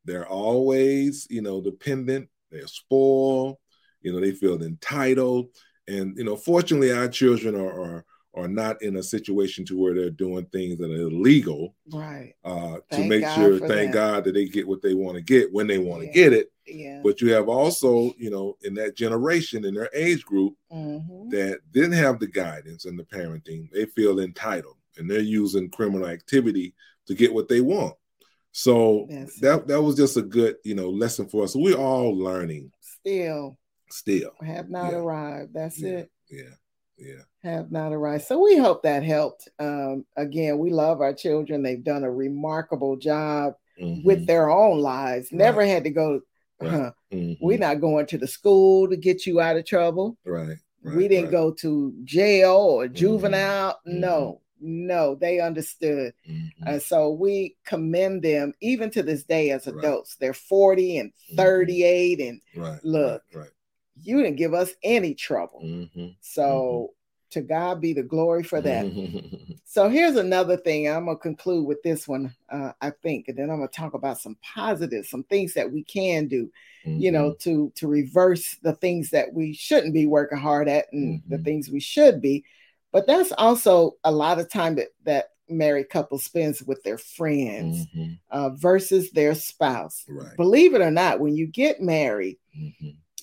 they're 0.04 0.28
always 0.28 1.26
you 1.30 1.42
know 1.42 1.60
dependent, 1.60 2.28
they're 2.50 2.66
spoiled, 2.66 3.56
you 4.02 4.12
know 4.12 4.20
they 4.20 4.32
feel 4.32 4.62
entitled, 4.62 5.48
and 5.88 6.16
you 6.16 6.24
know 6.24 6.36
fortunately 6.36 6.92
our 6.92 7.08
children 7.08 7.54
are 7.56 7.72
are 7.80 8.04
are 8.34 8.48
not 8.48 8.82
in 8.82 8.96
a 8.96 9.02
situation 9.02 9.64
to 9.66 9.78
where 9.78 9.94
they're 9.94 10.10
doing 10.10 10.44
things 10.46 10.76
that 10.78 10.90
are 10.90 10.94
illegal 11.08 11.74
right. 11.92 12.34
uh, 12.44 12.78
to 12.90 13.04
make 13.04 13.22
God 13.22 13.34
sure, 13.34 13.58
thank 13.60 13.92
that. 13.92 13.94
God 13.94 14.24
that 14.24 14.34
they 14.34 14.46
get 14.46 14.66
what 14.66 14.82
they 14.82 14.94
want 14.94 15.16
to 15.16 15.22
get 15.22 15.52
when 15.52 15.66
they 15.66 15.78
want 15.78 16.00
to 16.02 16.06
Yeah. 16.08 16.12
get 16.12 16.32
it. 16.32 16.50
Yeah. 16.66 17.00
But 17.04 17.20
you 17.20 17.32
have 17.32 17.48
also, 17.48 18.12
you 18.18 18.30
know, 18.30 18.56
in 18.62 18.74
that 18.74 18.96
generation, 18.96 19.64
in 19.64 19.74
their 19.74 19.90
age 19.94 20.24
group, 20.24 20.54
Mhm. 20.72 21.30
that 21.30 21.60
didn't 21.72 21.92
have 21.92 22.18
the 22.18 22.26
guidance 22.26 22.86
and 22.86 22.98
the 22.98 23.04
parenting, 23.04 23.70
they 23.72 23.86
feel 23.86 24.18
entitled 24.20 24.76
and 24.96 25.08
they're 25.10 25.20
using 25.20 25.70
criminal 25.70 26.06
activity 26.06 26.74
to 27.06 27.14
get 27.14 27.32
what 27.34 27.48
they 27.48 27.60
want. 27.60 27.94
So 28.52 29.06
That's 29.10 29.38
that 29.40 29.66
that 29.68 29.82
was 29.82 29.96
just 29.96 30.16
a 30.16 30.22
good, 30.22 30.56
you 30.64 30.74
know, 30.74 30.88
lesson 30.90 31.26
for 31.28 31.44
us. 31.44 31.52
So 31.52 31.58
we're 31.60 31.76
all 31.76 32.16
learning 32.16 32.72
Still 32.80 33.58
still. 33.90 34.32
have 34.42 34.70
not 34.70 34.92
Yeah. 34.92 34.98
arrived. 34.98 35.52
That's 35.54 35.78
Yeah. 35.78 35.98
it. 35.98 36.10
Yeah. 36.30 36.54
Yeah. 36.96 37.22
Have 37.42 37.70
not 37.72 37.92
arrived. 37.92 38.24
So 38.24 38.40
we 38.42 38.56
hope 38.56 38.82
that 38.84 39.02
helped. 39.02 39.48
Um, 39.58 40.06
again, 40.16 40.58
we 40.58 40.70
love 40.70 41.00
our 41.00 41.12
children. 41.12 41.62
They've 41.62 41.82
done 41.82 42.04
a 42.04 42.10
remarkable 42.10 42.96
job 42.96 43.54
with 43.78 44.20
Mhm. 44.22 44.26
their 44.26 44.50
own 44.50 44.80
lives. 44.80 45.32
Never 45.32 45.64
had 45.64 45.84
to 45.84 45.90
go. 45.90 46.20
Right. 46.60 46.70
Huh, 46.70 46.92
Mhm. 47.12 47.38
We're 47.40 47.58
not 47.58 47.80
going 47.80 48.06
to 48.06 48.18
the 48.18 48.28
school 48.28 48.88
to 48.88 48.96
get 48.96 49.26
you 49.26 49.40
out 49.40 49.56
of 49.56 49.64
trouble. 49.66 50.16
right. 50.24 50.56
right, 50.82 50.96
we 50.96 51.08
didn't 51.08 51.24
right. 51.26 51.32
go 51.32 51.50
to 51.52 51.92
jail 52.04 52.54
or 52.56 52.86
juvenile. 52.88 53.80
No, 53.86 54.40
no, 54.60 55.14
they 55.16 55.40
understood. 55.40 56.12
Mhm. 56.28 56.50
And 56.66 56.80
so 56.82 57.10
we 57.10 57.56
commend 57.66 58.22
them 58.22 58.52
even 58.60 58.90
to 58.90 59.02
this 59.02 59.24
day 59.24 59.50
as 59.50 59.66
Right. 59.66 59.76
adults. 59.78 60.16
They're 60.16 60.32
40 60.32 60.98
and 60.98 61.10
Mhm. 61.32 61.36
38, 61.36 62.20
and 62.20 62.40
right. 62.56 62.78
look. 62.84 63.22
You 64.02 64.22
didn't 64.22 64.36
give 64.36 64.54
us 64.54 64.72
any 64.82 65.14
trouble. 65.14 65.60
Mhm. 65.62 66.14
So 66.20 66.94
to 67.30 67.40
God 67.40 67.80
be 67.80 67.92
the 67.92 68.02
glory 68.02 68.42
for 68.42 68.60
that. 68.60 68.86
So 69.66 69.88
here's 69.88 70.14
another 70.14 70.56
thing. 70.56 70.88
I'm 70.88 71.06
gonna 71.06 71.16
conclude 71.18 71.66
with 71.66 71.82
this 71.82 72.06
one, 72.06 72.32
uh, 72.48 72.72
I 72.80 72.90
think, 72.90 73.26
and 73.26 73.36
then 73.36 73.50
I'm 73.50 73.56
gonna 73.56 73.66
talk 73.68 73.94
about 73.94 74.20
some 74.20 74.36
positives, 74.40 75.08
some 75.10 75.24
things 75.24 75.54
that 75.54 75.72
we 75.72 75.82
can 75.82 76.28
do, 76.28 76.48
you 76.84 77.10
know, 77.10 77.30
Mm-hmm. 77.30 77.50
to 77.50 77.72
to 77.74 77.88
reverse 77.88 78.56
the 78.62 78.74
things 78.74 79.10
that 79.10 79.32
we 79.32 79.52
shouldn't 79.52 79.94
be 79.94 80.06
working 80.06 80.38
hard 80.38 80.68
at 80.68 80.92
and 80.92 81.22
the 81.28 81.38
Mhm. 81.38 81.44
things 81.44 81.70
we 81.70 81.80
should 81.80 82.20
be. 82.20 82.44
But 82.92 83.08
that's 83.08 83.32
also 83.32 83.96
a 84.04 84.12
lot 84.12 84.38
of 84.38 84.48
time 84.48 84.76
that 84.76 84.90
that 85.02 85.30
married 85.48 85.88
couple 85.90 86.18
spends 86.18 86.62
with 86.62 86.80
their 86.84 86.98
friends 86.98 87.86
Mhm. 87.86 88.18
uh, 88.30 88.50
versus 88.50 89.10
their 89.10 89.34
spouse. 89.34 90.04
Right. 90.08 90.36
Believe 90.36 90.74
it 90.74 90.82
or 90.82 90.90
not, 90.92 91.18
when 91.18 91.34
you 91.34 91.48
get 91.48 91.80
married, 91.82 92.38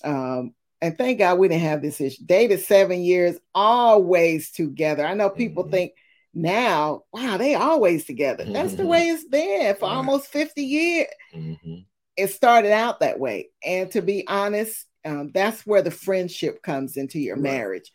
um, 0.04 0.54
and 0.82 0.98
thank 0.98 1.18
God 1.20 1.38
we 1.38 1.48
didn't 1.48 1.62
have 1.62 1.80
this 1.80 2.00
issue. 2.00 2.24
Dated 2.26 2.60
seven 2.60 3.00
years, 3.02 3.38
always 3.54 4.50
together. 4.50 5.06
I 5.06 5.14
know 5.14 5.30
people 5.30 5.64
Mhm. 5.64 5.70
think 5.70 5.92
now, 6.34 7.04
wow, 7.12 7.36
they 7.36 7.54
always 7.54 8.04
together. 8.04 8.44
That's 8.44 8.74
the 8.74 8.86
way 8.86 9.08
it's 9.08 9.24
been 9.24 9.76
for 9.76 9.86
almost 9.86 10.26
50 10.26 10.64
years. 10.64 11.06
Mhm. 11.34 11.86
It 12.16 12.28
started 12.28 12.72
out 12.72 13.00
that 13.00 13.20
way. 13.20 13.50
And 13.64 13.90
to 13.92 14.02
be 14.02 14.26
honest, 14.26 14.86
um, 15.04 15.30
that's 15.32 15.64
where 15.64 15.82
the 15.82 15.90
friendship 15.90 16.62
comes 16.62 16.96
into 16.96 17.18
your 17.20 17.36
Right. 17.36 17.42
marriage. 17.42 17.92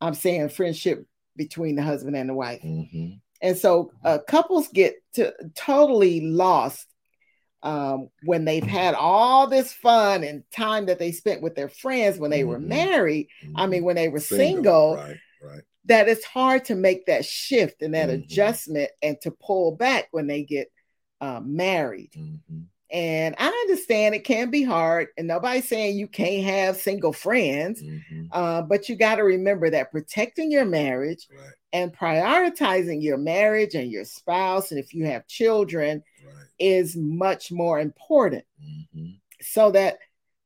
I'm 0.00 0.14
saying 0.14 0.50
friendship 0.50 1.04
between 1.34 1.76
the 1.76 1.82
husband 1.82 2.14
and 2.16 2.28
the 2.28 2.34
wife. 2.34 2.62
Mhm. 2.62 3.20
And 3.40 3.56
so 3.56 3.90
uh, 4.04 4.18
couples 4.26 4.68
get 4.68 4.96
to 5.14 5.32
totally 5.54 6.20
lost 6.20 6.86
um, 7.62 8.08
when 8.22 8.44
they've 8.44 8.62
had 8.62 8.94
all 8.94 9.46
this 9.46 9.72
fun 9.72 10.22
and 10.24 10.44
time 10.50 10.86
that 10.86 10.98
they 10.98 11.12
spent 11.12 11.42
with 11.42 11.54
their 11.54 11.68
friends 11.68 12.18
when 12.18 12.30
they 12.30 12.44
were 12.44 12.58
Mhm. 12.58 12.66
married. 12.66 13.28
I 13.56 13.66
Mhm. 13.66 13.70
mean, 13.70 13.84
when 13.84 13.96
they 13.96 14.08
were 14.08 14.20
single, 14.20 14.94
Right. 14.94 15.16
Right. 15.42 15.62
that 15.86 16.08
it's 16.08 16.24
hard 16.24 16.64
to 16.66 16.74
make 16.74 17.06
that 17.06 17.24
shift 17.24 17.82
and 17.82 17.94
that 17.94 18.10
Mhm. 18.10 18.14
adjustment 18.24 18.90
and 19.02 19.20
to 19.22 19.30
pull 19.30 19.72
back 19.72 20.08
when 20.12 20.26
they 20.26 20.42
get 20.42 20.70
uh, 21.20 21.40
married. 21.44 22.12
Mhm. 22.12 22.66
And 22.90 23.34
I 23.38 23.48
understand 23.48 24.14
it 24.14 24.22
can 24.24 24.50
be 24.50 24.62
hard, 24.62 25.08
and 25.18 25.26
nobody's 25.26 25.66
saying 25.66 25.98
you 25.98 26.06
can't 26.06 26.44
have 26.44 26.76
single 26.76 27.12
friends, 27.12 27.82
Mhm. 27.82 28.28
uh, 28.30 28.62
but 28.62 28.88
you 28.88 28.94
got 28.94 29.16
to 29.16 29.24
remember 29.24 29.68
that 29.68 29.90
protecting 29.90 30.50
your 30.52 30.64
marriage 30.64 31.26
Right. 31.36 31.52
and 31.72 31.92
prioritizing 31.92 33.02
your 33.02 33.18
marriage 33.18 33.74
and 33.74 33.90
your 33.90 34.04
spouse, 34.04 34.70
and 34.70 34.78
if 34.78 34.94
you 34.94 35.06
have 35.06 35.26
children, 35.26 36.04
Right. 36.24 36.46
Is 36.58 36.96
much 36.96 37.50
more 37.52 37.78
important 37.80 38.44
Mhm. 38.62 39.20
so 39.40 39.70
that 39.70 39.98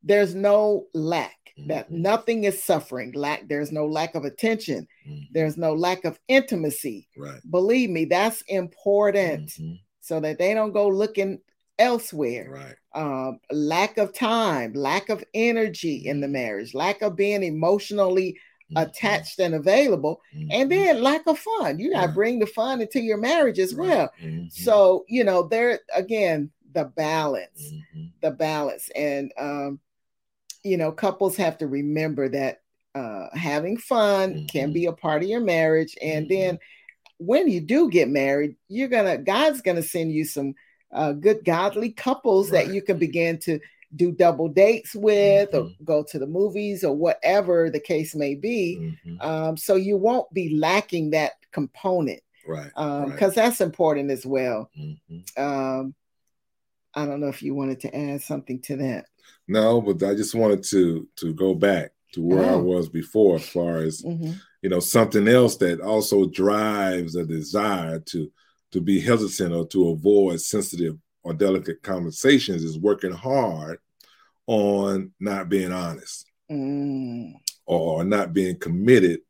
there's 0.03 0.35
no 0.35 0.87
lack, 0.93 1.53
that 1.67 1.89
Mhm. 1.89 1.99
nothing 1.99 2.43
is 2.43 2.61
suffering. 2.61 3.11
Lack, 3.13 3.47
there's 3.47 3.71
no 3.71 3.85
lack 3.85 4.15
of 4.15 4.25
attention, 4.25 4.87
Mhm. 5.07 5.27
there's 5.31 5.57
no 5.57 5.73
lack 5.73 6.03
of 6.05 6.19
intimacy. 6.27 7.07
Right. 7.17 7.39
Believe 7.49 7.89
me, 7.89 8.05
that's 8.05 8.41
important 8.47 9.49
Mhm. 9.49 9.79
so 10.01 10.19
that 10.19 10.37
they 10.39 10.53
don't 10.53 10.73
go 10.73 10.87
looking 10.87 11.39
elsewhere. 11.79 12.49
Right. 12.51 12.75
Um, 12.93 13.39
lack 13.51 13.97
of 13.97 14.13
time, 14.13 14.73
lack 14.73 15.09
of 15.09 15.23
energy 15.33 15.95
in 16.05 16.21
the 16.21 16.27
Mhm. 16.27 16.31
marriage, 16.31 16.73
lack 16.73 17.01
of 17.01 17.15
being 17.15 17.43
emotionally. 17.43 18.37
Attached 18.75 19.39
and 19.39 19.55
available, 19.55 20.21
and 20.33 20.49
Mhm. 20.51 20.69
then 20.69 21.01
lack 21.01 21.25
of 21.27 21.39
fun. 21.39 21.79
You 21.79 21.91
got 21.91 22.07
to 22.07 22.13
bring 22.13 22.39
the 22.39 22.45
fun 22.45 22.81
into 22.81 23.01
your 23.01 23.17
marriage 23.17 23.59
as 23.59 23.73
Right. 23.73 23.87
well. 23.87 24.13
Mhm. 24.21 24.51
So, 24.51 25.05
you 25.07 25.23
know, 25.23 25.43
there 25.43 25.79
again, 25.93 26.51
the 26.73 26.85
balance, 26.85 27.73
the 28.21 28.31
balance. 28.31 28.89
And, 28.95 29.31
um, 29.37 29.79
you 30.63 30.77
know, 30.77 30.91
couples 30.91 31.35
have 31.37 31.57
to 31.59 31.67
remember 31.67 32.29
that 32.29 32.61
uh, 32.95 33.27
having 33.33 33.75
fun 33.75 34.45
can 34.47 34.71
be 34.71 34.85
a 34.85 34.93
part 34.93 35.23
of 35.23 35.27
your 35.27 35.39
marriage. 35.39 35.97
And 35.99 36.29
then 36.29 36.59
when 37.17 37.47
you 37.47 37.59
do 37.59 37.89
get 37.89 38.07
married, 38.07 38.55
you're 38.67 38.87
to, 39.17 39.17
God's 39.17 39.61
to 39.77 39.83
send 39.83 40.11
you 40.11 40.25
some 40.25 40.53
uh, 40.91 41.11
good, 41.13 41.43
godly 41.43 41.91
couples 41.91 42.51
that 42.51 42.71
you 42.71 42.81
can 42.83 42.99
begin 42.99 43.39
to 43.39 43.59
do 43.95 44.11
double 44.11 44.47
dates 44.49 44.95
with 44.95 45.53
or 45.53 45.63
Mhm. 45.65 45.75
go 45.85 46.03
to 46.03 46.19
the 46.19 46.25
movies 46.27 46.83
or 46.83 46.95
whatever 46.95 47.69
the 47.69 47.79
case 47.79 48.15
may 48.15 48.35
be. 48.35 48.95
Mhm. 49.05 49.23
Um, 49.23 49.57
so 49.57 49.75
you 49.75 49.97
won't 49.97 50.31
be 50.33 50.55
lacking 50.55 51.11
that 51.11 51.33
component 51.51 52.21
Right. 52.47 52.67
because 52.69 53.09
right. 53.21 53.35
that's 53.35 53.61
important 53.61 54.09
as 54.11 54.25
well. 54.25 54.69
Mhm. 54.77 55.37
Um, 55.37 55.95
I 56.95 57.05
don't 57.05 57.19
know 57.19 57.27
if 57.27 57.41
you 57.41 57.55
wanted 57.55 57.79
to 57.81 57.95
add 57.95 58.21
something 58.21 58.59
to 58.61 58.77
that. 58.77 59.05
No, 59.47 59.81
but 59.81 60.01
I 60.03 60.13
just 60.15 60.35
wanted 60.35 60.63
to 60.65 61.07
to 61.17 61.33
go 61.33 61.53
back 61.55 61.91
to 62.13 62.21
where 62.21 62.43
I 62.45 62.53
Oh. 62.53 62.63
was 62.63 62.89
before, 62.89 63.35
as 63.37 63.47
far 63.47 63.77
as 63.77 64.01
Mhm. 64.01 64.39
you 64.61 64.69
know, 64.69 64.79
something 64.79 65.27
else 65.27 65.57
that 65.57 65.81
also 65.81 66.25
drives 66.27 67.15
a 67.15 67.25
desire 67.25 67.99
to 67.99 68.31
to 68.71 68.81
be 68.81 68.99
hesitant 68.99 69.53
or 69.53 69.67
to 69.67 69.89
avoid 69.89 70.41
sensitive 70.41 70.97
or 71.23 71.33
delicate 71.33 71.81
conversations 71.81 72.63
is 72.63 72.77
working 72.79 73.11
hard 73.11 73.79
on 74.47 75.11
not 75.19 75.49
being 75.49 75.71
honest 75.71 76.29
Mm, 76.51 77.33
or 77.65 78.03
not 78.03 78.33
being 78.33 78.57
committed 78.59 79.21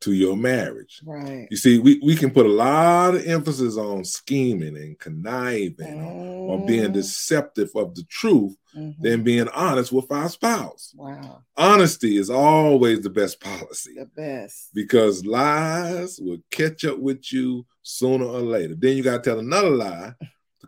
to 0.00 0.12
your 0.12 0.36
marriage. 0.36 1.00
right. 1.04 1.46
You 1.50 1.56
see, 1.56 1.78
we, 1.78 2.00
we 2.02 2.16
can 2.16 2.30
put 2.30 2.46
a 2.46 2.50
lot 2.50 3.14
of 3.14 3.26
emphasis 3.26 3.76
on 3.76 4.04
scheming 4.04 4.76
and 4.76 4.98
conniving 4.98 6.00
or, 6.00 6.54
or 6.54 6.66
being 6.66 6.90
Mm, 6.90 6.94
deceptive 6.94 7.70
of 7.74 7.94
the 7.94 8.02
truth 8.04 8.56
mhm. 8.76 8.94
than 9.00 9.22
being 9.22 9.48
honest 9.48 9.92
with 9.92 10.10
our 10.10 10.28
spouse. 10.28 10.92
Wow, 10.96 11.42
Honesty 11.56 12.16
is 12.16 12.30
always 12.30 13.00
the 13.00 13.10
best 13.10 13.40
policy 13.40 13.94
the 13.96 14.06
best. 14.06 14.70
because 14.74 15.24
lies 15.24 16.18
will 16.20 16.38
catch 16.50 16.84
up 16.84 16.98
with 16.98 17.30
you 17.32 17.64
sooner 17.82 18.24
or 18.24 18.40
later. 18.40 18.74
Then 18.74 18.96
you 18.96 19.02
got 19.02 19.22
to 19.22 19.30
tell 19.30 19.38
another 19.38 19.70
lie 19.70 20.14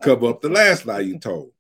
cover 0.01 0.27
up 0.27 0.41
the 0.41 0.49
last 0.49 0.87
lie 0.87 1.01
you 1.01 1.19
told. 1.19 1.53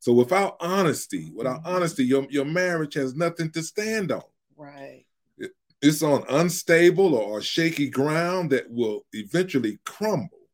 So 0.00 0.14
without 0.14 0.56
honesty, 0.60 1.30
without 1.34 1.62
mm-hmm. 1.62 1.74
honesty, 1.76 2.04
your, 2.04 2.26
your 2.30 2.46
marriage 2.46 2.94
has 2.94 3.14
nothing 3.14 3.50
to 3.52 3.62
stand 3.62 4.10
on. 4.10 4.22
Right. 4.56 5.04
It, 5.36 5.52
it's 5.82 6.02
on 6.02 6.24
unstable 6.28 7.14
or 7.14 7.42
shaky 7.42 7.90
ground 7.90 8.50
that 8.50 8.70
will 8.70 9.04
eventually 9.12 9.78
crumble 9.84 10.48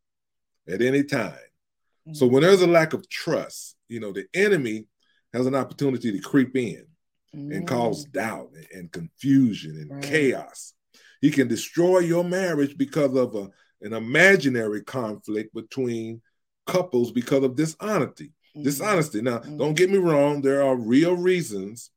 at 0.68 0.82
any 0.82 1.04
time. 1.04 1.32
Mm-hmm. 1.32 2.14
So 2.14 2.26
when 2.26 2.42
there's 2.42 2.62
a 2.62 2.66
lack 2.66 2.92
of 2.92 3.08
trust, 3.08 3.76
you 3.88 4.00
know, 4.00 4.12
the 4.12 4.26
enemy 4.34 4.86
has 5.32 5.46
an 5.46 5.54
opportunity 5.54 6.12
to 6.12 6.18
creep 6.18 6.56
in 6.56 6.86
mm-hmm. 7.34 7.52
and 7.52 7.68
cause 7.68 8.04
doubt 8.04 8.50
and 8.74 8.90
confusion 8.90 9.76
and 9.76 9.90
right. 9.92 10.02
chaos. 10.02 10.72
He 11.20 11.30
can 11.30 11.48
destroy 11.48 12.00
your 12.00 12.24
marriage 12.24 12.76
because 12.76 13.14
of 13.16 13.34
a, 13.34 13.48
an 13.80 13.92
imaginary 13.92 14.82
conflict 14.82 15.54
between 15.54 16.20
couples 16.66 17.12
because 17.12 17.44
of 17.44 17.56
dishonesty. 17.56 18.32
Mm-hmm. 18.56 18.62
Dishonesty. 18.62 19.22
Now, 19.22 19.38
mm-hmm. 19.38 19.56
don't 19.58 19.74
get 19.74 19.90
me 19.90 19.98
wrong, 19.98 20.42
there 20.42 20.62
are 20.62 20.76
real 20.76 21.16
reasons 21.16 21.90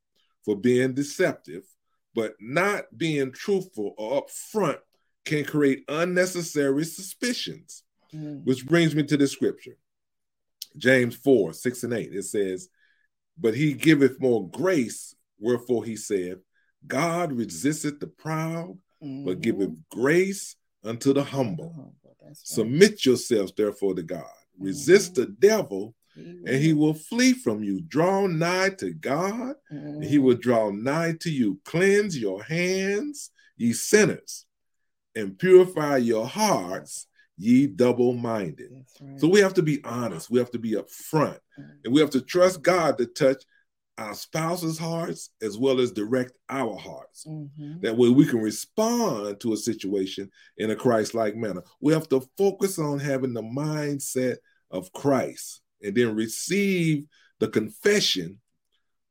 for 0.44 0.56
being 0.56 0.94
deceptive, 0.94 1.64
but 2.14 2.34
not 2.40 2.84
being 2.96 3.32
truthful 3.32 3.94
or 3.98 4.24
upfront 4.24 4.78
can 5.24 5.44
create 5.44 5.84
unnecessary 5.88 6.84
suspicions. 6.84 7.82
Mm. 8.14 8.44
Which 8.44 8.66
brings 8.66 8.94
me 8.94 9.04
to 9.04 9.16
the 9.16 9.28
scripture. 9.28 9.76
James 10.76 11.14
4, 11.16 11.52
6 11.52 11.84
and 11.84 11.92
8. 11.92 12.12
It 12.12 12.24
says, 12.24 12.68
But 13.38 13.54
he 13.54 13.72
giveth 13.72 14.20
more 14.20 14.48
grace, 14.48 15.14
wherefore 15.38 15.84
he 15.84 15.96
said, 15.96 16.40
God 16.86 17.32
resisteth 17.32 18.00
the 18.00 18.06
proud, 18.06 18.78
mm-hmm. 19.02 19.24
but 19.24 19.40
giveth 19.40 19.76
grace 19.90 20.56
unto 20.84 21.12
the 21.12 21.22
humble. 21.22 21.74
Oh, 21.78 22.14
right. 22.24 22.36
Submit 22.36 23.04
yourselves, 23.04 23.52
therefore, 23.56 23.94
to 23.94 24.02
God. 24.02 24.24
Resist 24.60 25.14
the 25.14 25.26
devil, 25.26 25.94
and 26.16 26.48
he 26.48 26.72
will 26.72 26.94
flee 26.94 27.32
from 27.32 27.62
you. 27.62 27.80
Draw 27.80 28.26
nigh 28.26 28.70
to 28.78 28.92
God, 28.92 29.54
and 29.70 30.04
he 30.04 30.18
will 30.18 30.34
mm-hmm. 30.34 30.40
draw 30.40 30.70
nigh 30.70 31.14
to 31.20 31.30
you. 31.30 31.58
Cleanse 31.64 32.18
your 32.18 32.42
hands, 32.42 33.30
ye 33.56 33.72
sinners, 33.72 34.46
and 35.14 35.38
purify 35.38 35.96
your 35.96 36.26
hearts, 36.26 37.06
ye 37.36 37.66
double 37.66 38.12
minded. 38.12 38.70
Right. 39.00 39.20
So 39.20 39.28
we 39.28 39.40
have 39.40 39.54
to 39.54 39.62
be 39.62 39.82
honest. 39.84 40.30
We 40.30 40.38
have 40.38 40.50
to 40.50 40.58
be 40.58 40.72
upfront. 40.72 41.38
Mm-hmm. 41.58 41.70
And 41.84 41.94
we 41.94 42.00
have 42.00 42.10
to 42.10 42.20
trust 42.20 42.62
God 42.62 42.98
to 42.98 43.06
touch 43.06 43.42
our 43.98 44.14
spouse's 44.14 44.78
hearts 44.78 45.30
as 45.42 45.58
well 45.58 45.78
as 45.78 45.92
direct 45.92 46.32
our 46.48 46.76
hearts. 46.76 47.26
Mm-hmm. 47.26 47.80
That 47.80 47.96
way 47.96 48.08
we 48.08 48.26
can 48.26 48.40
respond 48.40 49.40
to 49.40 49.52
a 49.52 49.56
situation 49.56 50.30
in 50.56 50.70
a 50.70 50.76
Christ 50.76 51.14
like 51.14 51.36
manner. 51.36 51.62
We 51.80 51.92
have 51.92 52.08
to 52.08 52.26
focus 52.38 52.78
on 52.78 52.98
having 52.98 53.34
the 53.34 53.42
mindset 53.42 54.36
of 54.70 54.92
Christ 54.92 55.62
and 55.82 55.94
then 55.94 56.14
receive 56.14 57.06
the 57.38 57.48
confession 57.48 58.40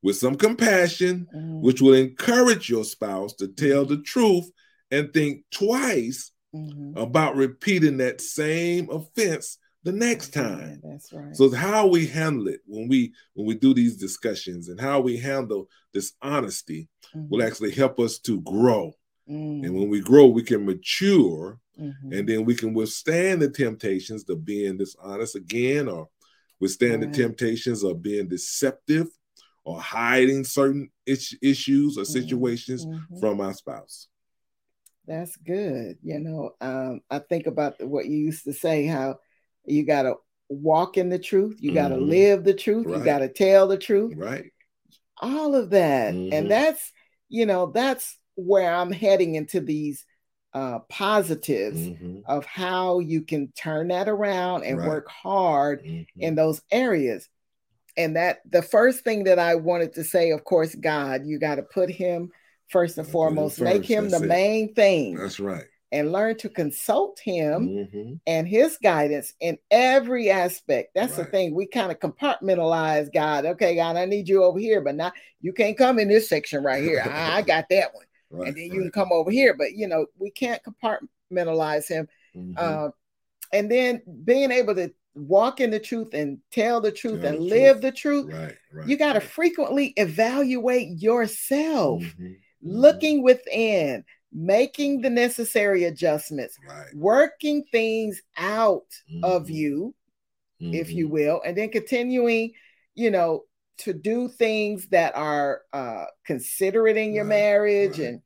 with 0.01 0.16
some 0.16 0.36
compassion, 0.36 1.28
mm-hmm. 1.36 1.62
which 1.62 1.82
will 1.82 1.93
encourage 1.93 2.70
your 2.70 2.86
spouse 2.86 3.34
to 3.36 3.47
tell 3.47 3.86
the 3.86 4.01
truth 4.01 4.49
and 4.91 5.14
think 5.14 5.43
twice 5.51 6.32
mm-hmm. 6.55 6.97
about 6.97 7.36
repeating 7.36 7.97
that 7.97 8.22
same 8.22 8.89
offense 8.89 9.57
the 9.84 9.91
next 9.91 10.34
time. 10.34 10.80
Yeah, 10.84 10.91
that's 10.91 11.14
right. 11.14 11.36
So 11.36 11.51
how 11.51 11.88
we 11.88 12.07
handle 12.07 12.47
it 12.47 12.62
when 12.66 12.88
we 12.88 13.14
when 13.34 13.47
we 13.47 13.55
do 13.55 13.74
these 13.74 13.97
discussions 13.97 14.70
and 14.70 14.80
how 14.80 14.99
we 14.99 15.18
handle 15.18 15.68
this 15.93 16.14
honesty 16.22 16.88
mm-hmm. 17.16 17.28
will 17.30 17.43
actually 17.43 17.72
help 17.72 17.99
us 17.99 18.20
to 18.20 18.41
grow. 18.41 18.93
Mm-hmm. 19.30 19.65
And 19.65 19.75
when 19.75 19.89
we 19.89 20.01
grow, 20.01 20.27
we 20.27 20.43
can 20.43 20.65
mature 20.65 21.59
mm-hmm. 21.80 22.13
and 22.13 22.27
then 22.27 22.45
we 22.45 22.55
can 22.55 22.73
withstand 22.73 23.41
the 23.41 23.49
temptations 23.49 24.27
of 24.30 24.43
being 24.43 24.77
dishonest 24.77 25.36
again 25.36 25.88
or 25.88 26.09
withstand 26.59 27.03
right. 27.03 27.11
the 27.11 27.17
temptations 27.17 27.84
of 27.84 28.01
being 28.01 28.27
deceptive 28.27 29.07
or 29.63 29.80
hiding 29.80 30.43
certain 30.43 30.89
is- 31.05 31.38
issues 31.41 31.97
or 31.97 32.01
mm-hmm. 32.01 32.11
situations 32.11 32.86
mm-hmm. 32.86 33.19
from 33.19 33.39
our 33.39 33.53
spouse. 33.53 34.07
That's 35.05 35.36
good. 35.38 35.97
You 36.03 36.19
know, 36.19 36.51
um, 36.61 37.01
I 37.09 37.19
think 37.19 37.47
about 37.47 37.84
what 37.84 38.05
you 38.05 38.17
used 38.17 38.43
to 38.43 38.53
say, 38.53 38.86
how 38.86 39.19
you 39.65 39.84
got 39.86 40.03
to 40.03 40.15
walk 40.49 40.97
in 40.97 41.09
the 41.09 41.19
truth, 41.19 41.57
you 41.59 41.73
got 41.73 41.89
to 41.89 41.95
mm-hmm. 41.95 42.09
live 42.09 42.43
the 42.43 42.53
truth, 42.53 42.88
right. 42.88 42.97
you 42.97 43.03
got 43.03 43.19
to 43.19 43.30
tell 43.30 43.67
the 43.67 43.77
truth. 43.77 44.13
Right. 44.15 44.51
All 45.21 45.55
of 45.55 45.71
that. 45.71 46.13
Mm-hmm. 46.13 46.34
And 46.34 46.51
that's, 46.51 46.91
you 47.27 47.45
know, 47.45 47.71
that's 47.71 48.18
where 48.43 48.73
I'm 48.73 48.91
heading 48.91 49.35
into 49.35 49.59
these 49.59 50.05
uh, 50.53 50.79
positives 50.89 51.79
mm-hmm. 51.79 52.19
of 52.25 52.45
how 52.45 52.99
you 52.99 53.21
can 53.21 53.51
turn 53.51 53.89
that 53.89 54.09
around 54.09 54.63
and 54.63 54.79
right. 54.79 54.87
work 54.87 55.07
hard 55.07 55.83
mm-hmm. 55.83 56.21
in 56.21 56.35
those 56.35 56.61
areas. 56.71 57.29
And 57.97 58.15
that 58.15 58.39
the 58.49 58.61
first 58.61 59.03
thing 59.03 59.25
that 59.25 59.39
I 59.39 59.55
wanted 59.55 59.93
to 59.93 60.03
say, 60.03 60.31
of 60.31 60.43
course, 60.43 60.73
God, 60.73 61.25
you 61.25 61.37
got 61.37 61.55
to 61.55 61.63
put 61.63 61.89
him 61.89 62.31
first 62.69 62.97
and 62.97 63.07
foremost. 63.07 63.59
First, 63.59 63.65
Make 63.65 63.85
him 63.85 64.09
the 64.09 64.23
it. 64.23 64.27
main 64.27 64.73
thing. 64.73 65.15
That's 65.15 65.39
right. 65.39 65.65
And 65.91 66.11
learn 66.11 66.37
to 66.37 66.49
consult 66.49 67.19
him 67.19 67.67
mm-hmm. 67.67 68.13
and 68.27 68.47
his 68.47 68.77
guidance 68.77 69.33
in 69.39 69.57
every 69.71 70.29
aspect. 70.29 70.91
That's 70.93 71.17
right. 71.17 71.25
the 71.25 71.31
thing. 71.31 71.55
We 71.55 71.65
kind 71.65 71.91
of 71.91 71.99
compartmentalize 71.99 73.11
God. 73.11 73.45
Okay, 73.45 73.75
God, 73.75 73.97
I 73.97 74.05
need 74.05 74.29
you 74.29 74.43
over 74.43 74.59
here, 74.59 74.81
but 74.81 74.95
now 74.95 75.11
you 75.41 75.51
can't 75.51 75.77
come 75.77 75.97
in 75.97 76.07
this 76.07 76.29
section 76.29 76.63
right 76.63 76.83
here. 76.83 77.03
I, 77.03 77.37
I 77.37 77.41
got 77.41 77.65
that 77.69 77.93
one. 77.95 78.05
Right, 78.32 78.47
and 78.47 78.57
then 78.57 78.65
you 78.65 78.82
right. 78.82 78.82
can 78.84 78.91
come 78.91 79.11
over 79.11 79.32
here. 79.32 79.55
But 79.57 79.73
you 79.73 79.88
know, 79.88 80.05
we 80.17 80.32
can't 80.32 80.61
compartmentalize 80.63 81.88
him. 81.88 82.07
Mm-hmm. 82.36 82.53
Uh, 82.57 82.89
and 83.51 83.71
then 83.71 84.01
being 84.23 84.51
able 84.51 84.75
to 84.75 84.93
walk 85.15 85.59
in 85.59 85.71
the 85.71 85.80
truth 85.80 86.13
and 86.13 86.38
tell 86.51 86.80
the 86.80 86.91
truth 86.91 87.21
tell 87.21 87.34
and 87.34 87.39
the 87.39 87.43
live 87.43 87.75
truth. 87.75 87.82
the 87.82 87.91
truth. 87.91 88.34
Right, 88.34 88.57
right, 88.71 88.88
you 88.88 88.97
got 88.97 89.13
to 89.13 89.21
frequently 89.21 89.93
evaluate 89.97 91.01
yourself. 91.01 92.03
Mm-hmm 92.03 92.34
mm-hmm. 92.63 92.77
looking 92.77 93.23
within, 93.23 94.03
making 94.32 95.01
the 95.01 95.09
necessary 95.09 95.86
adjustments, 95.86 96.57
right. 96.67 96.93
working 96.93 97.63
things 97.71 98.21
out 98.38 98.93
of 99.23 99.49
you, 99.49 99.93
mm-hmm. 100.61 100.73
if 100.73 100.91
you 100.91 101.05
mm-hmm. 101.05 101.13
will, 101.13 101.41
and 101.45 101.57
then 101.57 101.69
continuing, 101.69 102.53
you 102.95 103.11
know, 103.11 103.43
to 103.80 103.93
do 103.93 104.27
things 104.27 104.88
that 104.89 105.15
are 105.15 105.61
uh, 105.73 106.05
considerate 106.25 106.97
in 106.97 107.13
your 107.13 107.25
right. 107.25 107.30
marriage 107.30 107.99
right. 107.99 108.07
and 108.07 108.21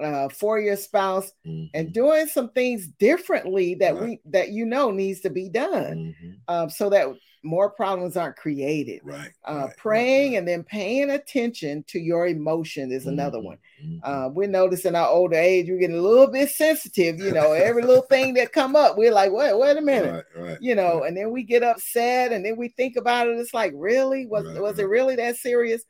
uh, 0.00 0.28
for 0.28 0.58
your 0.58 0.76
spouse 0.76 1.32
mm-hmm. 1.46 1.66
and 1.74 1.92
doing 1.92 2.26
some 2.26 2.50
things 2.50 2.86
differently 2.86 3.74
that 3.74 3.94
right. 3.94 4.02
we 4.02 4.20
that 4.24 4.48
you 4.50 4.64
know 4.64 4.90
needs 4.90 5.20
to 5.20 5.30
be 5.30 5.48
done 5.48 6.14
mm-hmm. 6.14 6.30
um, 6.48 6.70
so 6.70 6.88
that 6.90 7.06
more 7.42 7.70
problems 7.70 8.16
aren't 8.16 8.36
created. 8.36 9.00
Right. 9.02 9.32
Uh, 9.46 9.66
right 9.66 9.76
praying 9.76 10.32
right. 10.32 10.38
and 10.38 10.48
then 10.48 10.62
paying 10.62 11.10
attention 11.10 11.84
to 11.88 11.98
your 11.98 12.26
emotion 12.26 12.92
is 12.92 13.02
mm-hmm. 13.02 13.10
another 13.10 13.40
one. 13.40 13.58
Mm-hmm. 13.82 13.98
Uh, 14.02 14.28
we're 14.28 14.48
noticing 14.48 14.94
our 14.94 15.08
older 15.08 15.36
age, 15.36 15.66
we're 15.68 15.78
getting 15.78 15.96
a 15.96 16.02
little 16.02 16.26
bit 16.26 16.50
sensitive. 16.50 17.18
You 17.18 17.32
know, 17.32 17.52
every 17.52 17.82
little 17.82 18.02
thing 18.10 18.34
that 18.34 18.52
come 18.52 18.76
up, 18.76 18.96
we're 18.96 19.12
like, 19.12 19.32
wait, 19.32 19.56
wait 19.56 19.76
a 19.76 19.80
minute. 19.80 20.26
Right, 20.36 20.58
you 20.60 20.74
know, 20.74 21.04
and 21.04 21.16
then 21.16 21.30
we 21.30 21.42
get 21.42 21.62
upset 21.62 22.32
and 22.32 22.44
then 22.44 22.56
we 22.56 22.68
think 22.68 22.96
about 22.96 23.28
it. 23.28 23.38
It's 23.38 23.54
like, 23.54 23.72
really? 23.74 24.26
Was 24.26 24.46
was 24.58 24.78
it 24.78 24.88
really 24.88 25.16
that 25.16 25.36
serious? 25.36 25.82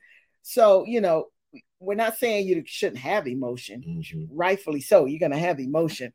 So, 0.43 0.85
you 0.85 1.01
know, 1.01 1.27
we're 1.79 1.95
not 1.95 2.17
saying 2.17 2.47
you 2.47 2.63
shouldn't 2.65 2.99
have 2.99 3.27
emotion. 3.27 3.83
Mm-hmm. 3.87 4.35
Rightfully 4.35 4.81
so. 4.81 5.05
You're 5.05 5.19
gonna 5.19 5.37
have 5.37 5.59
emotion, 5.59 6.13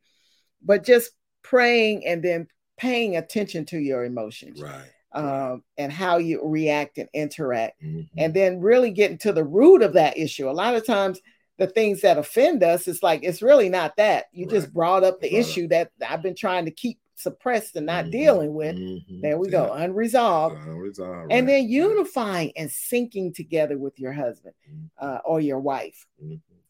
but 0.62 0.84
just 0.84 1.10
praying 1.42 2.06
and 2.06 2.22
then 2.22 2.48
paying 2.78 3.16
attention 3.16 3.66
to 3.66 3.78
your 3.78 4.04
emotions. 4.04 4.60
Right 4.60 4.90
um, 5.16 5.62
and 5.78 5.90
how 5.90 6.18
you 6.18 6.40
react 6.44 6.98
and 6.98 7.08
interact, 7.14 7.82
mm-hmm. 7.82 8.02
and 8.18 8.34
then 8.34 8.60
really 8.60 8.90
getting 8.90 9.18
to 9.18 9.32
the 9.32 9.44
root 9.44 9.82
of 9.82 9.94
that 9.94 10.16
issue. 10.16 10.48
A 10.48 10.52
lot 10.52 10.76
of 10.76 10.86
times, 10.86 11.20
the 11.58 11.66
things 11.66 12.02
that 12.02 12.18
offend 12.18 12.62
us, 12.62 12.86
it's 12.86 13.02
like 13.02 13.20
it's 13.22 13.42
really 13.42 13.70
not 13.70 13.96
that. 13.96 14.26
You 14.32 14.44
right. 14.44 14.54
just 14.54 14.72
brought 14.72 15.04
up 15.04 15.20
the 15.20 15.30
brought 15.30 15.40
issue 15.40 15.64
up. 15.64 15.70
that 15.70 15.90
I've 16.08 16.22
been 16.22 16.36
trying 16.36 16.66
to 16.66 16.70
keep 16.70 16.98
suppressed 17.14 17.76
and 17.76 17.86
not 17.86 18.04
mm-hmm. 18.04 18.10
dealing 18.10 18.54
with. 18.54 18.76
Mm-hmm. 18.76 19.22
There 19.22 19.38
we 19.38 19.48
go, 19.48 19.72
unresolved. 19.72 20.56
Unresolved. 20.56 21.32
And 21.32 21.48
then 21.48 21.66
unifying 21.66 22.52
and 22.56 22.68
syncing 22.68 23.34
together 23.34 23.78
with 23.78 23.98
your 23.98 24.12
husband 24.12 24.54
mm-hmm. 24.70 24.86
uh, 25.00 25.18
or 25.24 25.40
your 25.40 25.58
wife. 25.58 26.06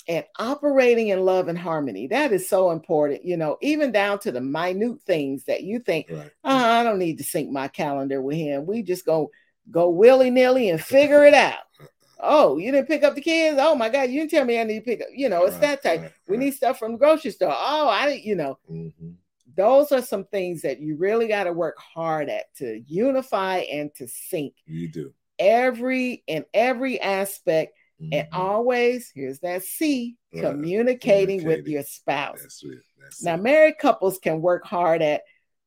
And 0.09 0.25
operating 0.39 1.09
in 1.09 1.25
love 1.25 1.49
and 1.49 1.59
harmony. 1.59 2.07
That 2.07 2.33
is 2.33 2.49
so 2.49 2.71
important, 2.71 3.25
you 3.25 3.37
know, 3.37 3.59
even 3.61 3.91
down 3.91 4.21
to 4.21 4.31
the 4.31 4.41
minute 4.41 5.03
things 5.03 5.45
that 5.45 5.65
you 5.65 5.81
think, 5.81 6.07
right. 6.11 6.31
oh, 6.45 6.57
I 6.57 6.85
don't 6.85 7.01
need 7.01 7.19
to 7.19 7.25
sync 7.25 7.51
my 7.51 7.67
calendar 7.67 8.23
with 8.23 8.37
him. 8.37 8.67
We 8.67 8.83
just 8.83 9.05
go 9.05 9.33
go 9.71 9.89
willy 9.91 10.31
nilly 10.31 10.71
and 10.71 10.81
figure 10.81 11.25
it 11.25 11.35
out. 11.35 11.59
Oh, 12.19 12.57
you 12.57 12.73
didn't 12.73 12.89
pick 12.89 13.03
up 13.03 13.15
the 13.15 13.21
kids? 13.21 13.59
Oh 13.61 13.75
my 13.75 13.91
God, 13.91 14.09
you 14.09 14.21
didn't 14.21 14.31
tell 14.31 14.45
me 14.47 14.59
I 14.59 14.65
need 14.65 14.79
to 14.79 14.85
pick 14.85 15.03
up. 15.03 15.09
You 15.15 15.29
know, 15.29 15.45
it's 15.45 15.53
right, 15.57 15.61
that 15.61 15.83
type. 15.83 16.01
Right, 16.01 16.13
we 16.27 16.39
need 16.39 16.55
stuff 16.55 16.79
from 16.79 16.93
the 16.93 16.99
grocery 16.99 17.31
store. 17.31 17.55
Oh, 17.55 17.89
I 17.89 18.09
didn't, 18.09 18.25
you 18.25 18.35
know. 18.35 18.59
Mm-hmm. 18.71 19.11
Those 19.55 19.93
are 19.93 20.03
some 20.03 20.25
things 20.25 20.63
that 20.63 20.81
you 20.81 20.97
really 20.97 21.29
got 21.29 21.45
to 21.45 21.53
work 21.53 21.77
hard 21.79 22.31
at 22.31 22.55
to 22.57 22.83
unify 22.87 23.59
and 23.59 23.95
to 23.97 24.09
sync. 24.09 24.55
You 24.67 24.89
do. 24.89 25.13
Every 25.39 26.23
in 26.27 26.47
every 26.55 26.99
aspect 27.01 27.76
Mm-hmm. 28.01 28.13
And 28.13 28.29
always, 28.33 29.11
here's 29.15 29.39
that 29.41 29.63
C, 29.63 30.17
right. 30.33 30.43
communicating, 30.43 31.41
communicating, 31.41 31.47
with 31.47 31.67
your 31.67 31.83
spouse. 31.83 32.41
That's 32.43 32.63
it. 32.63 32.79
That's 33.01 33.23
now, 33.23 33.35
it. 33.35 33.43
married 33.43 33.79
couples 33.79 34.19
can 34.19 34.43
work 34.43 34.65
hard 34.65 35.01
at 35.01 35.23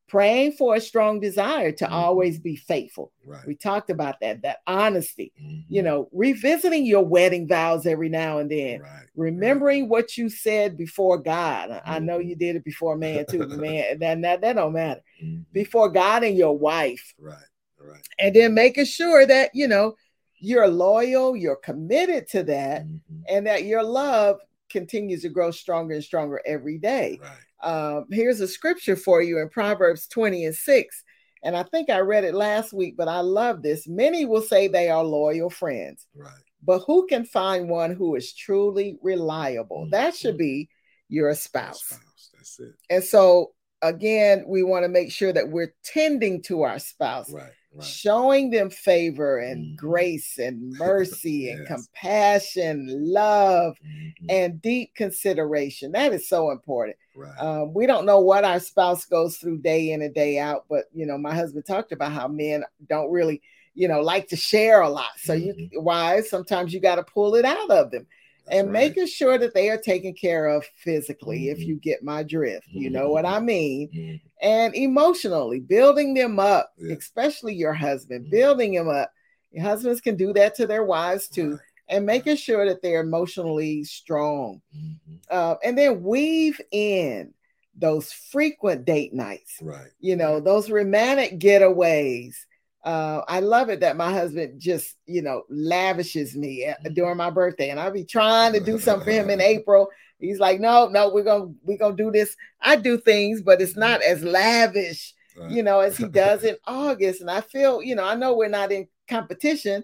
praying 0.10 0.52
for 0.54 0.76
a 0.76 0.82
strong 0.82 1.20
desire 1.20 1.72
to 1.72 1.86
mm-hmm. 1.86 1.94
always 1.94 2.40
be 2.40 2.56
faithful. 2.56 3.12
Right. 3.26 3.46
We 3.48 3.56
talked 3.56 3.90
about 3.90 4.20
that, 4.22 4.42
that 4.42 4.60
honesty, 4.68 5.32
mm-hmm. 5.42 5.74
you 5.74 5.82
know, 5.82 6.10
revisiting 6.12 6.86
your 6.86 7.06
wedding 7.06 7.48
vows 7.48 7.86
every 7.86 8.10
now 8.10 8.40
and 8.40 8.52
then, 8.52 8.82
right. 8.82 9.06
remembering 9.16 9.84
right. 9.84 9.90
what 9.90 10.18
you 10.18 10.30
said 10.30 10.78
before 10.78 11.18
God. 11.18 11.70
Mm-hmm. 11.70 11.90
I 11.90 12.00
know 12.00 12.18
you 12.18 12.34
mm-hmm. 12.34 12.40
did 12.40 12.56
it 12.58 12.66
before 12.66 12.98
man 12.98 13.26
too, 13.26 13.48
man. 13.48 14.00
That, 14.00 14.22
that, 14.22 14.42
that 14.42 14.54
don't 14.54 14.74
matter. 14.74 15.02
Mm-hmm. 15.24 15.44
Before 15.54 15.90
God 15.90 16.24
and 16.24 16.38
your 16.38 16.58
wife. 16.58 17.14
Right. 17.18 17.38
Right. 17.80 18.02
And 18.20 18.36
then 18.36 18.54
making 18.54 18.86
sure 18.86 19.26
that, 19.26 19.52
you 19.54 19.68
know, 19.68 19.96
you're 20.40 20.68
loyal, 20.68 21.36
you're 21.36 21.56
committed 21.58 22.28
to 22.30 22.44
that, 22.44 22.84
mm-hmm. 22.84 23.22
and 23.28 23.48
that 23.48 23.64
your 23.64 23.84
love 23.84 24.38
continues 24.70 25.22
to 25.24 25.30
grow 25.30 25.52
stronger 25.52 25.96
and 25.96 26.04
stronger 26.04 26.42
every 26.46 26.78
day. 26.78 27.20
Right. 27.22 27.32
Um, 27.62 28.06
here's 28.12 28.40
a 28.40 28.48
scripture 28.48 28.96
for 28.96 29.22
you 29.22 29.40
in 29.40 29.50
Proverbs 29.50 30.08
20 30.08 30.46
and 30.46 30.56
6. 30.56 31.04
And 31.44 31.56
I 31.56 31.64
think 31.64 31.90
I 31.90 32.00
read 32.00 32.24
it 32.24 32.34
last 32.34 32.74
week, 32.74 32.96
but 32.98 33.08
I 33.08 33.22
love 33.22 33.62
this. 33.62 33.88
Many 33.88 34.26
will 34.26 34.42
say 34.42 34.68
they 34.68 34.90
are 34.90 35.04
loyal 35.04 35.50
friends. 35.50 36.06
Right. 36.16 36.32
But 36.64 36.84
who 36.86 37.08
can 37.08 37.26
find 37.26 37.70
one 37.70 37.96
who 37.96 38.16
is 38.16 38.34
truly 38.34 38.98
reliable? 39.02 39.84
Mm-hmm. 39.84 39.92
That 39.92 40.16
should 40.16 40.38
be 40.38 40.70
your 41.08 41.34
spouse. 41.36 41.84
spouse. 41.84 42.30
That's 42.34 42.60
it. 42.60 42.76
And 42.90 43.04
so 43.04 43.54
again, 43.82 44.44
we 44.48 44.64
want 44.64 44.84
to 44.84 44.90
make 44.90 45.12
sure 45.12 45.32
that 45.32 45.50
we're 45.50 45.74
tending 45.84 46.42
to 46.44 46.64
our 46.64 46.80
spouse. 46.80 47.32
Right 47.32 47.52
right. 47.74 47.86
showing 47.86 48.50
them 48.50 48.70
favor 48.70 49.40
and 49.40 49.66
mm-hmm. 49.66 49.76
grace 49.76 50.38
and 50.38 50.72
mercy 50.78 51.32
yes. 51.32 51.58
and 51.58 51.68
compassion, 51.68 52.88
love, 52.90 53.78
mm-hmm. 53.86 54.26
and 54.30 54.62
deep 54.62 54.96
consideration. 54.96 55.92
That 55.92 56.14
is 56.14 56.28
so 56.28 56.52
important. 56.52 56.98
Right. 57.16 57.38
Um, 57.40 57.74
we 57.74 57.86
don't 57.86 58.06
know 58.06 58.20
what 58.20 58.44
our 58.44 58.60
spouse 58.60 59.06
goes 59.06 59.38
through 59.38 59.60
day 59.60 59.92
in 59.92 60.02
and 60.02 60.14
day 60.14 60.40
out, 60.40 60.66
but 60.70 60.86
you 60.94 61.06
know, 61.06 61.18
my 61.18 61.34
husband 61.34 61.66
talked 61.66 61.92
about 61.92 62.12
how 62.12 62.28
men 62.28 62.64
don't 62.88 63.12
really, 63.12 63.42
you 63.74 63.88
know, 63.88 64.02
like 64.02 64.28
to 64.30 64.36
share 64.36 64.82
a 64.82 64.90
lot. 64.90 65.12
So 65.18 65.36
mm-hmm. 65.36 65.60
you 65.72 65.82
wise 65.82 66.30
sometimes 66.30 66.74
you 66.74 66.80
got 66.80 66.96
to 66.96 67.04
pull 67.04 67.36
it 67.36 67.46
out 67.46 67.70
of 67.70 67.92
them 67.92 68.08
and 68.50 68.68
right. 68.68 68.89
making 68.89 69.08
sure 69.08 69.38
that 69.38 69.54
they 69.54 69.70
are 69.70 69.78
taken 69.78 70.14
care 70.14 70.47
of 70.47 70.66
physically, 70.76 71.45
mm-hmm. 71.45 71.62
if 71.62 71.68
you 71.68 71.76
get 71.76 72.04
my 72.04 72.24
drift. 72.24 72.68
Mm-hmm. 72.70 72.80
You 72.80 72.89
know 72.89 73.10
what 73.10 73.26
I 73.26 73.39
mean? 73.39 73.89
Mm-hmm. 73.89 74.16
And 74.41 74.76
emotionally, 74.76 75.60
building 75.60 76.14
them 76.14 76.39
up, 76.39 76.74
yeah. 76.78 76.95
especially 76.95 77.56
your 77.56 77.74
husband, 77.74 78.26
mm-hmm. 78.26 78.32
building 78.32 78.74
them 78.74 78.89
up. 78.89 79.12
Your 79.52 79.64
husbands 79.64 80.02
can 80.02 80.16
do 80.16 80.34
that 80.34 80.56
to 80.56 80.68
their 80.68 80.84
wives 80.84 81.28
too. 81.28 81.52
Right. 81.52 81.60
And 81.91 82.06
making 82.06 82.36
sure 82.36 82.68
that 82.68 82.84
they're 82.84 83.02
emotionally 83.02 83.84
strong. 83.84 84.62
Mm-hmm. 84.78 85.16
Uh, 85.30 85.56
and 85.64 85.78
then 85.78 86.04
weave 86.04 86.62
in 86.72 87.34
those 87.76 88.12
frequent 88.12 88.86
date 88.86 89.14
nights. 89.14 89.58
Right. 89.62 89.89
You 90.00 90.16
know, 90.16 90.39
those 90.39 90.70
romantic 90.70 91.39
getaways 91.39 92.36
uh, 92.84 93.22
I 93.28 93.42
love 93.42 93.70
it 93.70 93.82
that 93.82 93.98
my 93.98 94.12
husband 94.12 94.60
just, 94.60 94.96
you 95.06 95.22
know, 95.22 95.44
lavishes 95.50 96.36
me 96.36 96.66
mm-hmm. 96.66 96.94
during 96.94 97.18
my 97.18 97.30
birthday, 97.30 97.70
and 97.70 97.80
I'll 97.80 97.92
be 97.92 98.06
trying 98.06 98.54
to 98.54 98.60
do 98.60 98.80
something 98.80 99.06
for 99.06 99.12
him 99.12 99.30
in 99.30 99.42
April. 99.42 99.90
He's 100.20 100.40
like, 100.40 100.60
no, 100.60 100.88
no, 100.88 101.10
we're 101.10 101.24
gonna 101.24 101.52
we're 101.64 101.78
gonna 101.78 101.96
do 101.96 102.12
this. 102.12 102.36
I 102.62 102.76
do 102.76 102.98
things, 102.98 103.42
but 103.42 103.62
it's 103.62 103.78
not 103.78 104.02
as 104.02 104.24
lavish, 104.24 105.14
you 105.50 105.64
know, 105.64 105.80
as 105.80 105.98
he 105.98 106.08
does 106.08 106.44
in 106.44 106.58
August. 106.68 107.22
And 107.22 107.32
I 107.32 107.42
feel, 107.42 107.82
you 107.82 107.96
know, 107.96 108.04
I 108.04 108.16
know 108.16 108.36
we're 108.36 108.50
not 108.50 108.72
in 108.72 108.88
competition, 109.08 109.84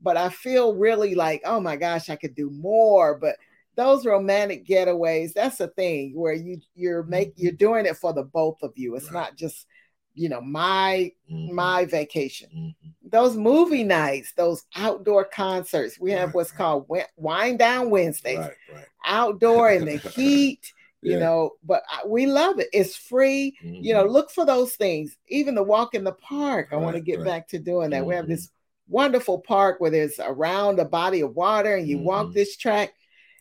but 0.00 0.18
I 0.18 0.28
feel 0.28 0.74
really 0.74 1.14
like, 1.14 1.42
oh 1.44 1.60
my 1.60 1.76
gosh, 1.76 2.10
I 2.10 2.16
could 2.16 2.34
do 2.34 2.50
more. 2.50 3.18
But 3.18 3.36
those 3.76 4.04
romantic 4.04 4.66
getaways, 4.66 5.32
that's 5.32 5.56
the 5.56 5.68
thing 5.68 6.12
where 6.14 6.34
you 6.34 6.58
you're 6.74 7.02
make 7.04 7.32
you're 7.36 7.52
mm-hmm. 7.52 7.56
doing 7.58 7.86
it 7.86 7.96
for 7.96 8.12
the 8.12 8.24
both 8.24 8.58
of 8.62 8.72
you. 8.76 8.96
It's 8.96 9.06
right. 9.06 9.14
not 9.14 9.36
just 9.36 9.66
you 10.14 10.28
know 10.28 10.40
my 10.40 11.12
mm-hmm. 11.30 11.54
my 11.54 11.84
vacation 11.84 12.48
mm-hmm. 12.54 12.88
those 13.10 13.36
movie 13.36 13.84
nights 13.84 14.32
those 14.36 14.64
outdoor 14.76 15.24
concerts 15.24 15.98
we 16.00 16.10
have 16.10 16.28
right, 16.28 16.34
what's 16.34 16.50
right. 16.52 16.58
called 16.58 16.86
wind 17.16 17.58
down 17.58 17.90
wednesdays 17.90 18.38
right, 18.38 18.84
outdoor 19.04 19.70
in 19.70 19.84
the 19.84 19.96
heat 20.14 20.72
yeah. 21.02 21.14
you 21.14 21.20
know 21.20 21.52
but 21.64 21.82
we 22.06 22.26
love 22.26 22.58
it 22.58 22.68
it's 22.72 22.96
free 22.96 23.56
mm-hmm. 23.62 23.82
you 23.82 23.94
know 23.94 24.04
mm-hmm. 24.04 24.12
look 24.12 24.30
for 24.30 24.44
those 24.44 24.74
things 24.74 25.16
even 25.28 25.54
the 25.54 25.62
walk 25.62 25.94
in 25.94 26.04
the 26.04 26.12
park 26.12 26.68
i 26.72 26.76
want 26.76 26.96
to 26.96 27.02
get 27.02 27.24
back 27.24 27.48
to 27.48 27.58
doing 27.58 27.90
that 27.90 28.04
we 28.04 28.14
have 28.14 28.26
this 28.26 28.46
mm-hmm. 28.46 28.94
wonderful 28.94 29.38
park 29.38 29.80
where 29.80 29.90
there's 29.90 30.18
around 30.20 30.78
a 30.78 30.84
body 30.84 31.20
of 31.20 31.34
water 31.34 31.76
and 31.76 31.88
you 31.88 31.98
walk 31.98 32.26
mm-hmm. 32.26 32.34
this 32.34 32.56
track 32.56 32.92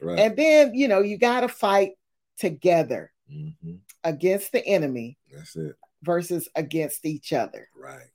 and 0.01 0.37
then 0.37 0.73
you 0.73 0.87
know 0.87 1.01
you 1.01 1.17
got 1.17 1.41
to 1.41 1.47
fight 1.47 1.91
together 2.37 3.11
against 4.03 4.51
the 4.51 4.65
enemy 4.65 5.17
that's 5.31 5.55
it 5.55 5.75
versus 6.03 6.47
against 6.55 7.05
each 7.05 7.33
other. 7.33 7.69
Right. 7.75 8.07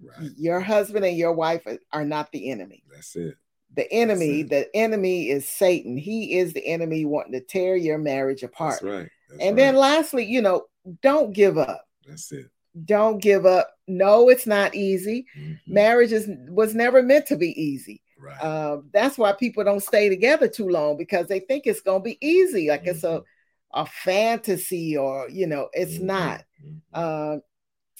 Right. 0.00 0.30
Your 0.36 0.60
husband 0.60 1.04
and 1.04 1.16
your 1.16 1.32
wife 1.32 1.66
are 1.92 2.04
not 2.04 2.30
the 2.32 2.50
enemy. 2.50 2.82
That's 2.92 3.14
it. 3.16 3.36
The 3.74 3.90
enemy, 3.92 4.42
the 4.42 4.68
enemy 4.74 5.30
is 5.30 5.48
Satan. 5.48 5.96
He 5.96 6.38
is 6.38 6.52
the 6.52 6.64
enemy 6.64 7.04
wanting 7.04 7.32
to 7.32 7.40
tear 7.40 7.74
your 7.76 7.98
marriage 7.98 8.42
apart. 8.42 8.74
That's 8.74 8.84
right. 8.84 9.10
That's 9.30 9.42
and 9.42 9.56
right. 9.56 9.56
then 9.56 9.76
lastly, 9.76 10.24
you 10.24 10.42
know, 10.42 10.66
don't 11.02 11.32
give 11.32 11.58
up. 11.58 11.86
That's 12.06 12.30
it. 12.32 12.50
Don't 12.84 13.18
give 13.18 13.46
up. 13.46 13.70
No, 13.88 14.28
it's 14.28 14.46
not 14.46 14.74
easy. 14.74 15.26
Mm-hmm. 15.36 15.72
Marriage 15.72 16.12
is 16.12 16.28
was 16.48 16.74
never 16.74 17.02
meant 17.02 17.26
to 17.26 17.36
be 17.36 17.60
easy. 17.60 18.02
Right. 18.18 18.38
Um, 18.38 18.90
that's 18.92 19.18
why 19.18 19.32
people 19.32 19.64
don't 19.64 19.82
stay 19.82 20.08
together 20.08 20.48
too 20.48 20.68
long 20.68 20.96
because 20.96 21.26
they 21.26 21.40
think 21.40 21.66
it's 21.66 21.80
gonna 21.80 22.00
be 22.00 22.18
easy. 22.20 22.68
Like 22.68 22.82
mm-hmm. 22.82 22.90
it's 22.90 23.04
a 23.04 23.08
mm-hmm 23.08 23.24
a 23.74 23.84
fantasy 23.84 24.96
or 24.96 25.28
you 25.28 25.46
know 25.46 25.68
it's 25.72 25.94
mm-hmm. 25.94 26.06
not. 26.06 26.44
Uh, 26.92 27.36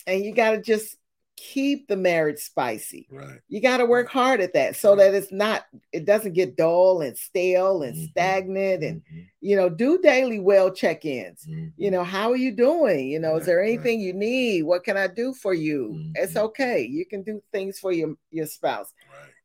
and 0.06 0.24
you 0.24 0.34
got 0.34 0.52
to 0.52 0.62
just 0.62 0.96
keep 1.36 1.88
the 1.88 1.96
marriage 1.96 2.38
spicy 2.38 3.08
right 3.10 3.40
you 3.48 3.60
got 3.60 3.78
to 3.78 3.84
work 3.84 4.08
hard 4.08 4.40
at 4.40 4.52
that 4.52 4.76
so 4.76 4.90
right. 4.90 4.98
that 5.10 5.14
it's 5.14 5.32
not 5.32 5.64
it 5.92 6.04
doesn't 6.04 6.32
get 6.32 6.56
dull 6.56 7.00
and 7.00 7.18
stale 7.18 7.82
and 7.82 7.96
mm-hmm. 7.96 8.04
stagnant 8.04 8.84
and 8.84 9.00
mm-hmm. 9.00 9.22
you 9.40 9.56
know 9.56 9.68
do 9.68 9.98
daily 9.98 10.38
well 10.38 10.70
check-ins 10.70 11.44
you 11.44 11.56
mm-hmm. 11.56 11.90
know 11.90 12.04
how 12.04 12.30
are 12.30 12.36
you 12.36 12.52
doing 12.52 13.08
you 13.08 13.18
know 13.18 13.32
right, 13.32 13.40
is 13.40 13.46
there 13.46 13.60
anything 13.60 14.00
you 14.00 14.12
need 14.12 14.62
what 14.62 14.84
can 14.84 14.96
i 14.96 15.08
do 15.08 15.34
for 15.34 15.52
you 15.52 16.12
it's 16.14 16.34
mm-hmm. 16.34 16.44
okay 16.44 16.82
you 16.82 17.04
can 17.04 17.22
do 17.24 17.42
things 17.50 17.80
for 17.80 17.90
your 17.90 18.14
your 18.30 18.46
spouse 18.46 18.92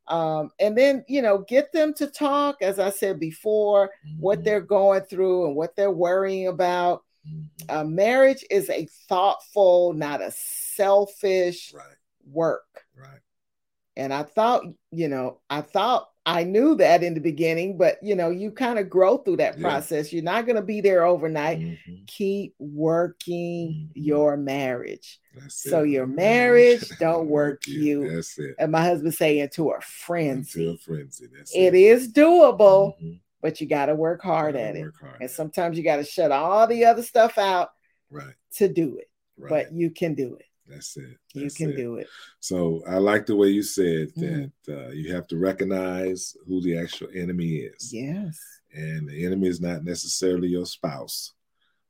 um, 0.09 0.49
and 0.59 0.75
then, 0.75 1.05
you 1.07 1.21
know, 1.21 1.37
get 1.37 1.71
them 1.71 1.93
to 1.95 2.07
talk, 2.07 2.61
as 2.61 2.79
I 2.79 2.89
said 2.89 3.19
before, 3.19 3.91
mm-hmm. 4.05 4.19
what 4.19 4.43
they're 4.43 4.59
going 4.59 5.03
through 5.03 5.45
and 5.45 5.55
what 5.55 5.75
they're 5.75 5.91
worrying 5.91 6.47
about. 6.47 7.03
Mm-hmm. 7.29 7.77
Uh, 7.77 7.83
marriage 7.83 8.45
is 8.49 8.69
a 8.69 8.87
thoughtful, 9.07 9.93
not 9.93 10.21
a 10.21 10.31
selfish 10.31 11.73
right. 11.75 11.85
work. 12.25 12.85
Right. 12.95 13.19
And 13.95 14.13
I 14.13 14.23
thought, 14.23 14.63
you 14.91 15.09
know, 15.09 15.41
I 15.49 15.61
thought 15.61 16.09
I 16.25 16.43
knew 16.43 16.75
that 16.75 17.01
in 17.01 17.15
the 17.15 17.19
beginning, 17.19 17.77
but 17.77 17.97
you 18.03 18.15
know, 18.15 18.29
you 18.29 18.51
kind 18.51 18.77
of 18.77 18.87
grow 18.87 19.17
through 19.17 19.37
that 19.37 19.57
yeah. 19.57 19.63
process. 19.63 20.13
You're 20.13 20.21
not 20.21 20.45
going 20.45 20.57
to 20.57 20.61
be 20.61 20.79
there 20.79 21.03
overnight. 21.03 21.59
Mm-hmm. 21.59 21.93
Keep 22.05 22.53
working 22.59 23.89
mm-hmm. 23.89 23.91
your 23.95 24.37
marriage. 24.37 25.19
That's 25.35 25.63
so 25.63 25.83
it. 25.83 25.89
your 25.89 26.05
marriage 26.05 26.87
don't 26.99 27.27
work 27.27 27.65
you. 27.65 28.03
you. 28.03 28.15
That's 28.15 28.37
it. 28.37 28.55
And 28.59 28.71
my 28.71 28.83
husband 28.83 29.15
saying 29.15 29.49
to 29.53 29.71
a 29.71 29.81
frenzy. 29.81 30.69
Into 30.69 30.75
a 30.75 30.77
frenzy. 30.77 31.27
That's 31.35 31.55
it, 31.55 31.59
it 31.59 31.75
is 31.75 32.13
doable, 32.13 32.93
mm-hmm. 32.95 33.13
But 33.41 33.61
you 33.61 33.67
got 33.67 33.87
to 33.87 33.95
work 33.95 34.21
hard 34.21 34.55
at 34.55 34.75
it. 34.75 34.91
Hard 34.99 35.21
and 35.21 35.29
sometimes 35.29 35.77
you 35.77 35.83
got 35.83 35.97
to 35.97 36.03
shut 36.03 36.31
all 36.31 36.67
the 36.67 36.85
other 36.85 37.03
stuff 37.03 37.37
out 37.37 37.69
right. 38.09 38.33
to 38.55 38.67
do 38.67 38.97
it. 38.97 39.09
Right. 39.37 39.49
But 39.49 39.73
you 39.73 39.89
can 39.91 40.15
do 40.15 40.35
it. 40.35 40.45
That's 40.67 40.97
it. 40.97 41.17
That's 41.33 41.59
you 41.59 41.65
can 41.65 41.73
it. 41.73 41.77
do 41.77 41.95
it. 41.95 42.07
So 42.39 42.83
I 42.87 42.97
like 42.97 43.25
the 43.25 43.35
way 43.35 43.47
you 43.49 43.63
said 43.63 44.13
mm. 44.15 44.51
that 44.65 44.87
uh, 44.87 44.89
you 44.89 45.13
have 45.13 45.27
to 45.27 45.37
recognize 45.37 46.35
who 46.47 46.61
the 46.61 46.77
actual 46.77 47.07
enemy 47.15 47.55
is. 47.55 47.91
Yes. 47.93 48.39
And 48.73 49.09
the 49.09 49.25
enemy 49.25 49.47
is 49.47 49.61
not 49.61 49.83
necessarily 49.83 50.49
your 50.49 50.65
spouse. 50.65 51.33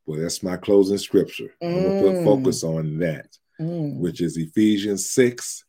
Well, 0.05 0.19
that's 0.19 0.41
my 0.41 0.55
closing 0.55 0.97
scripture. 0.97 1.53
Mm. 1.61 1.67
I'm 1.67 1.83
going 1.83 2.01
to 2.01 2.19
put 2.19 2.23
focus 2.23 2.63
on 2.63 2.99
that, 2.99 3.37
mm. 3.59 3.97
which 3.97 4.21
is 4.21 4.37
Ephesians 4.37 5.09
6 5.09 5.65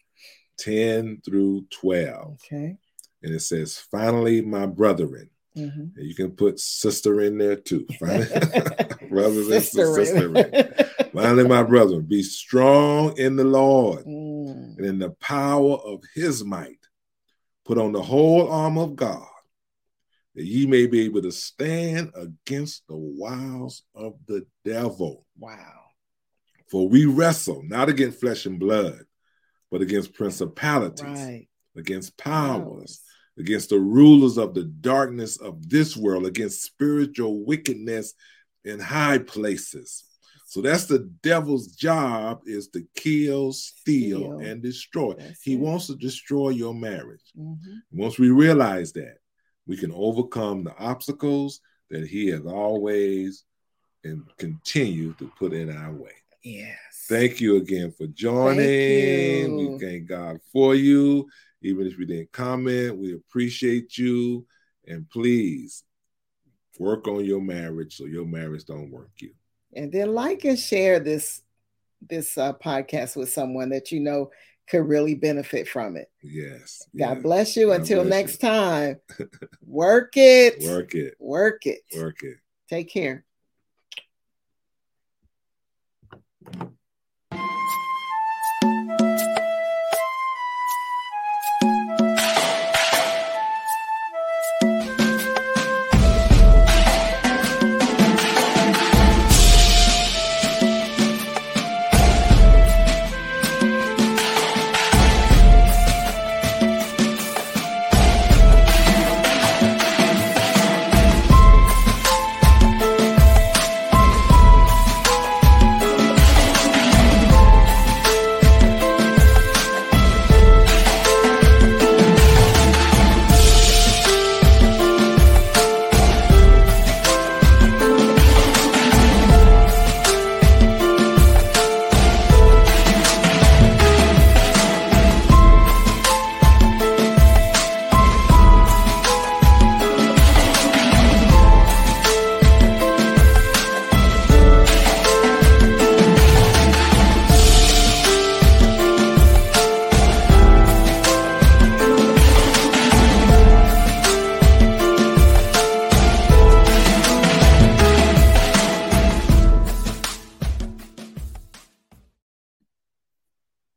10 0.61 1.22
through 1.24 1.66
12. 1.70 2.39
Okay. 2.45 2.76
And 3.22 3.35
it 3.35 3.41
says, 3.41 3.78
Finally, 3.91 4.43
my 4.43 4.66
brethren, 4.66 5.31
mm-hmm. 5.57 5.86
you 5.96 6.14
can 6.14 6.30
put 6.32 6.61
sister 6.61 7.20
in 7.20 7.38
there 7.38 7.57
too. 7.57 7.86
Brothers 7.98 9.48
and 9.48 9.62
sisters. 9.62 10.11
Finally, 11.12 11.48
my 11.48 11.62
brother, 11.62 12.01
be 12.01 12.22
strong 12.22 13.18
in 13.18 13.36
the 13.36 13.44
Lord 13.44 14.05
mm. 14.05 14.76
and 14.78 14.86
in 14.86 14.98
the 14.98 15.11
power 15.11 15.76
of 15.76 16.03
his 16.14 16.44
might. 16.44 16.76
Put 17.64 17.78
on 17.78 17.92
the 17.92 18.03
whole 18.03 18.51
armor 18.51 18.82
of 18.82 18.96
God, 18.96 19.26
that 20.34 20.44
ye 20.44 20.66
may 20.66 20.86
be 20.86 21.03
able 21.03 21.22
to 21.22 21.32
stand 21.32 22.12
against 22.14 22.86
the 22.88 22.96
wiles 22.96 23.82
of 23.94 24.14
the 24.26 24.46
devil. 24.64 25.24
Wow. 25.38 25.84
For 26.70 26.88
we 26.88 27.07
wrestle 27.07 27.62
not 27.64 27.88
against 27.88 28.20
flesh 28.20 28.46
and 28.46 28.59
blood, 28.59 29.01
but 29.70 29.82
against 29.82 30.14
principalities, 30.14 31.05
right. 31.05 31.48
against 31.76 32.16
powers, 32.16 33.03
against 33.41 33.70
the 33.70 33.78
rulers 33.78 34.38
of 34.38 34.55
the 34.55 34.64
darkness 34.64 35.38
of 35.38 35.68
this 35.68 35.97
world, 35.97 36.26
against 36.26 36.62
spiritual 36.62 37.45
wickedness 37.45 38.14
in 38.64 38.78
high 38.78 39.18
places. 39.18 40.05
So 40.47 40.61
that's 40.61 40.86
the 40.86 41.11
devil's 41.22 41.68
job 41.68 42.41
is 42.45 42.68
to 42.68 42.84
kill, 42.97 43.53
steal, 43.53 44.18
steal. 44.18 44.38
and 44.41 44.62
destroy. 44.62 45.14
That's 45.14 45.43
he 45.43 45.55
it. 45.55 45.61
wants 45.61 45.86
to 45.86 45.97
destroy 45.97 46.51
your 46.51 46.74
marriage. 46.74 47.32
Mm-hmm. 47.38 47.76
Once 47.93 48.18
we 48.18 48.30
realize 48.30 48.93
that, 48.95 49.16
we 49.66 49.76
can 49.76 49.93
overcome 49.93 50.64
the 50.64 50.76
obstacles 50.76 51.61
that 51.91 52.07
he 52.07 52.28
has 52.28 52.45
always 52.47 53.45
and 54.03 54.24
continue 54.38 55.14
to 55.14 55.30
put 55.38 55.53
in 55.53 55.70
our 55.70 55.93
way. 55.93 56.11
Yes. 56.43 56.76
Thank 57.09 57.41
you 57.41 57.57
again 57.57 57.93
for 57.97 58.07
joining. 58.09 59.57
We 59.57 59.78
thank 59.78 60.09
God 60.09 60.38
for 60.53 60.74
you. 60.74 61.28
Even 61.62 61.86
if 61.86 61.98
you 61.98 62.06
didn't 62.06 62.32
comment, 62.32 62.96
we 62.96 63.14
appreciate 63.14 63.98
you. 63.98 64.46
And 64.86 65.08
please 65.11 65.84
work 66.78 67.06
on 67.06 67.24
your 67.24 67.40
marriage 67.40 67.96
so 67.96 68.06
your 68.06 68.24
marriage 68.24 68.64
don't 68.64 68.90
work 68.90 69.11
you 69.18 69.32
and 69.74 69.92
then 69.92 70.14
like 70.14 70.44
and 70.44 70.58
share 70.58 71.00
this 71.00 71.42
this 72.08 72.38
uh, 72.38 72.52
podcast 72.54 73.16
with 73.16 73.32
someone 73.32 73.70
that 73.70 73.92
you 73.92 74.00
know 74.00 74.30
could 74.68 74.86
really 74.88 75.14
benefit 75.14 75.66
from 75.66 75.96
it. 75.96 76.08
Yes. 76.22 76.86
God 76.96 77.14
yes. 77.14 77.22
bless 77.22 77.56
you. 77.56 77.66
God 77.66 77.80
Until 77.80 78.04
bless 78.04 78.11
next 78.11 78.42
you. 78.42 78.48
time, 78.48 79.00
work 79.66 80.12
it. 80.16 80.62
Work 80.62 80.94
it. 80.94 81.14
Work 81.18 81.66
it. 81.66 81.80
Work 81.96 82.22
it. 82.22 82.36
Take 82.68 82.90
care. 82.90 83.24